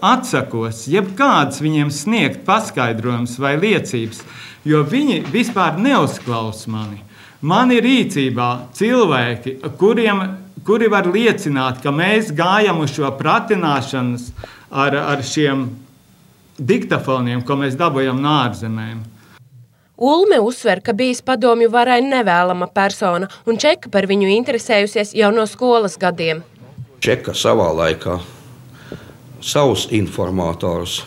[0.00, 4.22] atsakos jebkādas viņiem sniegt paskaidrojumus vai liecības,
[4.68, 7.02] jo viņi vispār neuzklausa mani.
[7.40, 10.24] Man ir rīcībā cilvēki, kuriem,
[10.66, 14.32] kuri var liecināt, ka mēs gājam uz šo pratināšanas
[14.70, 15.68] ar, ar šiem
[16.58, 19.04] diktafoniem, ko mēs dabūjam no ārzemēm.
[19.98, 25.46] Ulme uzsver, ka bijis padomju varai nevēlama persona, un Čeka par viņu interesējusies jau no
[25.50, 26.44] skolas gadiem.
[27.02, 28.18] Čeka savā laikā
[29.40, 31.02] savus informatorus.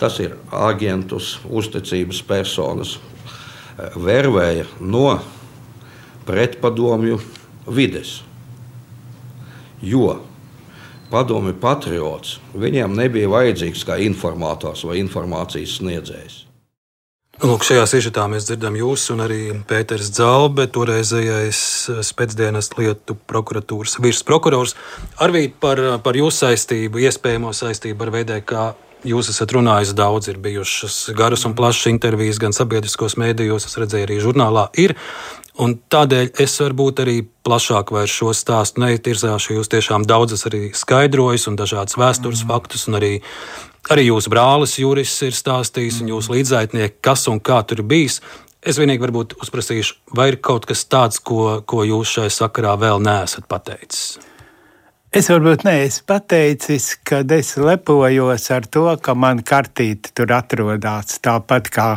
[0.00, 2.96] Tas ir agentus, uzticības personas,
[3.96, 5.18] vervēja no
[6.28, 7.20] pretpadomju
[7.68, 8.20] vides.
[9.82, 10.20] Jo
[11.10, 16.44] padomju patriots viņiem nebija vajadzīgs kā informators vai informācijas sniedzējs.
[17.40, 21.60] Lūk, šajā sižetā mēs dzirdam jūs un arī Pēters Zalbe, toreizējais
[22.04, 24.74] spēcdienas lietu prokuratūras virsprokurors.
[25.24, 28.66] Arvīt par, par jūsu saistību, iespējamo saistību ar VDK.
[29.08, 34.10] Jūs esat runājis daudz, ir bijušas garas un plašas intervijas gan sabiedriskos mēdījos, es redzēju,
[34.10, 34.98] arī žurnālā ir.
[35.64, 39.56] Un tādēļ es varbūt arī plašāk vairs šo stāstu neitirzāšu.
[39.56, 42.52] Jūs tiešām daudz esat arī skaidrojis un dažādas vēstures mm.
[42.52, 43.14] faktus un arī
[43.88, 48.20] Arī jūsu brālis Juris ir stāstījis, un jūsu līdzaitnieki, kas un kā tur ir bijis.
[48.60, 53.00] Es vienīgi varbūt uzprasīšu, vai ir kaut kas tāds, ko, ko jūs šai sakarā vēl
[53.00, 54.18] neesat pateicis.
[55.10, 61.72] Es varbūt neesmu pateicis, ka es lepojos ar to, ka man kartīte tur atrodas tāpat
[61.74, 61.88] kā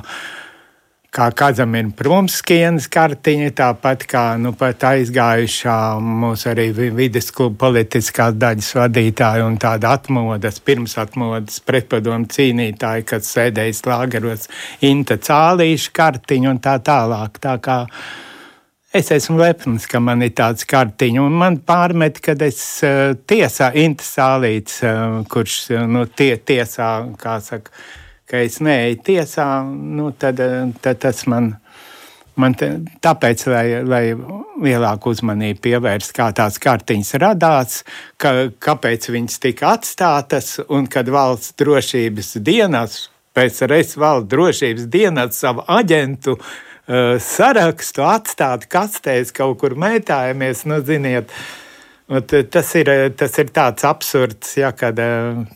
[1.14, 9.46] kā Kazamina Prumskienas kartiņa, tāpat kā nu, aizgājušā mūsu arī vides kluba politiskās daļas vadītāja
[9.46, 14.50] un tāda atmodas, pirms atmodas pretpadomu cīnītāja, kas sēdējis lāgaros
[14.90, 17.42] Inta Cālīša kartiņa un tā tālāk.
[17.44, 17.82] Tā kā
[18.94, 23.72] Es esmu lepns, ka man ir tāds kartiņš, un man pārmet, ka es uh, tiesā
[23.82, 27.74] Inta Sālīts, uh, kurš uh, nu, tie, tiesā, kā saka,
[28.30, 30.42] ka es neeju tiesā, nu, tad,
[30.84, 31.56] tad tas man.
[32.34, 32.66] Man te,
[33.06, 34.02] tāpēc, lai, lai
[34.66, 37.76] lielāku uzmanību pievērst, kā tās kartiņas radās,
[38.18, 42.96] ka, kāpēc viņas tika atstātas, un kad valsts drošības dienas,
[43.38, 50.66] pēc reizes valsts drošības dienas savu aģentu uh, sarakstu atstāt kastēs, kaut kur mētājamies.
[50.66, 51.63] Nu, ziniet, uh,
[52.22, 55.00] Tas ir, tas ir tāds absurds, ja, kad,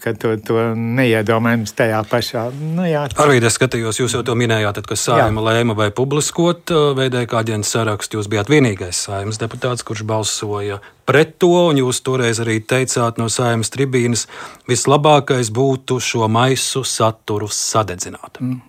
[0.03, 2.47] kad to, to neiedomājams tajā pašā.
[2.57, 3.05] Nu, jā.
[3.19, 7.73] Arvīd, es skatījos, jūs jau to minējāt, tad, kad saima lēma vai publiskot VDK aģents
[7.75, 8.19] sarakstu.
[8.19, 13.29] Jūs bijāt vienīgais saimas deputāts, kurš balsoja pret to, un jūs toreiz arī teicāt no
[13.31, 14.25] saimas tribīnes,
[14.67, 18.41] vislabākais būtu šo maisu saturu sadedzināt.
[18.41, 18.63] Mm.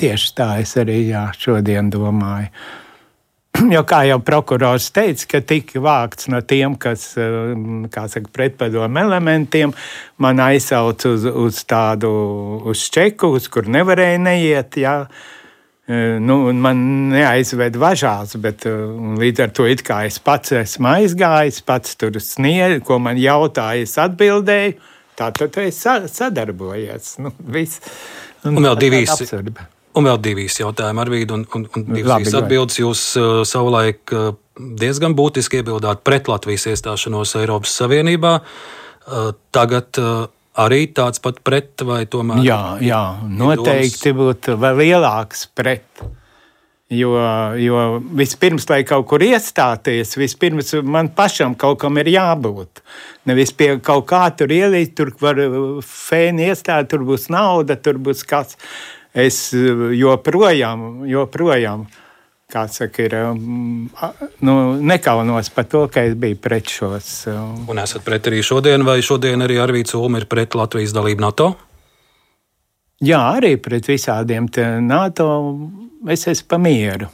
[0.00, 2.50] Tieši tā es arī jā, šodien domāju.
[3.74, 9.74] Jo, kā jau prokurors teica, ka tika vākts no tiem, kas saka, pretpadomu elementiem,
[10.22, 12.10] man aizsauc uz, uz tādu
[12.70, 14.78] uz čeku, uz kur nevarēja neiet.
[14.82, 14.96] Jā.
[15.84, 16.78] Nu, man
[17.12, 23.20] neaizved važās, bet līdz ar to es pats esmu aizgājis, pats tur sniedzu, ko man
[23.20, 24.78] jautāja, es atbildēju.
[25.14, 25.84] Tā tad es
[26.16, 27.18] sadarbojies.
[27.22, 27.84] Nu, viss.
[28.42, 29.04] un, un vēl divi.
[29.94, 32.80] Un vēl divi jautājumi, Arvīd, un, un, un divas atbildes.
[32.80, 38.40] Jūs uh, savulaik uh, diezgan būtiski iebildāt pret Latvijas iestāšanos Eiropas Savienībā.
[39.04, 40.26] Uh, tagad uh,
[40.58, 42.42] arī tāds pat pret, vai tomēr?
[42.46, 46.04] Jā, jā noteikti būtu vēl lielāks pret.
[46.94, 47.14] Jo,
[47.58, 47.78] jo
[48.18, 52.82] vispirms, lai kaut kur iestāties, vispirms man pašam kaut kam ir jābūt.
[53.30, 55.40] Nevis pie kaut kā tur ielīt, tur var
[55.86, 58.54] fēni iestāt, tur būs nauda, tur būs kas.
[58.54, 61.86] Uh, es eh, joprojām, joprojām
[62.54, 63.88] saka, ir, mm,
[64.46, 67.26] nu, nekaunos par to, ka es biju pret šos.
[67.26, 71.20] Eh, Un esat pret arī šodien, vai šodien arī Arvīts Ulma ir pret Latvijas dalību
[71.20, 71.54] NATO?
[73.02, 74.46] Jā, arī pret visādiem
[74.86, 75.26] NATO
[76.08, 77.10] es esmu pamieru.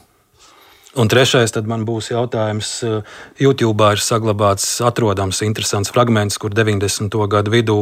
[0.99, 2.69] Un trešais, tad man būs jautājums.
[2.83, 3.03] Eh,
[3.39, 7.27] YouTube ir saglabāts, atrodams interesants fragments, kur 90.
[7.31, 7.77] gadu vidū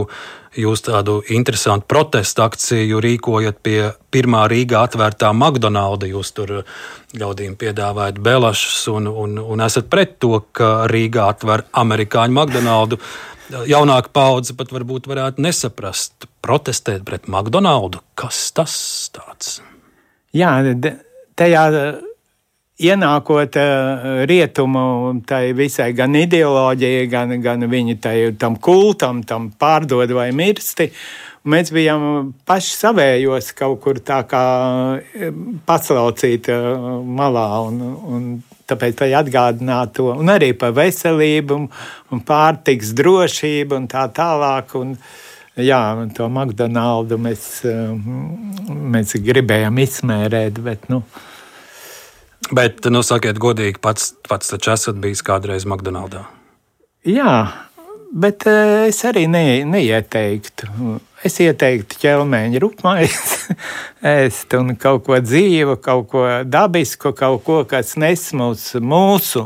[0.53, 3.79] jūs tādu interesantu protestu akciju rīkojat pie
[4.13, 6.05] pirmā Rīgā atvērtā McDonalda.
[6.05, 6.53] Jūs tur
[7.17, 12.99] ļaudīm piedāvājat belašus un, un, un esat pret to, ka Rīgā atver amerikāņu McDonaldu.
[13.65, 18.03] Jaunāka paudze pat varbūt varētu nesaprast, protestēt pret McDonaldu.
[18.13, 18.77] Kas tas
[19.17, 19.63] tāds?
[20.29, 20.59] Jā,
[21.33, 21.65] tajā
[22.79, 30.11] ienākot uh, rietumu tai visai gan ideoloģijai, gan, gan viņa tai, tam kultam, tam pārdod
[30.15, 30.89] vai mirsti.
[31.49, 34.43] Mēs bijām paši savējos kaut kur tā kā
[34.99, 35.31] eh,
[35.67, 37.47] paslaucīt uh, malā.
[37.69, 37.79] Un,
[38.15, 38.27] un
[38.69, 41.57] tāpēc lai atgādinātu to un arī par veselību
[42.13, 44.75] un pārtiks drošību un tā tālāk.
[44.79, 44.93] Un,
[45.59, 45.81] jā,
[46.15, 47.47] to McDonaldu mēs,
[48.93, 51.01] mēs gribējām izsmērēt, bet nu,
[52.55, 56.25] Bet, nu, sakiet, godīgi, pats, pats taču esat bijis kādreiz McDonald's.
[57.07, 57.33] Jā,
[58.11, 60.69] bet uh, es arī ne, neieteiktu.
[61.25, 63.55] Es ieteiktu ķelmeņa rupmaizi,
[64.15, 69.45] ēst un kaut ko dzīvu, kaut ko dabisku, kaut ko, kas nesmūs mūsu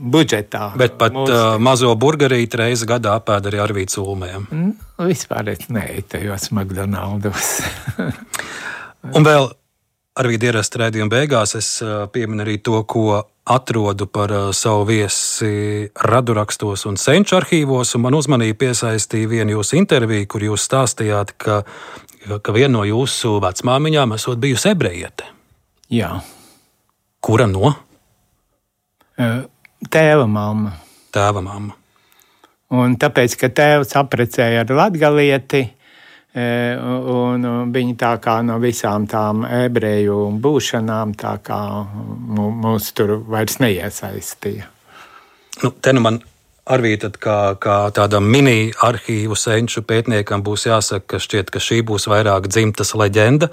[0.00, 0.72] budžetā.
[0.80, 1.32] Bet pat mūsu...
[1.32, 4.50] uh, mazo burgerīti reizi gadā apēd arī ar vīcu ulmēm.
[4.50, 4.74] Mm,
[5.08, 7.56] vispār es neietu tajos McDonald's.
[9.16, 9.50] un vēl
[10.18, 11.68] Arī ierasta raidījuma beigās es
[12.10, 13.20] pieminu arī to, ko
[13.50, 17.94] atrodu par savu viesi radurakstos un senču arhīvos.
[17.94, 21.62] Un man uzmanību piesaistīja viena jūsu intervija, kur jūs stāstījāt, ka,
[22.42, 25.30] ka viena no jūsu vecmāmiņām esot bijusi ebrejiete.
[25.94, 26.16] Jā.
[27.22, 27.74] Kura no?
[29.90, 30.74] Tēva mamma.
[31.14, 31.76] Tēva mamma.
[32.70, 35.64] Un tāpēc, ka tēvs apprecēja ar latgalieti,
[36.34, 44.68] un viņi tā kā no visām tām ebreju būšanām mūs tur vairs neiesaistīja.
[45.62, 46.20] Nu, te nu man
[46.70, 52.46] arī kā, kā tādam mini-arhīvu senču pētniekam būs jāsaka, ka šķiet, ka šī būs vairāk
[52.48, 53.50] dzimtas leģenda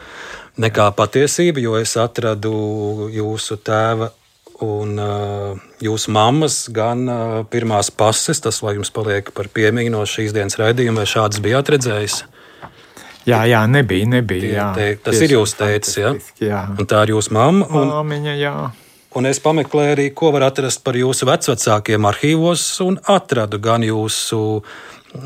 [0.57, 4.11] nekā patiesība, jo es atradu jūsu tēva
[4.61, 10.01] un uh, jūsu mammas gan uh, pirmās pases, tas lai jums paliek par piemiņu no
[10.05, 12.23] šīs dienas raidījuma, vai šādas bijāt redzējis?
[13.27, 14.07] Jā, jā, nebija.
[14.07, 14.67] nebija jā.
[14.77, 16.11] Te, tas ir jūsu teicis, ja?
[16.39, 16.61] jā.
[16.79, 17.67] Un tā ir jūsu mamma.
[17.67, 18.53] Un, Māmiņa, jā.
[19.17, 24.39] Un es pameklēju arī, ko var atrast par jūsu vecākiem arhīvos, un atradu gan jūsu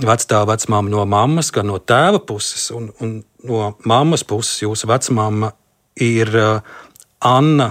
[0.01, 2.69] vecā vecmāma no mammas, gan no tēva puses.
[2.73, 3.17] Un, un
[3.47, 5.51] no mammas puses jūsu vecmāma
[6.01, 6.79] ir uh,
[7.27, 7.69] Anna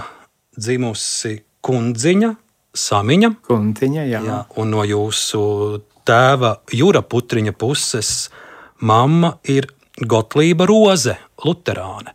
[0.55, 2.31] dzimusi kundziņa,
[2.77, 3.33] samiņa.
[3.47, 4.23] Kundziņa, jā.
[4.27, 4.39] jā.
[4.61, 5.41] Un no jūsu
[6.07, 8.29] tēva Jūra putriņa puses
[8.81, 9.67] mamma ir
[9.99, 12.13] Gotlība Roze, Luterāne.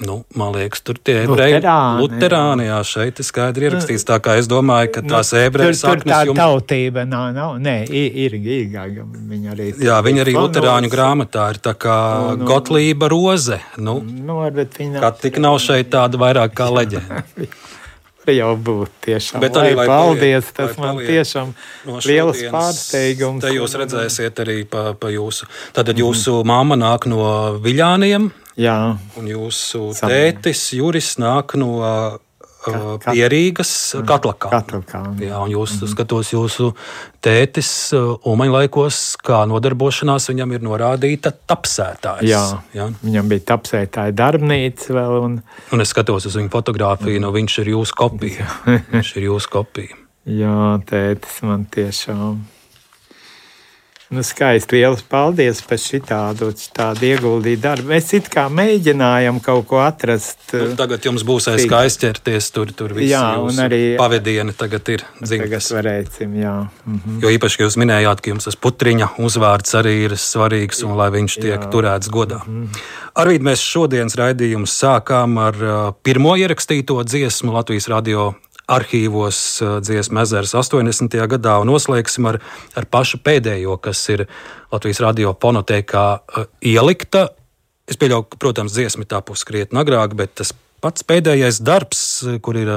[0.00, 4.06] Nu, man liekas, tur tie ebreji Luterāni, jā, šeit ir skaidri ierakstīts.
[4.08, 6.38] Tā kā es domāju, ka tās ebreju Nu, tur, tur tā saknes jums.
[6.40, 9.04] tautība nav, nav nē, ir īgāga.
[9.04, 9.66] Viņa arī.
[9.76, 10.32] Jā, viņa arī.
[10.38, 11.98] Lutāņu grāmatā ir tā kā
[12.32, 13.60] Un, un- Gotlība Roze.
[13.76, 17.20] Nu, Nu, bet viņa kā tik nav šeit tāda vairāk kā leģenda.
[18.26, 19.40] Var jau būt tiešām.
[19.40, 21.54] Bet arī, lai paldies, paliek- tas lai man paliek tiešām
[21.86, 23.40] no liels pārsteigums.
[23.40, 25.46] Te jūs redzēsiet arī pa, pa jūsu.
[25.72, 28.30] Tātad jūsu mamma nāk no Viļāniem.
[28.60, 28.98] Jā.
[29.16, 32.18] Un jūsu Sam- tētis Juris nāk no
[33.04, 33.72] Pierīgas
[34.06, 34.50] Katlakā.
[34.52, 35.00] Katlakā.
[35.22, 36.70] Jā, un jūs skatos, jūsu
[37.24, 42.28] tētis uh, Umaņa laikos, kā nodarbošanās viņam ir norādīta tapsētājs.
[42.28, 42.44] Jā,
[42.76, 42.90] jā.
[43.00, 45.18] viņam bija tapsētāja darbnīca vēl.
[45.24, 45.40] Un,
[45.72, 48.48] Un es skatos uz viņa fotografiju, no viņš ir jūsu kopija.
[48.92, 50.00] Viņš ir jūsu kopija.
[50.28, 50.56] jā,
[50.90, 52.40] tētis man tiešām.
[54.10, 54.74] Nu, skaisti.
[54.74, 57.92] Lielas paldies par šitādu tādu ieguldītu darbu.
[57.92, 60.50] Mēs it kā mēģinājām kaut ko atrast.
[60.50, 64.90] Nu, tagad jums būs aiz kā aizķerties, tur, tur viss Jā, un arī pavadieni tagad
[64.90, 65.70] ir dzimtas.
[65.70, 66.56] Tagad varēsim, jā.
[66.88, 67.20] Mhm.
[67.22, 71.12] Jo īpaši, ka jūs minējāt, ka jums tas putriņa uzvārds arī ir svarīgs un lai
[71.14, 71.70] viņš tiek jā.
[71.70, 72.42] turēts godā.
[72.42, 72.82] -hmm.
[73.14, 78.32] Arvīd, mēs šodienas raidījumu sākām ar uh, pirmo ierakstīto dziesmu Latvijas radio
[78.70, 79.40] arhīvos
[79.82, 81.16] dziesmu ezers 80.
[81.34, 82.40] gadā un noslēgsim ar,
[82.78, 84.26] ar pašu pēdējo, kas ir
[84.70, 86.06] Latvijas radio fonotēkā
[86.70, 87.28] ielikta.
[87.90, 92.04] Es pieļauju, ka, protams, dziesma ir tapusi krietni agrāk, bet tas pats pēdējais darbs,
[92.44, 92.70] kur ir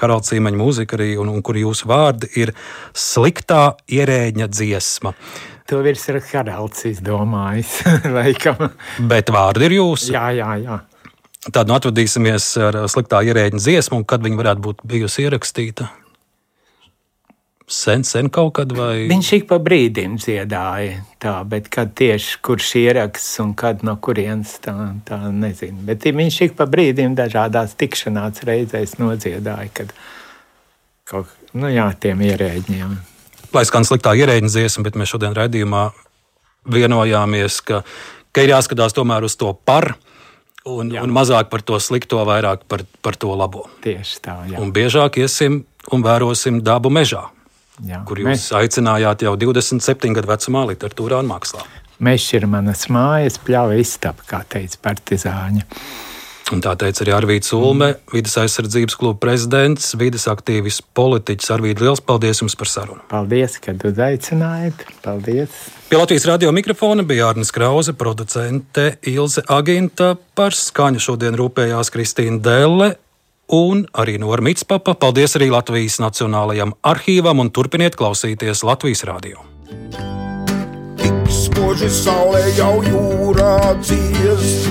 [0.00, 2.54] Haralds Cīmeņa mūzika arī, un, un kur jūsu vārdi ir
[2.96, 5.14] sliktā ierēģa dziesma.
[5.70, 7.78] To virs ir Haralds izdomājis.
[9.12, 10.12] Bet vārdi ir jūsu.
[10.14, 10.80] Jā, jā, jā.
[11.52, 15.90] Tad nu atvadīsimies ar sliktā ierēģa dziesmu, un kad viņa varētu būt bijusi ierakstīta.
[17.64, 19.06] Sen, sen kaut kad vai.
[19.08, 24.58] Viņš ik pa brīdim dziedāja, tā, bet kad tieši kurš ieraksts un kad no kurienes
[24.64, 24.74] tā,
[25.08, 25.80] tā nezinu.
[25.88, 29.94] Bet viņš ik pa brīdim dažādās tikšanās reizēs nodziedāja, kad
[31.08, 32.96] kaut nu jā, tiem ierēģiem.
[33.54, 35.86] Lai skan sliktā ierēģa dziesma, bet mēs šodien raidījumā
[36.68, 37.80] vienojāmies, ka,
[38.34, 39.94] ka ir jāskatās tomēr uz to par.
[40.64, 41.02] Un, jā.
[41.04, 43.66] un mazāk par to slikto, vairāk par, par to labo.
[43.84, 44.60] Tieši tā, jā.
[44.64, 45.60] Un biežāk iesim
[45.92, 47.26] un vērosim dabu mežā,
[47.84, 48.00] jā.
[48.08, 48.46] kur jūs mēs...
[48.56, 51.66] aicinājāt jau 27 gadu vecumā literatūrā un mākslā.
[52.04, 55.68] Mežs ir manas mājas, pļauja istaba, kā teica partizāņa.
[56.52, 58.12] Un tā teica arī Arvīts Ulme, mm.
[58.12, 61.52] vidas aizsardzības kluba prezidents, vidas aktīvists, politiķis.
[61.56, 63.00] Arvīts, liels paldies jums par sarunu.
[63.08, 64.84] Paldies, ka uzaicinājāt.
[65.04, 65.54] Paldies!
[65.88, 72.42] Pie Latvijas radio mikrofona bija Arnēs Krause, producente Ilze Aginta, par skaņu šodien rūpējās Kristīna
[72.44, 72.92] Delle.
[73.52, 74.96] Un arī Nora Mitspapa.
[75.00, 79.44] Paldies arī Latvijas Nacionālajam arhīvam un turpiniet klausīties Latvijas radio.
[81.28, 84.64] Spoži saulē jau jūrā dzies,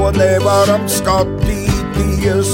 [0.00, 2.50] to nevaram skatīties.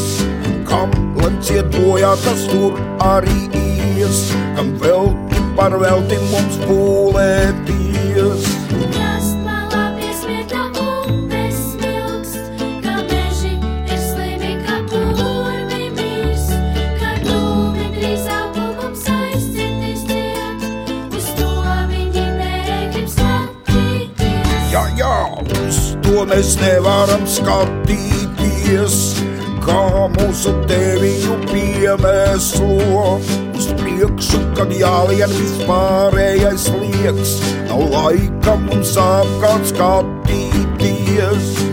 [0.66, 0.90] Kam
[1.20, 4.27] lanciet bojā, tas tur arī ies,
[4.59, 7.85] kam velti par velti mums pūlēties.
[26.16, 28.94] To mēs nevaram skatīties,
[29.60, 29.82] kā
[30.14, 33.18] mūsu teviņu piemēslo.
[33.56, 37.36] Uz priekšu, kad jālien vispārējais liekas,
[37.68, 41.65] nav laika mums apkārt skatīties.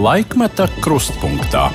[0.00, 1.68] Laikmeta krustpunktā.